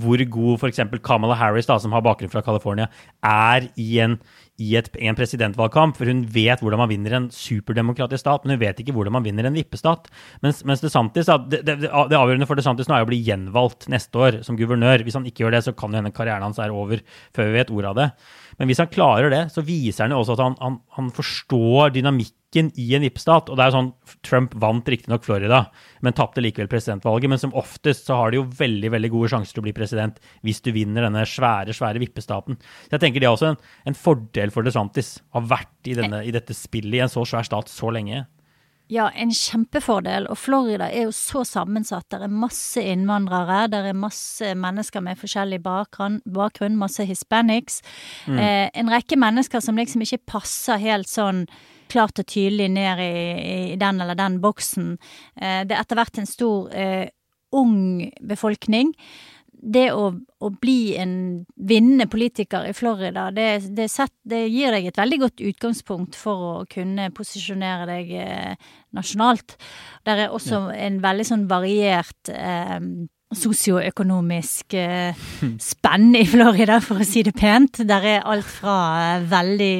hvor 0.00 0.24
god 0.38 0.62
f.eks. 0.64 0.80
Kamala 1.04 1.36
Harris, 1.36 1.68
da, 1.68 1.76
som 1.82 1.92
har 1.92 2.04
bakgrunn 2.06 2.32
fra 2.32 2.44
California, 2.46 2.88
er 3.20 3.68
i 3.76 3.98
en, 4.04 4.16
i, 4.62 4.72
et, 4.78 4.88
en 4.96 5.16
presidentvalgkamp. 5.18 5.96
For 5.98 6.08
hun 6.10 6.24
vet 6.32 6.62
hvordan 6.62 6.82
man 6.82 6.90
vinner 6.90 7.16
en 7.18 7.28
superdemokratisk 7.34 8.22
stat, 8.22 8.44
men 8.44 8.56
hun 8.56 8.62
vet 8.62 8.80
ikke 8.82 8.94
hvordan 8.96 9.16
man 9.18 9.26
vinner 9.26 9.48
en 9.48 9.56
vippestat. 9.56 10.08
Mens, 10.44 10.62
mens 10.68 10.84
DeSantis, 10.84 11.30
det, 11.52 11.62
det, 11.66 11.78
det 11.84 11.90
avgjørende 11.92 12.48
for 12.48 12.58
DeSantis 12.58 12.90
nå 12.90 12.98
er 12.98 13.06
å 13.06 13.10
bli 13.10 13.20
gjenvalgt 13.26 13.88
neste 13.92 14.22
år 14.22 14.40
som 14.46 14.58
guvernør. 14.58 15.04
Hvis 15.06 15.18
han 15.18 15.28
ikke 15.28 15.46
gjør 15.46 15.58
det, 15.58 15.64
så 15.66 15.76
kan 15.76 15.92
jo 15.92 16.00
hende 16.00 16.14
karrieren 16.16 16.46
hans 16.46 16.60
er 16.62 16.74
over 16.74 17.04
før 17.36 17.50
vi 17.50 17.58
vet 17.60 17.72
ordet 17.74 17.92
av 17.92 18.00
det. 18.00 18.08
Men 18.56 18.70
hvis 18.70 18.80
han 18.80 18.92
klarer 18.92 19.32
det, 19.32 19.44
så 19.52 19.64
viser 19.66 20.06
han 20.06 20.16
jo 20.16 20.22
også 20.22 20.36
at 20.38 20.44
han, 20.46 20.58
han, 20.62 20.80
han 20.96 21.12
forstår 21.14 21.96
dynamikken 21.96 22.45
i 22.56 22.86
en 22.96 23.04
vippestat. 23.04 23.50
Og 23.50 23.58
det 23.58 23.66
er 23.66 23.74
sånn, 23.74 23.90
Trump 24.26 24.54
vant 24.62 24.88
riktignok 24.88 25.24
Florida, 25.26 25.66
men 26.04 26.16
tapte 26.16 26.42
likevel 26.44 26.70
presidentvalget. 26.72 27.32
Men 27.32 27.42
som 27.42 27.54
oftest 27.58 28.08
så 28.08 28.20
har 28.20 28.32
de 28.32 28.40
jo 28.40 28.46
veldig 28.58 28.92
veldig 28.96 29.12
gode 29.12 29.32
sjanser 29.34 29.56
til 29.56 29.64
å 29.64 29.66
bli 29.68 29.76
president 29.76 30.20
hvis 30.46 30.62
du 30.64 30.72
vinner 30.76 31.06
denne 31.06 31.26
svære 31.28 31.74
svære 31.76 32.02
vippestaten. 32.02 32.58
Så 32.86 32.96
jeg 32.96 33.04
tenker 33.04 33.22
det 33.22 33.30
er 33.30 33.36
også 33.36 33.52
en, 33.52 33.60
en 33.90 33.98
fordel 33.98 34.54
for 34.54 34.66
DeSantis 34.66 35.18
å 35.30 35.40
ha 35.40 35.46
vært 35.56 35.90
i, 35.90 35.98
denne, 35.98 36.24
i 36.26 36.34
dette 36.34 36.56
spillet 36.56 36.98
i 37.00 37.04
en 37.04 37.12
så 37.12 37.26
svær 37.28 37.46
stat 37.46 37.70
så 37.72 37.92
lenge. 37.94 38.24
Ja, 38.88 39.08
en 39.10 39.32
kjempefordel. 39.34 40.28
Og 40.30 40.38
Florida 40.38 40.86
er 40.86 41.08
jo 41.08 41.14
så 41.14 41.42
sammensatt. 41.46 42.06
Der 42.12 42.26
er 42.26 42.30
masse 42.30 42.82
innvandrere, 42.82 43.64
der 43.72 43.88
er 43.90 43.98
masse 43.98 44.52
mennesker 44.54 45.02
med 45.02 45.18
forskjellig 45.18 45.58
bakgrunn, 45.64 46.20
bakgrunn 46.30 46.78
masse 46.78 47.04
hispanics. 47.08 47.80
Eh, 48.30 48.70
en 48.70 48.92
rekke 48.92 49.18
mennesker 49.18 49.60
som 49.60 49.76
liksom 49.76 50.06
ikke 50.06 50.22
passer 50.26 50.78
helt 50.82 51.10
sånn 51.10 51.46
klart 51.90 52.18
og 52.18 52.26
tydelig 52.30 52.68
ned 52.74 53.02
i, 53.02 53.12
i 53.72 53.76
den 53.78 54.00
eller 54.00 54.18
den 54.18 54.40
boksen. 54.42 54.96
Eh, 55.34 55.64
det 55.66 55.74
er 55.74 55.82
etter 55.82 55.98
hvert 55.98 56.22
en 56.22 56.30
stor 56.30 56.70
eh, 56.74 57.08
ung 57.56 58.06
befolkning. 58.22 58.94
Det 59.56 59.86
å, 59.96 60.10
å 60.12 60.48
bli 60.60 60.94
en 61.00 61.14
vinnende 61.56 62.06
politiker 62.12 62.68
i 62.68 62.74
Florida, 62.76 63.30
det, 63.34 63.48
det, 63.76 63.88
set, 63.90 64.12
det 64.28 64.44
gir 64.52 64.74
deg 64.74 64.90
et 64.90 65.00
veldig 65.00 65.18
godt 65.24 65.42
utgangspunkt 65.48 66.18
for 66.18 66.44
å 66.46 66.54
kunne 66.70 67.08
posisjonere 67.16 67.88
deg 67.88 68.12
eh, 68.20 68.70
nasjonalt. 68.96 69.56
Der 70.06 70.26
er 70.26 70.34
også 70.36 70.66
en 70.76 71.00
veldig 71.04 71.28
sånn 71.30 71.46
variert 71.50 72.30
eh, 72.32 72.78
sosioøkonomisk 73.34 74.74
eh, 74.78 75.16
spenn 75.62 76.12
i 76.18 76.24
Florida, 76.28 76.78
for 76.84 77.02
å 77.02 77.06
si 77.06 77.24
det 77.26 77.34
pent. 77.38 77.80
Der 77.88 78.04
er 78.06 78.26
alt 78.28 78.46
fra 78.46 78.76
eh, 79.16 79.24
veldig 79.30 79.72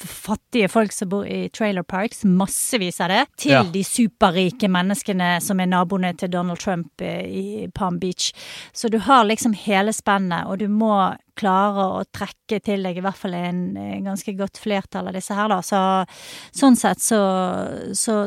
fattige 0.00 0.70
folk 0.72 0.94
som 0.94 1.10
bor 1.12 1.26
i 1.28 1.48
trailer 1.54 1.84
parks, 1.84 2.24
massevis 2.24 3.00
av 3.04 3.12
det, 3.12 3.22
til 3.44 3.52
Ja. 3.54 3.62
de 3.62 3.82
superrike 3.84 4.70
menneskene 4.72 5.34
som 5.44 5.60
er 5.60 5.70
naboene 5.70 6.14
til 6.16 6.32
Donald 6.32 6.58
Trump 6.64 7.04
eh, 7.04 7.26
i 7.28 7.68
Palm 7.74 7.98
Beach. 8.00 8.32
Så 8.72 8.88
du 8.90 8.98
har 8.98 9.24
liksom 9.28 9.52
hele 9.66 9.92
spennet, 9.92 10.46
og 10.48 10.58
du 10.64 10.68
må 10.72 10.94
klare 11.36 11.88
å 11.98 12.02
trekke 12.14 12.60
til 12.62 12.82
deg 12.86 12.96
i 12.98 13.02
hvert 13.04 13.18
fall 13.18 13.34
en, 13.34 13.62
en 13.76 14.04
ganske 14.06 14.36
godt 14.38 14.60
flertall 14.62 15.08
av 15.10 15.16
disse 15.16 15.34
her, 15.34 15.48
da. 15.50 15.60
Så 15.66 15.80
sånn 16.54 16.76
sett 16.78 17.02
så, 17.02 17.20
så 17.92 18.20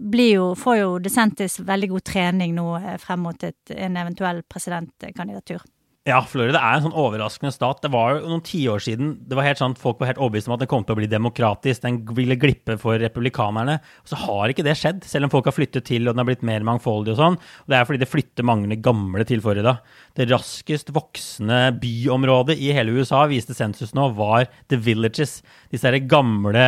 blir 0.00 0.30
jo, 0.34 0.46
får 0.58 0.76
jo 0.76 0.92
DeSantis 1.02 1.58
veldig 1.66 1.88
god 1.94 2.04
trening 2.10 2.54
nå 2.56 2.68
eh, 2.78 2.96
frem 3.02 3.24
mot 3.26 3.44
et, 3.44 3.74
en 3.74 3.96
eventuell 4.00 4.42
presidentkandidatur. 4.48 5.64
Ja, 6.08 6.22
Florida 6.24 6.60
er 6.62 6.78
en 6.78 6.86
sånn 6.86 6.96
overraskende 6.96 7.50
stat. 7.52 7.82
Det 7.84 7.90
var 7.92 8.14
jo 8.14 8.30
noen 8.30 8.44
tiår 8.46 8.80
siden 8.80 9.10
det 9.28 9.36
var 9.36 9.44
helt 9.44 9.60
sånn 9.60 9.74
folk 9.76 9.98
var 10.00 10.08
helt 10.08 10.20
overbevist 10.22 10.48
om 10.48 10.54
at 10.54 10.62
den 10.62 10.70
kom 10.70 10.86
til 10.86 10.94
å 10.94 10.98
bli 11.00 11.08
demokratisk, 11.10 11.82
den 11.82 11.98
ville 12.16 12.38
glippe 12.40 12.78
for 12.80 12.96
republikanerne. 13.02 13.74
Og 14.06 14.12
så 14.12 14.20
har 14.22 14.52
ikke 14.52 14.64
det 14.64 14.76
skjedd, 14.80 15.02
selv 15.04 15.28
om 15.28 15.34
folk 15.34 15.50
har 15.50 15.56
flyttet 15.56 15.84
til 15.90 16.08
og 16.08 16.14
den 16.14 16.22
har 16.22 16.28
blitt 16.30 16.46
mer 16.48 16.64
mangfoldig 16.64 17.12
og 17.12 17.20
sånn. 17.20 17.36
Og 17.36 17.68
det 17.68 17.76
er 17.76 17.88
fordi 17.90 18.00
det 18.00 18.08
flytter 18.08 18.48
mange 18.48 18.80
gamle 18.80 19.26
til 19.28 19.44
Florida. 19.44 19.76
Det 20.16 20.30
raskest 20.32 20.94
voksende 20.96 21.60
byområdet 21.82 22.56
i 22.56 22.72
hele 22.78 22.96
USA, 22.96 23.26
viste 23.28 23.56
sensus 23.58 23.92
nå, 23.98 24.08
var 24.16 24.48
The 24.72 24.80
Villages. 24.80 25.42
Disse 25.68 25.92
gamle 26.08 26.64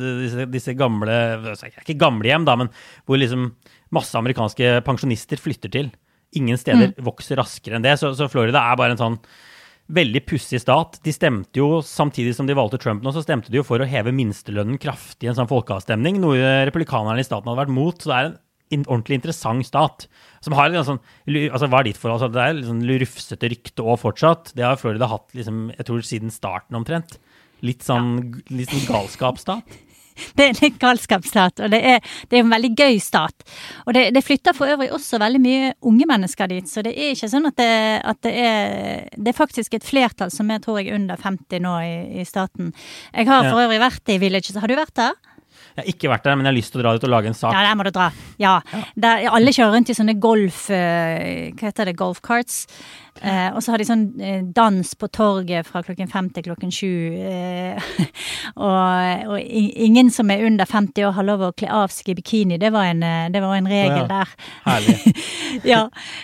Disse, 0.00 0.46
disse 0.50 0.72
gamle 0.74 1.14
Ikke 1.54 1.98
gamlehjem, 2.00 2.42
da, 2.48 2.56
men 2.58 2.72
hvor 3.06 3.20
liksom 3.20 3.52
masse 3.94 4.18
amerikanske 4.18 4.80
pensjonister 4.86 5.38
flytter 5.38 5.78
til. 5.78 5.90
Ingen 6.38 6.58
steder 6.60 6.92
vokser 7.02 7.40
raskere 7.40 7.78
enn 7.78 7.86
det. 7.86 7.96
Så, 7.98 8.12
så 8.18 8.28
Florida 8.30 8.62
er 8.70 8.78
bare 8.78 8.94
en 8.94 9.00
sånn 9.00 9.16
veldig 9.90 10.22
pussig 10.28 10.60
stat. 10.62 11.00
De 11.04 11.14
stemte 11.14 11.58
jo, 11.58 11.80
samtidig 11.82 12.36
som 12.36 12.46
de 12.46 12.54
valgte 12.54 12.78
Trump 12.82 13.02
nå, 13.02 13.10
så 13.14 13.24
stemte 13.24 13.50
de 13.50 13.58
jo 13.58 13.66
for 13.66 13.82
å 13.82 13.88
heve 13.88 14.14
minstelønnen 14.14 14.78
kraftig 14.82 15.26
i 15.26 15.32
en 15.32 15.38
sånn 15.40 15.50
folkeavstemning, 15.50 16.20
noe 16.22 16.68
republikanerne 16.68 17.22
i 17.22 17.26
staten 17.26 17.50
hadde 17.50 17.64
vært 17.64 17.74
mot. 17.74 17.98
Så 17.98 18.12
det 18.12 18.18
er 18.18 18.30
en 18.30 18.38
in 18.70 18.86
ordentlig 18.86 19.18
interessant 19.18 19.66
stat. 19.66 20.06
Som 20.44 20.54
har 20.54 20.70
litt 20.70 20.86
sånn, 20.86 21.00
altså 21.50 21.66
Hva 21.66 21.80
er 21.80 21.90
ditt 21.90 21.98
forhold? 21.98 22.20
Altså, 22.20 22.30
det 22.36 22.44
er 22.44 22.56
litt 22.56 22.70
sånn 22.70 22.84
rufsete 23.02 23.50
rykte 23.50 23.84
òg 23.84 23.98
fortsatt. 24.04 24.52
Det 24.54 24.66
har 24.66 24.78
Florida 24.80 25.10
hatt 25.10 25.34
liksom, 25.36 25.68
jeg 25.74 25.88
tror 25.88 26.06
siden 26.06 26.34
starten 26.34 26.78
omtrent. 26.78 27.18
Litt 27.66 27.82
sånn, 27.84 28.20
litt 28.54 28.70
sånn 28.72 28.86
galskapsstat. 28.88 29.78
Det 30.36 30.46
er 30.46 30.64
en 30.66 30.76
galskapsstat, 30.80 31.60
og 31.64 31.70
det 31.72 31.80
er, 31.84 32.00
det 32.30 32.38
er 32.38 32.44
en 32.44 32.52
veldig 32.52 32.70
gøy 32.76 32.98
stat. 33.02 33.44
Og 33.86 33.94
det, 33.96 34.06
det 34.14 34.22
flytter 34.24 34.54
for 34.56 34.70
øvrig 34.70 34.90
også 34.92 35.18
veldig 35.20 35.40
mye 35.42 35.72
unge 35.90 36.06
mennesker 36.08 36.50
dit, 36.52 36.68
så 36.70 36.82
det 36.86 36.92
er 36.96 37.14
ikke 37.14 37.30
sånn 37.32 37.48
at 37.50 37.56
det, 37.60 37.70
at 38.04 38.20
det 38.26 38.34
er 38.36 39.08
Det 39.16 39.32
er 39.32 39.36
faktisk 39.36 39.74
et 39.74 39.84
flertall 39.86 40.30
som 40.32 40.50
er, 40.50 40.60
tror 40.62 40.80
jeg, 40.80 40.94
under 40.94 41.16
50 41.20 41.60
nå 41.64 41.74
i, 41.84 42.20
i 42.20 42.24
staten. 42.24 42.72
Jeg 43.14 43.26
har 43.26 43.44
Ja. 43.44 43.50
for 43.52 43.62
øvrig 43.64 43.80
vært 43.80 44.08
i 44.12 44.18
Villages. 44.22 44.56
Har 44.60 44.68
du 44.68 44.76
vært 44.76 44.94
der? 44.96 45.12
Jeg 45.76 45.82
har 45.84 45.90
ikke 45.94 46.10
vært 46.12 46.24
der, 46.26 46.36
men 46.36 46.46
jeg 46.46 46.52
har 46.52 46.58
lyst 46.58 46.72
til 46.74 46.80
å 46.80 46.84
dra 46.84 46.94
dit 46.96 47.04
og 47.06 47.12
lage 47.14 47.30
en 47.30 47.36
sak. 47.38 47.54
Ja, 47.54 47.62
der 47.68 47.76
må 47.78 47.86
du 47.86 47.92
dra. 47.94 48.08
Ja. 48.42 48.56
Der, 48.96 49.28
alle 49.30 49.52
kjører 49.54 49.76
rundt 49.78 49.92
i 49.92 49.96
sånne 49.96 50.16
golf... 50.20 50.64
eh, 50.74 51.50
Hva 51.54 51.70
heter 51.70 51.90
det? 51.90 51.96
Golfcarts. 52.00 52.64
Eh, 53.20 53.48
og 53.52 53.58
så 53.60 53.72
har 53.74 53.82
de 53.82 53.84
sånn 53.88 54.04
eh, 54.22 54.42
dans 54.56 54.92
på 54.96 55.08
torget 55.12 55.66
fra 55.68 55.82
klokken 55.84 56.08
fem 56.08 56.28
til 56.32 56.46
klokken 56.46 56.70
sju. 56.72 56.90
Eh, 57.26 57.90
og 58.56 59.26
og 59.30 59.36
ingen 59.40 60.08
som 60.14 60.30
er 60.32 60.44
under 60.46 60.64
50 60.68 61.04
år 61.08 61.14
har 61.18 61.26
lov 61.26 61.42
å 61.44 61.52
kle 61.56 61.68
av 61.74 61.92
seg 61.92 62.12
i 62.12 62.16
bikini. 62.20 62.58
Det 62.60 62.70
var 62.72 62.88
en, 62.92 63.02
eh, 63.04 63.28
det 63.34 63.42
var 63.44 63.56
en 63.58 63.68
regel 63.70 64.06
Å, 64.06 64.06
ja. 64.06 64.08
der. 64.08 65.18
Ja. 65.66 65.80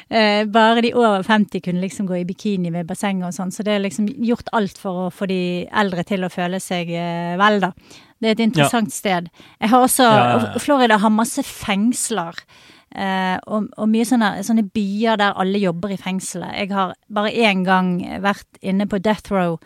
Eh, 0.08 0.44
bare 0.46 0.80
de 0.86 0.92
over 0.94 1.24
50 1.26 1.60
kunne 1.64 1.82
liksom 1.82 2.06
gå 2.08 2.20
i 2.20 2.26
bikini 2.28 2.70
ved 2.72 2.86
bassenget 2.88 3.28
og 3.28 3.34
sånn. 3.36 3.52
Så 3.52 3.66
det 3.66 3.74
er 3.76 3.82
liksom 3.84 4.06
gjort 4.22 4.48
alt 4.56 4.78
for 4.80 5.06
å 5.06 5.12
få 5.12 5.26
de 5.28 5.40
eldre 5.66 6.04
til 6.06 6.24
å 6.24 6.30
føle 6.32 6.60
seg 6.62 6.92
vel, 7.40 7.58
da. 7.66 7.72
Det 8.20 8.28
er 8.28 8.36
et 8.38 8.44
interessant 8.46 8.92
sted. 8.92 9.28
Jeg 9.60 9.68
har 9.68 9.82
også 9.84 10.02
Ja, 10.02 10.16
ja, 10.16 10.38
ja. 10.52 10.58
Florida 10.58 10.96
har 10.98 11.10
masse 11.10 11.42
fengsler. 11.44 12.34
eh, 12.96 13.36
og, 13.46 13.66
og 13.76 13.88
mye 13.92 14.04
sånne, 14.08 14.42
sånne 14.46 14.62
byer 14.72 15.18
der 15.20 15.34
alle 15.36 15.58
jobber 15.60 15.90
i 15.92 15.98
fengselet. 16.00 16.54
Jeg 16.56 16.70
har 16.72 16.94
bare 17.12 17.32
én 17.34 17.64
gang 17.66 17.98
vært 18.22 18.46
inne 18.62 18.86
på 18.88 18.98
Death 19.04 19.32
Row. 19.32 19.58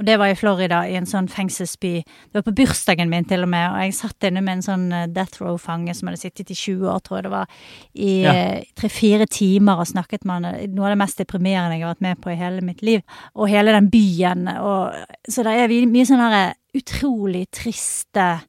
Og 0.00 0.06
det 0.08 0.16
var 0.18 0.32
i 0.32 0.34
Florida, 0.34 0.80
i 0.88 0.96
en 0.96 1.06
sånn 1.06 1.28
fengselsby. 1.28 1.90
Det 2.02 2.34
var 2.34 2.42
på 2.46 2.54
bursdagen 2.56 3.10
min, 3.12 3.26
til 3.28 3.44
og 3.44 3.50
med. 3.52 3.68
Og 3.70 3.82
jeg 3.84 3.94
satt 3.94 4.24
inne 4.24 4.40
med 4.42 4.56
en 4.56 4.62
sånn 4.64 4.86
eh, 4.90 5.04
Death 5.06 5.42
Row-fange 5.44 5.94
som 5.94 6.08
hadde 6.08 6.18
sittet 6.24 6.50
i 6.50 6.56
20 6.58 6.88
år, 6.90 6.98
tror 7.04 7.18
jeg 7.20 7.26
det 7.28 7.32
var. 7.34 7.46
I 7.94 8.14
eh, 8.32 8.64
tre-fire 8.80 9.26
timer 9.30 9.78
og 9.84 9.86
snakket 9.92 10.24
med 10.24 10.40
han. 10.48 10.72
Noe 10.74 10.88
av 10.88 10.96
det 10.96 11.02
mest 11.04 11.20
deprimerende 11.22 11.76
jeg 11.76 11.84
har 11.84 11.92
vært 11.94 12.06
med 12.08 12.22
på 12.24 12.32
i 12.32 12.38
hele 12.40 12.64
mitt 12.66 12.82
liv. 12.82 13.04
Og 13.36 13.52
hele 13.52 13.76
den 13.76 13.92
byen. 13.92 14.48
Og, 14.58 14.96
så 15.28 15.44
det 15.46 15.54
er 15.60 15.76
mye 15.92 16.08
sånn 16.08 16.24
her 16.24 16.54
utrolig 16.76 17.46
triste, 17.52 18.40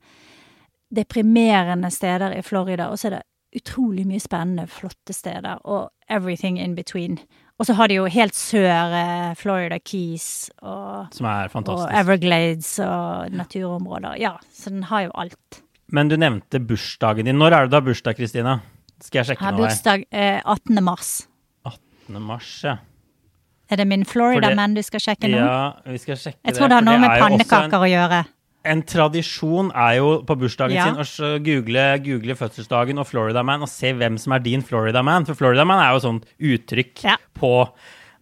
deprimerende 0.94 1.92
steder 1.92 2.36
i 2.38 2.42
Florida. 2.46 2.90
Og 2.92 3.00
så 3.00 3.10
er 3.10 3.18
det 3.18 3.24
utrolig 3.62 4.06
mye 4.10 4.22
spennende, 4.22 4.68
flotte 4.72 5.14
steder. 5.14 5.62
Og 5.66 5.90
everything 6.10 6.60
in 6.62 6.76
between. 6.76 7.20
Og 7.60 7.68
så 7.70 7.76
har 7.78 7.88
de 7.88 8.00
jo 8.00 8.06
helt 8.10 8.36
sør 8.36 8.94
eh, 8.98 9.34
Florida 9.38 9.78
Keys 9.80 10.50
og, 10.62 11.12
Som 11.14 11.28
og. 11.30 11.84
Everglades 11.94 12.80
og 12.82 13.30
naturområder. 13.32 14.18
Ja, 14.22 14.34
så 14.54 14.70
den 14.74 14.84
har 14.90 15.06
jo 15.08 15.12
alt. 15.16 15.62
Men 15.94 16.10
du 16.10 16.18
nevnte 16.18 16.60
bursdagen 16.60 17.26
din. 17.30 17.38
Når 17.38 17.54
er 17.54 17.66
det 17.68 17.72
du 17.72 17.78
har 17.78 17.86
bursdag, 17.86 18.18
Kristina? 18.18 18.58
Skal 19.04 19.20
jeg 19.20 19.28
Jeg 19.28 19.30
sjekke 19.34 19.46
har 19.46 19.54
nå 19.54 19.62
her? 19.62 19.70
bursdag 19.70 20.06
eh, 20.12 20.42
18. 20.46 20.84
mars. 20.84 21.12
18. 21.66 22.22
mars, 22.22 22.50
ja. 22.66 22.78
Er 23.72 23.78
det 23.78 23.88
min 23.88 24.04
Florida 24.06 24.50
det- 24.50 24.56
Man 24.58 24.74
du 24.74 24.82
skal 24.84 25.00
sjekke 25.00 25.30
nå? 25.32 25.38
Ja, 25.38 25.74
vi 25.86 25.98
skal 25.98 26.16
sjekke 26.16 26.38
det. 26.44 26.52
Jeg 26.52 26.56
tror 26.56 26.68
det 26.70 26.76
har 26.80 26.82
noe 26.82 27.00
med 27.00 27.10
pannekaker 27.20 27.74
en, 27.74 27.86
å 27.86 27.90
gjøre. 27.90 28.26
En, 28.66 28.82
tradisjon 28.84 29.72
er 29.76 29.96
jo 29.98 30.22
på 30.24 30.36
bursdagen 30.40 30.76
Ja. 30.76 30.86
sin 30.86 30.96
å 30.96 31.44
google, 31.44 32.00
google 32.00 32.36
fødselsdagen 32.36 33.00
og 33.00 33.08
Florida 33.08 33.44
Man 33.44 33.62
og 33.62 33.70
se 33.70 33.92
hvem 33.94 34.18
som 34.20 34.34
er 34.34 34.40
din 34.40 34.62
Florida 34.62 35.02
Man. 35.04 35.26
For 35.26 35.34
Florida 35.34 35.66
Man 35.66 35.80
er 35.84 35.94
jo 35.94 36.00
sånt 36.00 36.26
uttrykk 36.40 37.04
Ja. 37.04 37.18
på 37.36 37.70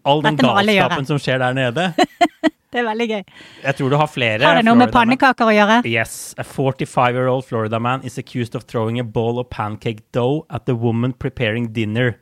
all 0.06 0.22
den 0.22 0.38
galskapen 0.38 1.06
som 1.06 1.18
skjer 1.18 1.40
der 1.40 1.54
nede. 1.54 1.94
Det 2.72 2.80
er 2.80 2.86
veldig 2.88 3.08
gøy. 3.10 3.24
Jeg 3.66 3.76
tror 3.76 3.90
du 3.90 3.98
har 3.98 4.08
flere. 4.08 4.42
Har 4.48 4.56
det 4.56 4.64
noe 4.64 4.76
med 4.80 4.94
pannekaker 4.94 5.44
å 5.44 5.52
gjøre? 5.52 5.86
Yes, 5.86 6.34
a 6.38 6.44
45-year-old 6.48 7.44
Florida 7.44 7.80
man 7.82 8.00
is 8.06 8.18
accused 8.18 8.56
of 8.56 8.64
throwing 8.64 8.98
a 8.98 9.04
bowl 9.04 9.40
of 9.40 9.50
pancake 9.50 10.00
dough 10.14 10.46
at 10.50 10.66
the 10.66 10.74
woman 10.74 11.12
preparing 11.12 11.74
dinner. 11.74 12.16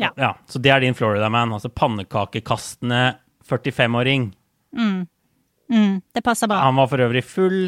Ja. 0.00 0.34
Så 0.50 0.60
det 0.62 0.72
er 0.74 0.80
din 0.84 0.94
Florida 0.94 1.28
man, 1.32 1.52
altså 1.56 1.70
pannekakekastende 1.72 3.16
45-åring. 3.48 4.30
Mm, 4.76 6.00
det 6.14 6.22
passer 6.26 6.50
bra. 6.50 6.60
Han 6.66 6.78
var 6.78 6.90
for 6.90 7.02
øvrig 7.02 7.22
full, 7.24 7.58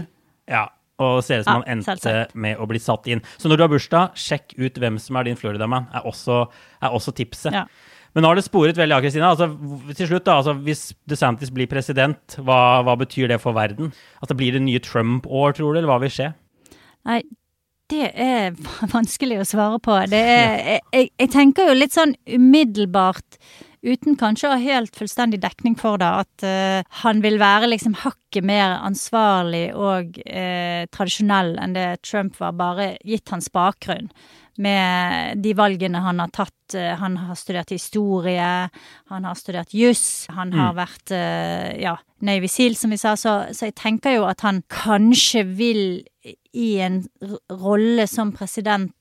ja, 0.50 0.66
og 1.02 1.22
ser 1.24 1.40
ut 1.42 1.46
som 1.46 1.62
Ja, 1.62 1.62
han 1.62 1.78
endte 1.78 1.96
selvsagt. 1.96 2.34
med 2.34 2.58
å 2.58 2.66
bli 2.68 2.78
satt 2.82 3.06
inn. 3.10 3.22
Så 3.38 3.48
når 3.48 3.58
du 3.58 3.64
har 3.64 3.72
bursdag, 3.72 4.14
sjekk 4.18 4.54
ut 4.58 4.78
hvem 4.78 4.98
som 5.00 5.16
er 5.16 5.24
din 5.24 5.36
Florida 5.38 5.66
man, 5.66 5.88
er 5.94 6.02
er 6.02 6.90
også 6.90 7.14
tipset. 7.14 7.52
Ja. 7.52 7.66
Men 8.14 8.22
nå 8.24 8.28
har 8.28 8.36
det 8.36 8.44
sporet 8.44 8.76
veldig 8.76 8.94
av, 8.94 9.02
Kristina. 9.04 9.30
Altså, 9.32 9.48
til 9.96 10.06
slutt, 10.10 10.26
da, 10.26 10.36
altså, 10.42 10.52
hvis 10.60 10.92
DeSantis 11.08 11.50
blir 11.50 11.66
president, 11.70 12.36
hva, 12.44 12.82
hva 12.84 12.96
betyr 13.00 13.28
det 13.32 13.40
for 13.40 13.56
verden? 13.56 13.92
Altså, 14.20 14.36
blir 14.36 14.52
det 14.52 14.62
nye 14.66 14.82
Trump-år, 14.84 15.54
tror 15.56 15.72
du, 15.72 15.78
eller 15.80 15.88
hva 15.88 16.00
vil 16.02 16.12
skje? 16.12 16.34
Nei, 17.08 17.22
det 17.92 18.08
er 18.18 18.56
vanskelig 18.96 19.42
å 19.42 19.48
svare 19.48 19.80
på. 19.82 19.98
Det 20.10 20.22
er, 20.22 20.80
jeg, 20.92 21.12
jeg, 21.18 21.30
tenker 21.32 21.70
jo 21.70 21.78
litt 21.78 21.94
sånn 21.94 22.16
umiddelbart, 22.30 23.38
uten 23.82 24.14
kanskje 24.18 24.48
å 24.48 24.52
ha 24.54 24.62
helt 24.62 24.94
fullstendig 24.94 25.40
dekning 25.42 25.74
for 25.78 25.98
det, 25.98 26.10
at 26.22 26.44
uh, 26.46 26.98
han 27.02 27.22
vil 27.24 27.40
være 27.42 27.72
liksom 27.72 27.96
hakket 28.04 28.46
mer 28.46 28.76
ansvarlig 28.78 29.72
og 29.74 30.20
uh, 30.22 30.84
tradisjonell 30.94 31.56
enn 31.58 31.74
det 31.74 31.88
Trump 32.06 32.38
var, 32.38 32.54
bare 32.58 32.94
gitt 33.02 33.34
hans 33.34 33.50
bakgrunn. 33.52 34.12
Med 34.60 35.38
de 35.40 35.54
valgene 35.56 36.02
han 36.04 36.20
har 36.20 36.28
tatt. 36.28 36.74
Eh, 36.76 36.92
Han 37.00 37.16
har 37.16 37.36
studert 37.40 37.70
historie, 37.72 38.68
han 39.08 39.24
har 39.24 39.34
studert 39.34 39.72
juss, 39.72 40.26
han 40.28 40.52
har 40.52 40.74
vært 40.76 41.12
eh, 41.16 41.80
ja, 41.80 41.94
Navy 42.20 42.48
Seal, 42.52 42.76
som 42.76 42.92
vi 42.92 42.98
sa. 43.00 43.14
Så, 43.16 43.32
så 43.56 43.70
jeg 43.70 43.76
tenker 43.80 44.18
jo 44.18 44.26
at 44.28 44.44
han 44.44 44.60
kanskje 44.68 45.46
vil 45.56 45.82
i 46.52 46.78
en 46.84 47.02
rolle 47.50 48.06
som 48.06 48.32
president 48.32 48.92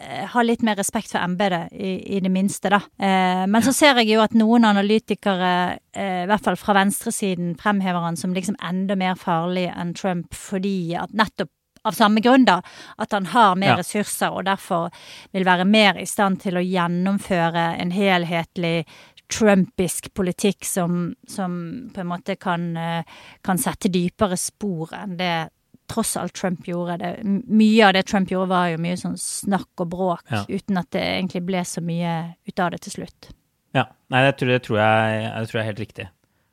eh, 0.00 0.24
ha 0.32 0.42
litt 0.42 0.62
mer 0.62 0.76
respekt 0.76 1.12
for 1.12 1.20
embetet, 1.20 1.72
i, 1.72 2.16
i 2.16 2.20
det 2.20 2.30
minste, 2.32 2.70
da. 2.72 2.80
Eh, 2.98 3.44
men 3.50 3.62
så 3.62 3.72
ser 3.76 4.00
jeg 4.00 4.12
jo 4.14 4.22
at 4.24 4.36
noen 4.38 4.64
analytikere, 4.68 5.78
eh, 5.92 6.22
i 6.24 6.28
hvert 6.30 6.44
fall 6.46 6.56
fra 6.60 6.76
venstresiden, 6.78 7.56
fremhever 7.60 8.00
han 8.06 8.16
som 8.16 8.34
liksom 8.36 8.56
enda 8.62 8.96
mer 8.96 9.18
farlig 9.20 9.68
enn 9.74 9.94
Trump, 9.94 10.34
fordi 10.34 10.94
at 10.98 11.12
nettopp 11.12 11.50
av 11.88 11.96
samme 11.96 12.20
grunn, 12.20 12.44
da, 12.44 12.58
at 13.00 13.12
han 13.16 13.30
har 13.32 13.54
mer 13.56 13.72
Ja. 13.74 13.76
ressurser 13.80 14.34
og 14.36 14.44
derfor 14.44 14.90
vil 15.32 15.44
være 15.44 15.64
mer 15.64 15.96
i 15.96 16.04
stand 16.04 16.40
til 16.42 16.58
å 16.60 16.64
gjennomføre 16.64 17.80
en 17.80 17.90
helhetlig 17.90 18.84
trumpisk 19.30 20.10
politikk 20.14 20.64
som, 20.66 21.14
som 21.28 21.90
på 21.94 22.02
en 22.02 22.10
måte 22.10 22.36
kan, 22.36 22.76
eh, 22.76 23.02
kan 23.42 23.58
sette 23.58 23.88
dypere 23.88 24.36
spor 24.36 24.92
enn 24.92 25.16
det 25.16 25.48
tross 25.90 26.14
alt 26.20 26.34
Trump 26.38 26.64
gjorde. 26.68 26.96
Det, 27.02 27.10
mye 27.50 27.88
av 27.88 27.96
det 27.98 28.04
Trump 28.10 28.30
gjorde, 28.32 28.48
var 28.52 28.70
jo 28.72 28.78
mye 28.82 28.96
sånn 29.00 29.18
snakk 29.20 29.82
og 29.84 29.90
bråk, 29.92 30.24
Ja. 30.30 30.44
uten 30.48 30.78
at 30.80 30.90
det 30.94 31.02
egentlig 31.02 31.44
ble 31.50 31.64
så 31.66 31.82
mye 31.84 32.14
ut 32.48 32.62
av 32.62 32.70
det 32.76 32.80
til 32.86 33.00
slutt. 33.00 33.32
Ja, 33.74 33.84
nei, 34.10 34.24
det 34.26 34.36
tror, 34.40 34.48
det 34.54 34.62
tror, 34.66 34.78
jeg, 34.82 35.26
det 35.30 35.48
tror 35.50 35.58
jeg 35.60 35.64
er 35.66 35.70
helt 35.72 35.84
riktig. 35.84 36.08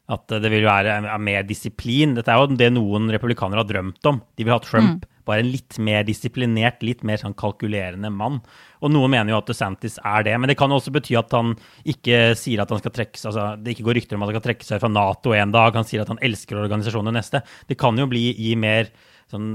At 0.08 0.32
eh, 0.32 0.39
det 0.39 0.50
vil 0.54 0.63
være 0.67 1.02
mer 1.19 1.43
disiplin. 1.43 2.13
Dette 2.15 2.32
er 2.32 2.39
jo 2.43 2.56
det 2.56 2.69
noen 2.76 3.10
republikanere 3.12 3.63
har 3.63 3.69
drømt 3.69 4.06
om. 4.08 4.21
De 4.38 4.45
vil 4.45 4.54
ha 4.54 4.60
Trump, 4.63 5.04
bare 5.28 5.41
en 5.43 5.50
litt 5.52 5.76
mer 5.84 6.06
disiplinert, 6.08 6.80
litt 6.88 7.02
mer 7.04 7.19
sånn 7.19 7.34
kalkulerende 7.36 8.08
mann. 8.13 8.38
Og 8.80 8.93
noen 8.93 9.12
mener 9.12 9.34
jo 9.34 9.41
at 9.41 9.50
DeSantis 9.50 9.97
er 10.06 10.23
det, 10.23 10.38
men 10.39 10.47
det 10.47 10.56
kan 10.62 10.71
jo 10.71 10.78
også 10.80 10.93
bety 10.95 11.17
at 11.19 11.34
han 11.36 11.52
ikke 11.84 12.21
sier 12.39 12.62
at 12.63 12.71
han 12.71 12.80
skal 12.80 12.93
trekke 12.95 13.19
seg, 13.19 13.34
altså 13.34 13.50
det 13.60 13.73
ikke 13.73 13.88
går 13.89 13.97
rykter 14.00 14.15
om 14.15 14.23
at 14.23 14.30
han 14.30 14.38
skal 14.38 14.45
trekke 14.47 14.67
seg 14.69 14.80
fra 14.86 14.93
Nato 14.93 15.34
en 15.36 15.52
dag, 15.52 15.76
han 15.76 15.89
sier 15.89 16.06
at 16.06 16.13
han 16.13 16.21
elsker 16.23 16.62
organisasjonen 16.62 17.17
neste. 17.17 17.41
Det 17.67 17.76
kan 17.82 17.97
jo 18.00 18.08
bli 18.08 18.30
gi 18.38 18.54
mer 18.56 18.88
sånn 19.32 19.48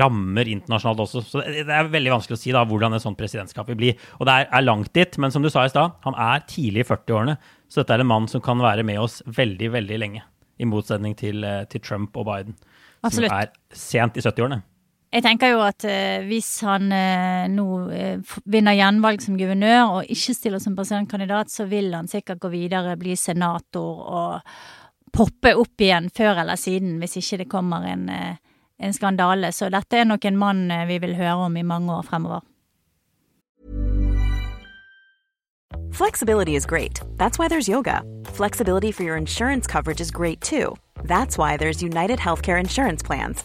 rammer 0.00 0.48
internasjonalt 0.50 1.04
også. 1.04 1.22
Så 1.22 1.42
det 1.44 1.64
det 1.68 1.76
er 1.76 1.90
veldig 1.92 2.12
vanskelig 2.16 2.38
å 2.38 2.42
si 2.42 2.54
da 2.54 2.64
hvordan 2.68 2.96
et 2.96 3.04
sånt 3.04 3.18
presidentskap 3.18 3.70
vil 3.70 3.80
bli. 3.80 3.94
Og 4.18 4.28
det 4.28 4.36
er, 4.36 4.50
er 4.50 4.66
langt 4.66 4.92
dit, 4.96 5.18
men 5.22 5.34
som 5.34 5.44
du 5.44 5.50
sa 5.52 5.64
i 5.64 5.72
stad, 5.72 5.96
han 6.06 6.18
er 6.18 6.44
tidlig 6.50 6.84
i 6.84 6.88
40-årene. 6.90 7.38
Så 7.70 7.82
dette 7.82 7.96
er 7.96 8.04
en 8.04 8.10
mann 8.10 8.28
som 8.30 8.42
kan 8.44 8.62
være 8.62 8.86
med 8.86 9.00
oss 9.02 9.20
veldig, 9.26 9.72
veldig 9.78 9.98
lenge. 10.02 10.22
I 10.58 10.68
motsetning 10.70 11.16
til, 11.18 11.42
eh, 11.46 11.64
til 11.70 11.82
Trump 11.82 12.14
og 12.20 12.28
Biden, 12.28 12.54
Absolutt. 13.02 13.30
som 13.30 13.40
er 13.40 13.50
sent 13.74 14.20
i 14.20 14.22
70-årene. 14.22 14.62
Jeg 15.14 15.22
tenker 15.22 15.52
jo 15.52 15.60
at 15.62 15.84
eh, 15.86 16.24
hvis 16.26 16.48
han 16.66 16.90
eh, 16.90 17.44
nå 17.50 17.66
eh, 17.94 18.38
vinner 18.50 18.74
gjenvalg 18.74 19.22
som 19.22 19.36
guvernør 19.38 20.00
og 20.00 20.10
ikke 20.10 20.34
stiller 20.34 20.62
som 20.62 20.74
presidentkandidat, 20.74 21.52
så 21.54 21.68
vil 21.70 21.92
han 21.94 22.10
sikkert 22.10 22.42
gå 22.42 22.50
videre, 22.50 22.96
bli 22.98 23.14
senator 23.18 24.00
og 24.10 24.56
poppe 25.14 25.52
opp 25.54 25.84
igjen 25.86 26.08
før 26.14 26.42
eller 26.42 26.58
siden, 26.58 26.96
hvis 26.98 27.20
ikke 27.20 27.44
det 27.44 27.50
kommer 27.52 27.86
en, 27.86 28.08
eh, 28.10 28.40
en 28.78 28.92
skandale. 28.92 29.52
Så 29.52 29.70
dette 29.70 29.96
er 29.96 30.04
nok 30.04 30.24
en 30.24 30.36
mann 30.38 30.70
eh, 30.70 30.86
vi 30.88 30.98
vil 30.98 31.16
høre 31.16 31.46
om 31.46 31.56
i 31.56 31.62
mange 31.62 31.92
år 31.92 32.02
fremover. 32.02 32.40
Flexibility 35.92 36.56
is 36.56 36.66
great. 36.66 37.00
That's 37.16 37.38
why 37.38 37.46
there's 37.46 37.68
yoga. 37.68 38.02
Flexibility 38.24 38.90
for 38.90 39.04
your 39.04 39.16
insurance 39.16 39.66
coverage 39.66 40.00
is 40.00 40.10
great 40.10 40.40
too. 40.40 40.76
That's 41.04 41.38
why 41.38 41.56
there's 41.56 41.82
United 41.82 42.18
Healthcare 42.18 42.58
Insurance 42.58 43.02
Plans. 43.02 43.44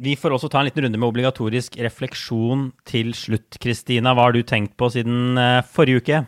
Vi 0.00 0.14
får 0.16 0.32
også 0.32 0.48
ta 0.48 0.62
en 0.62 0.70
liten 0.70 0.86
runde 0.86 0.96
med 0.96 1.10
obligatorisk 1.10 1.74
refleksjon 1.76 2.70
til 2.88 3.12
slutt. 3.12 3.58
Kristina, 3.60 4.14
hva 4.16 4.28
har 4.28 4.36
du 4.36 4.40
tenkt 4.48 4.72
på 4.80 4.88
siden 4.94 5.36
eh, 5.36 5.60
forrige 5.76 6.00
uke? 6.00 6.20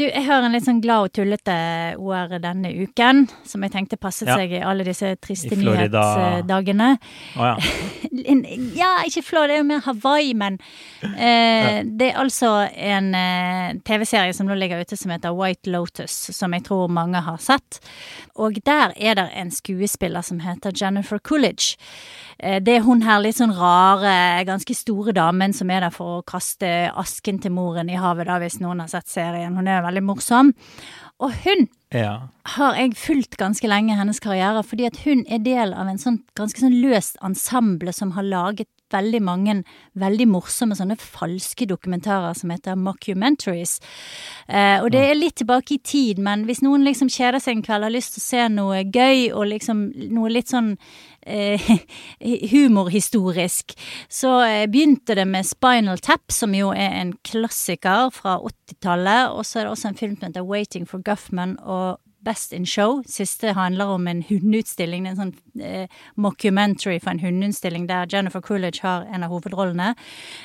Du, 0.00 0.06
jeg 0.08 0.22
har 0.24 0.40
en 0.40 0.54
litt 0.54 0.64
sånn 0.64 0.78
glad 0.80 1.10
og 1.10 1.12
tullete 1.12 1.54
OR 2.00 2.38
denne 2.40 2.70
uken, 2.72 3.26
som 3.44 3.66
jeg 3.66 3.72
tenkte 3.74 3.98
passet 4.00 4.30
Ja. 4.30 4.38
seg 4.38 4.54
i 4.56 4.62
alle 4.64 4.86
disse 4.86 5.10
triste 5.20 5.58
nyhetsdagene. 5.60 6.94
Oh, 7.36 7.50
ja. 7.50 7.56
Ja, 8.80 9.04
ikke 9.06 9.22
Florida, 9.22 9.52
det 9.52 9.54
er 9.54 9.60
jo 9.60 9.66
mer 9.68 9.82
Hawaii, 9.84 10.32
men 10.36 10.56
eh, 11.04 11.82
det 11.86 12.08
er 12.10 12.18
altså 12.20 12.50
en 12.68 13.14
eh, 13.14 13.76
TV-serie 13.86 14.34
som 14.36 14.48
nå 14.48 14.56
ligger 14.58 14.82
ute 14.82 14.96
som 14.98 15.12
heter 15.14 15.36
White 15.36 15.70
Lotus, 15.70 16.16
som 16.34 16.52
jeg 16.56 16.64
tror 16.66 16.90
mange 16.92 17.20
har 17.24 17.38
sett. 17.40 17.78
Og 18.40 18.58
der 18.66 18.92
er 18.96 19.16
det 19.20 19.28
en 19.36 19.52
skuespiller 19.54 20.24
som 20.26 20.40
heter 20.42 20.74
Jennifer 20.74 21.20
Coolidge. 21.22 21.78
Eh, 22.38 22.58
det 22.60 22.78
er 22.78 22.84
hun 22.86 23.02
her 23.04 23.20
litt 23.22 23.36
sånn 23.38 23.54
rare, 23.56 24.42
ganske 24.48 24.74
store 24.76 25.12
damen 25.16 25.54
som 25.56 25.70
er 25.70 25.86
der 25.86 25.94
for 25.94 26.18
å 26.18 26.26
kaste 26.26 26.90
asken 26.90 27.40
til 27.44 27.52
moren 27.56 27.90
i 27.92 27.98
havet, 28.00 28.26
da, 28.28 28.40
hvis 28.42 28.60
noen 28.60 28.80
har 28.80 28.90
sett 28.90 29.08
serien. 29.12 29.56
Hun 29.56 29.68
er 29.68 29.82
veldig 29.84 29.89
morsom. 29.98 30.54
Og 31.20 31.34
hun 31.44 31.66
ja. 31.92 32.30
har 32.54 32.76
jeg 32.78 32.96
fulgt 32.96 33.36
ganske 33.40 33.68
lenge 33.68 33.96
hennes 33.98 34.22
karriere, 34.22 34.62
fordi 34.64 34.86
at 34.88 35.00
hun 35.04 35.26
er 35.28 35.42
del 35.44 35.74
av 35.76 35.90
en 35.90 36.00
sånn 36.00 36.22
ganske 36.38 36.62
sånn 36.62 36.78
løst 36.80 37.18
ensemble 37.26 37.92
som 37.92 38.14
har 38.16 38.24
laget 38.24 38.70
veldig 38.90 39.20
mange 39.22 39.54
veldig 40.00 40.26
morsomme 40.30 40.74
sånne 40.74 40.96
falske 40.98 41.68
dokumentarer 41.70 42.34
som 42.34 42.50
heter 42.50 42.78
mockumentaries. 42.78 43.78
Eh, 44.48 44.80
og 44.82 44.90
det 44.94 45.04
er 45.10 45.18
litt 45.18 45.36
tilbake 45.42 45.76
i 45.76 45.82
tid, 45.84 46.18
men 46.18 46.46
hvis 46.48 46.62
noen 46.64 46.86
liksom 46.86 47.12
kjeder 47.12 47.42
seg 47.42 47.58
en 47.58 47.66
kveld 47.66 47.86
har 47.86 47.94
lyst 47.94 48.16
til 48.16 48.24
å 48.24 48.26
se 48.26 48.48
noe 48.56 48.82
gøy 48.86 49.30
og 49.30 49.50
liksom 49.52 49.84
noe 50.14 50.32
litt 50.32 50.50
sånn 50.50 50.74
eh, 51.30 51.70
humorhistorisk, 52.52 53.74
så 54.10 54.36
eh, 54.44 54.66
begynte 54.70 55.16
det 55.18 55.26
med 55.30 55.46
Spinal 55.46 56.02
Tap, 56.02 56.26
som 56.34 56.54
jo 56.56 56.74
er 56.74 56.98
en 57.00 57.14
klassiker 57.26 58.10
fra 58.14 58.38
80-tallet, 58.42 59.32
og 59.32 59.46
så 59.46 59.60
er 59.60 59.68
det 59.68 59.74
også 59.76 59.92
en 59.92 60.00
film 60.02 60.16
som 60.18 60.28
heter 60.28 60.46
Waiting 60.46 60.88
for 60.88 61.02
Guffman 61.06 61.56
og 61.62 62.00
Best 62.24 62.52
in 62.52 62.66
Show. 62.66 63.02
Siste 63.08 63.54
handler 63.56 63.94
om 63.94 64.06
en 64.10 64.22
hundeutstilling, 64.28 65.06
en 65.08 65.16
sånn 65.16 65.32
eh, 65.64 65.88
mockumentary 66.20 66.98
for 67.00 67.14
en 67.14 67.22
hundeutstilling 67.22 67.86
der 67.88 68.10
Jennifer 68.10 68.42
Coolidge 68.44 68.84
har 68.84 69.06
en 69.08 69.24
av 69.24 69.32
hovedrollene. 69.32 69.94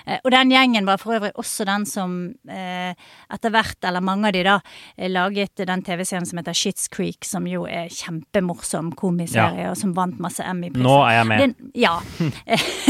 Eh, 0.05 0.21
og 0.23 0.31
den 0.31 0.53
gjengen 0.53 0.87
var 0.87 1.01
for 1.01 1.17
øvrig 1.17 1.33
også 1.35 1.67
den 1.67 1.87
som 1.89 2.15
eh, 2.47 2.95
etter 3.33 3.51
hvert, 3.51 3.77
eller 3.83 4.05
mange 4.05 4.29
av 4.29 4.37
de 4.37 4.45
da, 4.47 4.55
eh, 4.95 5.11
laget 5.11 5.65
den 5.67 5.83
TV-serien 5.83 6.27
som 6.29 6.39
heter 6.39 6.55
Shits 6.55 6.87
Creek, 6.93 7.27
som 7.27 7.47
jo 7.49 7.65
er 7.67 7.91
kjempemorsom 7.91 8.93
komiserie, 8.95 9.67
og 9.71 9.75
som 9.79 9.91
vant 9.97 10.21
masse 10.23 10.43
Emmy-priser. 10.45 10.85
Nå 10.85 10.95
er 11.09 11.17
jeg 11.19 11.29
med. 11.31 11.43
Den, 11.43 11.73
ja. 11.75 11.97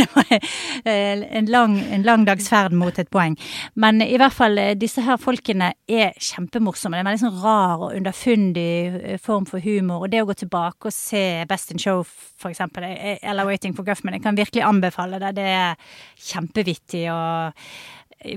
en, 0.86 1.49
lang, 1.49 1.79
en 1.89 2.05
lang 2.05 2.27
dags 2.29 2.51
ferd 2.53 2.75
mot 2.77 3.01
et 3.01 3.09
poeng. 3.09 3.33
Men 3.73 4.03
i 4.05 4.17
hvert 4.21 4.36
fall, 4.36 4.61
eh, 4.61 4.75
disse 4.77 5.01
her 5.05 5.17
folkene 5.21 5.73
er 5.89 6.13
kjempemorsomme. 6.21 6.99
Det 6.99 7.05
er 7.05 7.09
veldig 7.09 7.25
sånn 7.25 7.41
rar 7.41 7.89
og 7.89 7.97
underfundig 7.97 8.74
eh, 8.95 9.17
form 9.21 9.45
for 9.49 9.63
humor. 9.63 10.05
Og 10.05 10.11
det 10.13 10.21
å 10.23 10.30
gå 10.30 10.36
tilbake 10.39 10.89
og 10.89 10.95
se 10.95 11.45
Best 11.49 11.73
in 11.73 11.82
Show, 11.82 12.03
for 12.05 12.53
eksempel, 12.53 12.88
eh, 12.88 13.19
eller 13.21 13.47
Waiting 13.49 13.76
for 13.78 13.88
Guffman, 13.88 14.17
jeg 14.17 14.26
kan 14.26 14.38
virkelig 14.38 14.65
anbefale 14.65 15.19
det. 15.23 15.36
Det 15.39 15.49
er 15.55 15.76
kjempevittig 16.32 17.05
og 17.13 17.67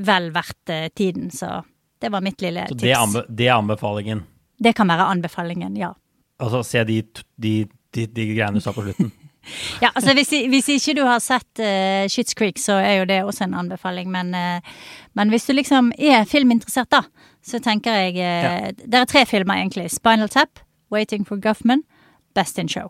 vel 0.08 0.30
verdt 0.34 0.74
eh, 0.74 0.88
tiden. 0.96 1.30
Så 1.34 1.62
det 2.00 2.12
var 2.14 2.24
mitt 2.24 2.42
lille 2.44 2.66
Så 2.68 2.74
tips. 2.74 2.82
det, 2.82 2.92
er 2.92 3.00
anbe 3.02 3.24
det 3.28 3.48
er 3.48 3.56
anbefalingen. 3.56 4.26
Det 4.58 4.74
kan 4.74 4.90
være 4.90 5.10
anbefalingen, 5.14 5.76
ja. 5.78 5.92
Altså 6.42 6.62
se 6.66 6.84
de, 6.86 7.02
de, 7.36 7.54
de, 7.94 8.06
de 8.06 8.28
greiene 8.34 8.58
du 8.58 8.64
sa 8.64 8.74
på 8.74 8.86
slutten. 8.86 9.12
Ja, 9.80 9.88
altså 9.94 10.12
hvis, 10.12 10.28
hvis 10.52 10.66
ikke 10.74 10.94
du 10.98 11.02
har 11.06 11.22
sett 11.24 11.62
uh, 11.62 12.04
Shits 12.10 12.36
Creek, 12.36 12.58
så 12.60 12.78
er 12.82 12.98
jo 12.98 13.06
det 13.08 13.22
også 13.24 13.46
en 13.46 13.56
anbefaling. 13.56 14.10
Men, 14.12 14.34
uh, 14.36 14.82
men 15.16 15.32
hvis 15.32 15.46
du 15.48 15.54
liksom 15.54 15.92
er 15.96 16.26
filminteressert, 16.28 16.90
da, 16.92 17.00
så 17.48 17.60
tenker 17.64 17.96
jeg 17.96 18.18
uh, 18.20 18.68
Det 18.78 18.94
er 19.00 19.08
tre 19.08 19.24
filmer, 19.26 19.58
egentlig. 19.62 19.88
Spinal 19.94 20.28
Tap, 20.28 20.60
Waiting 20.92 21.26
for 21.28 21.40
Guffman, 21.40 21.82
Best 22.36 22.58
in 22.58 22.68
Show. 22.68 22.88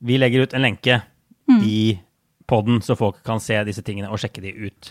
Vi 0.00 0.18
legger 0.18 0.46
ut 0.46 0.54
en 0.54 0.62
lenke 0.66 1.00
Mm. 1.48 1.62
i 1.64 1.98
podden, 2.46 2.82
så 2.84 2.92
folk 2.96 3.22
kan 3.24 3.40
se 3.40 3.56
disse 3.64 3.80
tingene 3.80 4.10
og 4.12 4.18
sjekke 4.20 4.42
de 4.44 4.50
ut. 4.68 4.90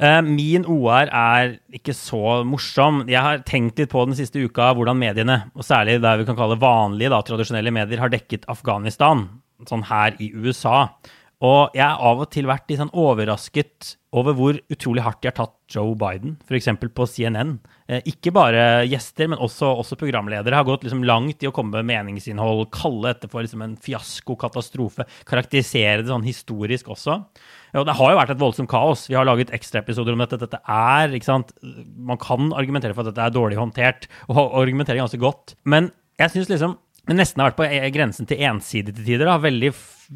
Uh, 0.00 0.22
Min 0.24 0.64
OR 0.64 1.10
er 1.12 1.58
ikke 1.76 1.92
så 1.92 2.38
morsom. 2.48 3.02
Jeg 3.12 3.20
har 3.20 3.42
tenkt 3.44 3.76
litt 3.76 3.90
på 3.92 4.06
den 4.08 4.16
siste 4.16 4.40
uka 4.40 4.70
hvordan 4.72 4.96
mediene, 4.96 5.42
og 5.52 5.66
særlig 5.68 5.98
der 6.00 6.16
vi 6.16 6.24
kan 6.24 6.38
kalle 6.38 6.56
vanlige, 6.56 7.10
da, 7.12 7.20
tradisjonelle 7.20 7.74
medier, 7.76 8.00
har 8.00 8.08
dekket 8.08 8.48
Afghanistan, 8.48 9.26
sånn 9.68 9.84
her 9.90 10.16
i 10.16 10.30
USA. 10.32 10.86
Og 11.40 11.72
jeg 11.72 11.86
har 11.86 12.02
av 12.04 12.20
og 12.20 12.28
til 12.34 12.44
vært 12.48 12.68
litt 12.68 12.82
sånn 12.82 12.92
overrasket 13.00 13.94
over 14.12 14.34
hvor 14.36 14.58
utrolig 14.74 15.04
hardt 15.06 15.22
de 15.22 15.30
har 15.30 15.36
tatt 15.38 15.54
Joe 15.72 15.94
Biden, 15.96 16.34
f.eks. 16.44 16.66
på 16.92 17.06
CNN. 17.08 17.54
Eh, 17.88 18.02
ikke 18.10 18.32
bare 18.34 18.82
gjester, 18.90 19.30
men 19.30 19.40
også, 19.40 19.70
også 19.80 19.96
programledere 19.96 20.58
har 20.58 20.66
gått 20.68 20.84
liksom 20.84 21.04
langt 21.08 21.40
i 21.40 21.48
å 21.48 21.52
komme 21.54 21.78
med 21.78 21.88
meningsinnhold, 21.88 22.66
kalle 22.74 23.14
dette 23.14 23.30
for 23.32 23.46
liksom 23.46 23.62
en 23.64 23.78
fiasko, 23.80 24.36
katastrofe, 24.40 25.06
karakterisere 25.30 26.02
det 26.02 26.12
sånn 26.12 26.26
historisk 26.26 26.90
også. 26.92 27.16
Og 27.78 27.88
det 27.88 27.96
har 27.96 28.12
jo 28.12 28.18
vært 28.18 28.34
et 28.34 28.42
voldsomt 28.42 28.70
kaos. 28.70 29.06
Vi 29.08 29.16
har 29.16 29.28
laget 29.28 29.54
ekstraepisoder 29.56 30.18
om 30.18 30.24
dette. 30.24 30.42
Dette 30.42 30.58
er, 30.66 31.14
ikke 31.14 31.28
sant 31.28 31.52
Man 31.62 32.18
kan 32.20 32.50
argumentere 32.58 32.96
for 32.96 33.06
at 33.06 33.14
dette 33.14 33.30
er 33.30 33.32
dårlig 33.32 33.56
håndtert, 33.60 34.10
og 34.28 34.58
argumentere 34.58 35.00
ganske 35.00 35.22
godt. 35.22 35.54
Men 35.64 35.88
jeg 36.20 36.34
syns 36.34 36.50
liksom 36.50 36.74
nesten 37.08 37.40
har 37.40 37.50
vært 37.50 37.58
på 37.58 37.66
e- 37.66 37.90
grensen 37.94 38.28
til 38.28 38.42
ensidig 38.46 38.94
til 38.94 39.06
tider. 39.06 39.28
Da. 39.28 39.38
Veldig 39.42 39.70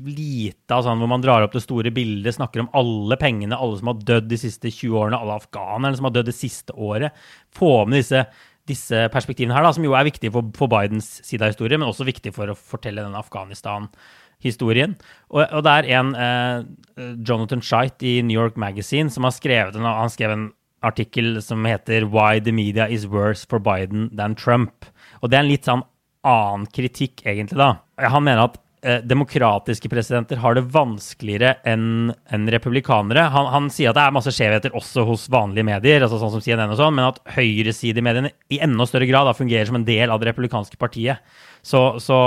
lite 0.04 0.74
av 0.76 0.84
sånn 0.86 1.00
hvor 1.00 1.10
man 1.10 1.22
drar 1.22 1.44
opp 1.44 1.54
det 1.54 1.62
store 1.64 1.92
bildet, 1.94 2.36
snakker 2.36 2.64
om 2.64 2.72
alle 2.76 3.18
pengene, 3.20 3.56
alle 3.56 3.78
som 3.80 3.92
har 3.92 4.02
dødd 4.10 4.28
de 4.30 4.40
siste 4.40 4.72
20 4.72 4.98
årene, 5.00 5.20
alle 5.20 5.38
afghanerne 5.38 5.98
som 5.98 6.08
har 6.08 6.16
dødd 6.16 6.30
det 6.30 6.36
siste 6.36 6.74
året. 6.74 7.14
Få 7.54 7.84
med 7.86 8.02
disse, 8.02 8.24
disse 8.68 9.06
perspektivene 9.14 9.56
her, 9.56 9.66
da, 9.66 9.72
som 9.76 9.86
jo 9.86 9.94
er 9.96 10.08
viktige 10.08 10.34
for, 10.34 10.50
for 10.58 10.72
Bidens 10.72 11.16
side 11.26 11.46
av 11.46 11.54
historien, 11.54 11.80
men 11.82 11.90
også 11.90 12.08
viktig 12.08 12.34
for 12.36 12.50
å 12.50 12.58
fortelle 12.58 13.06
den 13.06 13.16
Afghanistan-historien. 13.18 14.98
Og, 15.30 15.44
og 15.46 15.64
det 15.66 15.78
er 15.78 15.90
en 16.00 16.12
eh, 16.18 17.14
Jonathan 17.22 17.64
Scheidt 17.64 18.04
i 18.04 18.18
New 18.26 18.36
York 18.36 18.60
Magazine 18.60 19.12
som 19.14 19.26
har 19.28 19.34
skrevet 19.36 19.78
en, 19.78 19.88
han 19.88 20.12
skrev 20.12 20.34
en 20.34 20.52
artikkel 20.84 21.38
som 21.40 21.64
heter 21.64 22.04
'Why 22.04 22.40
the 22.44 22.52
media 22.52 22.84
is 22.86 23.06
worse 23.06 23.46
for 23.48 23.58
Biden 23.58 24.10
than 24.16 24.34
Trump'. 24.34 24.90
Og 25.22 25.30
det 25.30 25.38
er 25.38 25.42
en 25.42 25.48
litt 25.48 25.64
sånn 25.64 25.84
annen 26.24 26.68
kritikk, 26.72 27.22
egentlig, 27.26 27.58
da. 27.60 27.74
Han 28.10 28.24
mener 28.26 28.46
at 28.46 28.58
eh, 28.84 29.00
demokratiske 29.04 29.90
presidenter 29.92 30.40
har 30.42 30.56
det 30.56 30.64
vanskeligere 30.74 31.54
enn 31.68 32.12
en 32.32 32.48
republikanere. 32.52 33.26
Han, 33.34 33.50
han 33.52 33.70
sier 33.72 33.92
at 33.92 33.98
det 33.98 34.06
er 34.06 34.16
masse 34.16 34.32
skjevheter 34.34 34.74
også 34.76 35.06
hos 35.08 35.28
vanlige 35.32 35.68
medier, 35.68 36.04
altså 36.04 36.20
sånn 36.22 36.34
som 36.34 36.44
CNN 36.44 36.74
og 36.74 36.80
sånn, 36.80 36.96
men 36.96 37.10
at 37.10 37.22
høyresidemediene 37.36 38.32
i 38.52 38.60
enda 38.64 38.88
større 38.88 39.08
grad 39.10 39.28
da, 39.30 39.36
fungerer 39.36 39.70
som 39.70 39.80
en 39.80 39.88
del 39.88 40.12
av 40.12 40.20
det 40.22 40.32
republikanske 40.32 40.80
partiet. 40.80 41.22
Så, 41.64 41.84
så 42.02 42.18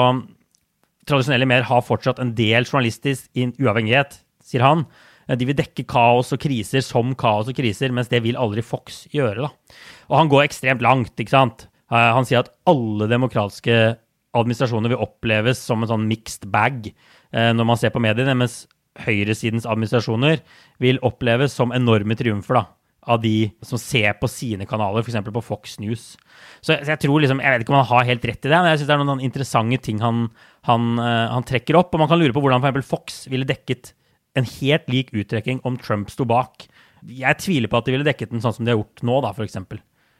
tradisjonelle 1.08 1.48
medier 1.50 1.68
har 1.70 1.86
fortsatt 1.86 2.22
en 2.24 2.34
del 2.38 2.66
journalistisk 2.68 3.30
uavhengighet, 3.38 4.20
sier 4.44 4.66
han. 4.66 4.86
Eh, 5.28 5.38
De 5.40 5.48
vil 5.48 5.58
dekke 5.58 5.88
kaos 5.88 6.34
og 6.36 6.42
kriser 6.44 6.84
som 6.86 7.16
kaos 7.16 7.50
og 7.52 7.58
kriser, 7.58 7.94
mens 7.96 8.12
det 8.12 8.24
vil 8.26 8.40
aldri 8.40 8.64
Fox 8.66 9.06
gjøre. 9.14 9.48
da. 9.48 9.80
Og 10.10 10.18
han 10.22 10.32
går 10.32 10.48
ekstremt 10.48 10.82
langt. 10.86 11.16
ikke 11.20 11.36
sant? 11.36 11.68
Eh, 11.92 12.14
Han 12.18 12.28
sier 12.28 12.44
at 12.44 12.54
alle 12.70 13.10
demokratiske 13.12 13.98
administrasjoner 14.38 14.94
vil 14.94 15.04
oppleves 15.04 15.62
som 15.64 15.84
en 15.84 15.92
sånn 15.92 16.08
mixed 16.10 16.48
bag 16.54 16.90
eh, 16.90 17.52
når 17.56 17.68
man 17.68 17.80
ser 17.80 17.94
på 17.94 18.02
mediene, 18.04 18.36
mens 18.38 18.66
høyresidens 19.06 19.68
administrasjoner 19.70 20.42
vil 20.84 21.00
oppleves 21.06 21.56
som 21.56 21.74
enorme 21.76 22.18
triumfer. 22.18 22.62
da. 22.62 22.66
av 23.08 23.22
de 23.24 23.48
som 23.64 23.80
ser 23.80 24.18
på 24.20 24.28
sine 24.28 24.66
kanaler, 24.68 25.00
f.eks. 25.00 25.16
på 25.32 25.42
Fox 25.42 25.78
News. 25.80 26.18
Så 26.60 26.76
jeg, 26.76 27.00
tror 27.00 27.22
liksom, 27.24 27.40
jeg 27.40 27.54
vet 27.54 27.64
ikke 27.64 27.72
om 27.72 27.78
han 27.80 27.88
har 27.88 28.10
helt 28.10 28.26
rett 28.28 28.44
i 28.44 28.50
det, 28.52 28.58
men 28.58 28.68
jeg 28.68 28.82
syns 28.82 28.90
det 28.90 28.96
er 28.98 29.06
noen 29.08 29.24
interessante 29.24 29.80
ting 29.86 30.02
han, 30.04 30.26
han, 30.68 30.90
uh, 31.00 31.32
han, 31.32 31.46
trekker 31.48 31.78
opp. 31.80 31.96
Og 31.96 32.04
man 32.04 32.10
kan 32.12 32.20
lure 32.20 32.36
på 32.36 32.44
hvordan 32.44 32.60
f.eks. 32.60 32.90
Fox 32.90 33.22
ville 33.32 33.48
dekket 33.48 33.94
en 34.36 34.50
helt 34.58 34.92
lik 34.92 35.16
uttrekking 35.16 35.64
om 35.64 35.80
Trump 35.80 36.12
sto 36.12 36.28
bak. 36.28 36.68
Jeg 37.08 37.40
tviler 37.40 37.72
på 37.72 37.80
at 37.80 37.88
de 37.88 37.96
ville 37.96 38.10
dekket 38.10 38.34
den 38.34 38.44
sånn 38.44 38.58
som 38.58 38.68
de 38.68 38.76
har 38.76 38.82
gjort 38.82 39.06
nå, 39.08 39.22
da, 39.24 39.32
f.eks. 39.32 39.56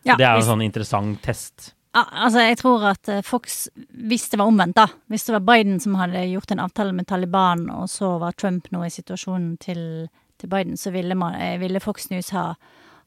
Ja, 0.08 0.16
det 0.20 0.28
er 0.28 0.38
jo 0.38 0.46
en 0.46 0.52
sånn 0.54 0.66
interessant 0.66 1.20
test. 1.26 1.74
Altså, 1.98 2.44
jeg 2.46 2.58
tror 2.60 2.84
at 2.92 3.10
eh, 3.10 3.24
Fox, 3.26 3.68
hvis 3.90 4.28
det 4.30 4.40
var 4.40 4.52
omvendt, 4.52 4.78
da 4.78 4.88
Hvis 5.10 5.26
det 5.26 5.34
var 5.34 5.46
Biden 5.48 5.80
som 5.80 5.96
hadde 5.98 6.28
gjort 6.30 6.52
en 6.52 6.62
avtale 6.62 6.94
med 6.94 7.08
Taliban, 7.08 7.70
og 7.74 7.90
så 7.90 8.18
var 8.22 8.38
Trump 8.38 8.70
nå 8.72 8.84
i 8.86 8.94
situasjonen 8.94 9.56
til, 9.58 10.10
til 10.38 10.50
Biden, 10.52 10.78
så 10.78 10.92
ville, 10.92 11.16
man, 11.16 11.36
eh, 11.36 11.58
ville 11.60 11.82
Fox 11.82 12.10
News 12.12 12.30
ha, 12.36 12.52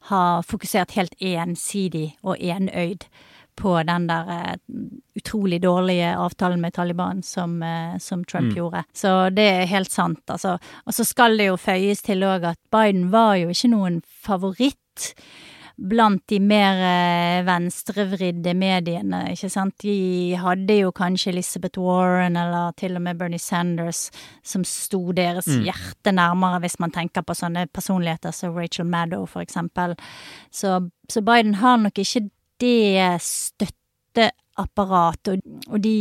ha, 0.09 0.41
fokusert 0.41 0.97
helt 0.97 1.15
ensidig 1.19 2.17
og 2.23 2.35
enøyd 2.39 3.07
på 3.55 3.75
den 3.83 4.07
der 4.07 4.29
uh, 4.31 4.53
utrolig 5.19 5.59
dårlige 5.61 6.13
avtalen 6.15 6.61
med 6.63 6.73
Taliban 6.73 7.19
som, 7.23 7.59
uh, 7.61 7.97
som 7.99 8.23
Trump 8.23 8.53
mm. 8.53 8.55
gjorde. 8.57 8.83
Så 8.95 9.29
det 9.29 9.43
er 9.43 9.69
helt 9.69 9.91
sant, 9.91 10.23
altså. 10.31 10.55
Og 10.85 10.95
så 10.95 11.03
skal 11.05 11.37
det 11.37 11.49
jo 11.49 11.59
føyes 11.59 12.01
til 12.01 12.23
òg 12.23 12.47
at 12.53 12.59
Biden 12.71 13.09
var 13.11 13.35
jo 13.41 13.51
ikke 13.51 13.73
noen 13.73 13.99
favoritt 14.07 15.11
blant 15.77 16.23
de 16.29 16.39
mer 16.43 16.81
eh, 16.85 17.45
venstrevridde 17.47 18.53
mediene, 18.57 19.31
ikke 19.33 19.49
sant. 19.51 19.75
De 19.83 20.35
hadde 20.39 20.75
jo 20.81 20.91
kanskje 20.95 21.31
Elizabeth 21.33 21.79
Warren 21.81 22.35
eller 22.39 22.71
til 22.79 22.95
og 22.99 23.03
med 23.05 23.19
Bernie 23.19 23.41
Sanders 23.41 24.01
som 24.43 24.63
sto 24.67 25.01
deres 25.15 25.47
mm. 25.47 25.63
hjerte 25.69 26.11
nærmere, 26.15 26.59
hvis 26.63 26.79
man 26.83 26.91
tenker 26.95 27.21
på 27.25 27.33
sånne 27.37 27.61
personligheter 27.73 28.31
som 28.35 28.55
Rachel 28.57 28.87
Maddow, 28.89 29.23
for 29.29 29.41
eksempel. 29.45 29.89
Så, 30.51 30.69
så 31.09 31.19
Biden 31.25 31.55
har 31.61 31.77
nok 31.81 31.97
ikke 32.01 32.21
det 32.61 33.21
støtteapparatet 33.25 35.29
og, 35.33 35.39
og 35.71 35.77
de 35.83 35.97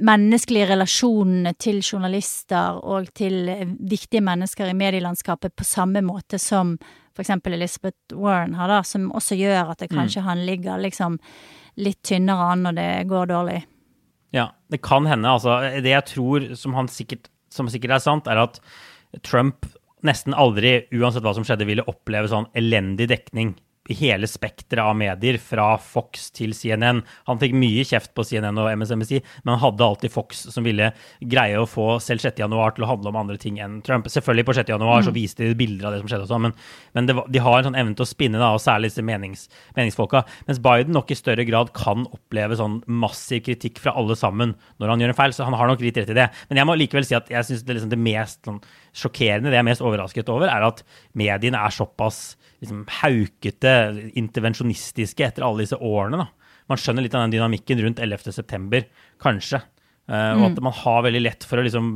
menneskelige 0.00 0.68
relasjonene 0.70 1.52
til 1.60 1.80
journalister 1.84 2.78
og 2.84 3.08
til 3.16 3.50
viktige 3.90 4.22
mennesker 4.24 4.70
i 4.70 4.76
medielandskapet 4.76 5.52
på 5.56 5.64
samme 5.66 6.00
måte 6.04 6.38
som 6.40 6.78
f.eks. 7.16 7.32
Elizabeth 7.50 8.16
Warren 8.16 8.54
har, 8.58 8.70
da, 8.70 8.82
som 8.86 9.10
også 9.16 9.38
gjør 9.38 9.72
at 9.74 9.82
det 9.82 9.90
mm. 9.90 9.96
kanskje 9.96 10.22
mm. 10.22 10.28
han 10.28 10.44
ligger 10.46 10.84
liksom 10.84 11.18
litt 11.80 12.00
tynnere 12.06 12.52
an 12.52 12.64
når 12.66 12.78
det 12.78 12.88
går 13.10 13.30
dårlig. 13.30 13.58
Ja, 14.36 14.50
det 14.70 14.82
kan 14.86 15.08
hende. 15.10 15.30
Altså, 15.30 15.58
det 15.82 15.90
jeg 15.90 16.06
tror 16.10 16.46
som, 16.58 16.76
sikkert, 16.92 17.30
som 17.50 17.70
sikkert 17.70 17.96
er 17.96 18.04
sant, 18.04 18.30
er 18.30 18.42
at 18.44 18.60
Trump 19.26 19.66
nesten 20.06 20.36
aldri, 20.38 20.84
uansett 20.96 21.24
hva 21.24 21.34
som 21.36 21.44
skjedde, 21.44 21.66
ville 21.68 21.84
oppleve 21.90 22.30
sånn 22.30 22.48
elendig 22.56 23.10
dekning 23.10 23.56
hele 23.88 24.28
spekteret 24.28 24.84
av 24.84 24.96
medier, 24.96 25.38
fra 25.40 25.72
Fox 25.80 26.28
til 26.36 26.52
CNN. 26.54 27.00
Han 27.26 27.40
fikk 27.40 27.54
mye 27.56 27.84
kjeft 27.86 28.12
på 28.14 28.24
CNN 28.26 28.58
og 28.60 28.68
MSNBC, 28.76 29.20
men 29.42 29.54
han 29.54 29.62
hadde 29.62 29.86
alltid 29.86 30.12
Fox 30.12 30.44
som 30.52 30.66
ville 30.66 30.90
greie 31.32 31.58
å 31.58 31.68
få 31.68 31.94
selv 32.02 32.22
6. 32.22 32.38
januar 32.42 32.76
til 32.76 32.84
å 32.84 32.90
handle 32.90 33.10
om 33.10 33.18
andre 33.22 33.38
ting 33.40 33.58
enn 33.62 33.80
Trump. 33.86 34.06
Selvfølgelig 34.12 34.46
på 34.50 34.56
6. 34.60 34.72
januar 34.74 35.06
så 35.06 35.14
mm. 35.14 35.16
viste 35.16 35.46
de 35.46 35.56
bilder 35.58 35.88
av 35.88 35.96
det 35.96 36.02
som 36.02 36.12
skjedde 36.12 36.28
og 36.28 36.32
sånn, 36.32 36.44
men, 36.48 36.56
men 36.98 37.10
var, 37.18 37.30
de 37.32 37.42
har 37.42 37.58
en 37.58 37.70
sånn 37.70 37.80
evne 37.82 37.96
til 37.98 38.06
å 38.06 38.10
spinne, 38.10 38.42
da, 38.42 38.52
og 38.54 38.62
særlig 38.62 38.92
disse 38.92 39.06
menings, 39.06 39.46
meningsfolka. 39.78 40.22
Mens 40.50 40.62
Biden 40.62 40.94
nok 40.96 41.10
i 41.10 41.18
større 41.18 41.46
grad 41.48 41.72
kan 41.76 42.06
oppleve 42.10 42.58
sånn 42.60 42.80
massiv 43.00 43.42
kritikk 43.48 43.80
fra 43.82 43.96
alle 43.98 44.18
sammen 44.18 44.54
når 44.82 44.94
han 44.94 45.04
gjør 45.04 45.14
en 45.14 45.20
feil, 45.22 45.34
så 45.34 45.48
han 45.48 45.56
har 45.58 45.72
nok 45.72 45.82
litt 45.82 45.98
rett 45.98 46.12
i 46.12 46.18
det. 46.20 46.28
Men 46.50 46.62
jeg 46.62 46.68
må 46.68 46.76
likevel 46.78 47.08
si 47.08 47.16
at 47.18 47.32
jeg 47.32 47.48
syns 47.48 47.64
det, 47.64 47.78
liksom 47.78 47.94
det 47.94 48.00
mest 48.00 48.44
sånn, 48.46 48.60
sjokkerende, 48.96 49.50
det 49.50 49.58
jeg 49.58 49.64
er 49.64 49.70
mest 49.70 49.84
overrasket 49.84 50.30
over, 50.32 50.50
er 50.50 50.66
at 50.66 50.82
mediene 51.18 51.60
er 51.60 51.74
såpass 51.74 52.20
liksom, 52.62 52.84
haukete, 53.00 53.74
intervensjonistiske 54.18 55.26
etter 55.26 55.46
alle 55.46 55.64
disse 55.64 55.78
årene. 55.78 56.24
Da. 56.24 56.56
Man 56.70 56.80
skjønner 56.80 57.06
litt 57.06 57.16
av 57.16 57.26
den 57.26 57.36
dynamikken 57.36 57.84
rundt 57.84 58.02
11.9., 58.02 58.82
kanskje. 59.22 59.62
Uh, 60.10 60.34
og 60.40 60.44
at 60.48 60.56
mm. 60.58 60.64
man 60.66 60.74
har 60.74 61.04
veldig 61.06 61.20
lett 61.22 61.44
for 61.46 61.60
å 61.60 61.62
liksom, 61.62 61.90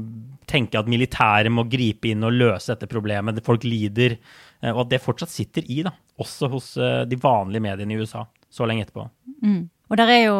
tenke 0.46 0.78
at 0.78 0.90
militæret 0.90 1.50
må 1.50 1.64
gripe 1.66 2.12
inn 2.12 2.22
og 2.22 2.36
løse 2.36 2.70
dette 2.70 2.86
problemet. 2.90 3.40
Folk 3.46 3.66
lider. 3.66 4.14
Uh, 4.62 4.70
og 4.70 4.84
at 4.84 4.92
det 4.92 5.02
fortsatt 5.02 5.32
sitter 5.32 5.66
i, 5.66 5.80
da, 5.86 5.90
også 6.22 6.50
hos 6.52 6.68
uh, 6.78 7.02
de 7.10 7.18
vanlige 7.18 7.64
mediene 7.64 7.96
i 7.96 7.98
USA, 7.98 8.22
så 8.46 8.68
lenge 8.70 8.86
etterpå. 8.86 9.08
Mm. 9.42 9.64
Og 9.92 9.98
der 10.00 10.08
er 10.08 10.22
jo 10.24 10.36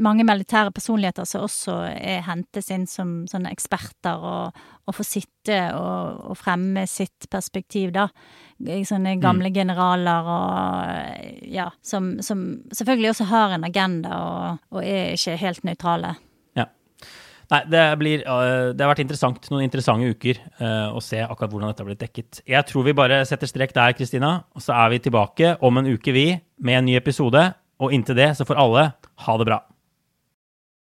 mange 0.00 0.24
militære 0.24 0.72
personligheter 0.72 1.26
som 1.28 1.44
også 1.44 1.74
er 1.92 2.22
hentes 2.24 2.70
inn 2.72 2.86
som 2.88 3.26
sånne 3.28 3.52
eksperter, 3.52 4.22
og, 4.24 4.62
og 4.88 4.96
får 4.96 5.08
sitte 5.08 5.58
og, 5.76 6.22
og, 6.30 6.36
fremme 6.40 6.86
sitt 6.88 7.28
perspektiv, 7.32 7.92
da. 7.96 8.08
Sånne 8.56 9.18
mm. 9.18 9.20
gamle 9.20 9.50
mm. 9.50 9.56
generaler 9.56 10.30
og 10.32 11.42
ja, 11.52 11.68
som, 11.84 12.14
som, 12.24 12.46
selvfølgelig 12.72 13.10
også 13.12 13.26
har 13.28 13.58
en 13.58 13.68
agenda 13.68 14.16
og, 14.16 14.62
og 14.72 14.80
er 14.80 15.12
ikke 15.18 15.36
helt 15.42 15.68
nøytrale. 15.68 16.14
Ja. 16.56 16.64
Nei, 17.52 17.60
det, 17.68 17.84
blir, 18.00 18.24
det 18.24 18.80
har 18.80 18.94
vært 18.94 19.04
interessant, 19.04 19.50
noen 19.52 19.68
interessante 19.68 20.08
uker 20.08 20.40
å 20.88 21.04
se 21.04 21.20
akkurat 21.20 21.52
hvordan 21.52 21.68
dette 21.68 21.84
har 21.84 21.90
blitt 21.92 22.00
dekket. 22.00 22.40
Jeg 22.48 22.64
tror 22.72 22.88
vi 22.88 22.96
bare 22.96 23.20
setter 23.28 23.52
strek 23.52 23.76
der, 23.76 23.92
Kristina, 23.94 24.38
og 24.56 24.64
så 24.64 24.72
er 24.80 24.96
vi 24.96 25.04
tilbake 25.04 25.52
om 25.60 25.84
en 25.84 25.92
uke, 25.92 26.16
vi, 26.16 26.30
med 26.64 26.80
en 26.80 26.88
ny 26.88 26.96
episode. 26.98 27.44
Og 27.82 27.92
inntil 27.92 28.16
det 28.16 28.30
så 28.38 28.46
får 28.48 28.60
alle 28.60 28.84
ha 29.26 29.36
det 29.36 29.48
bra. 29.48 29.60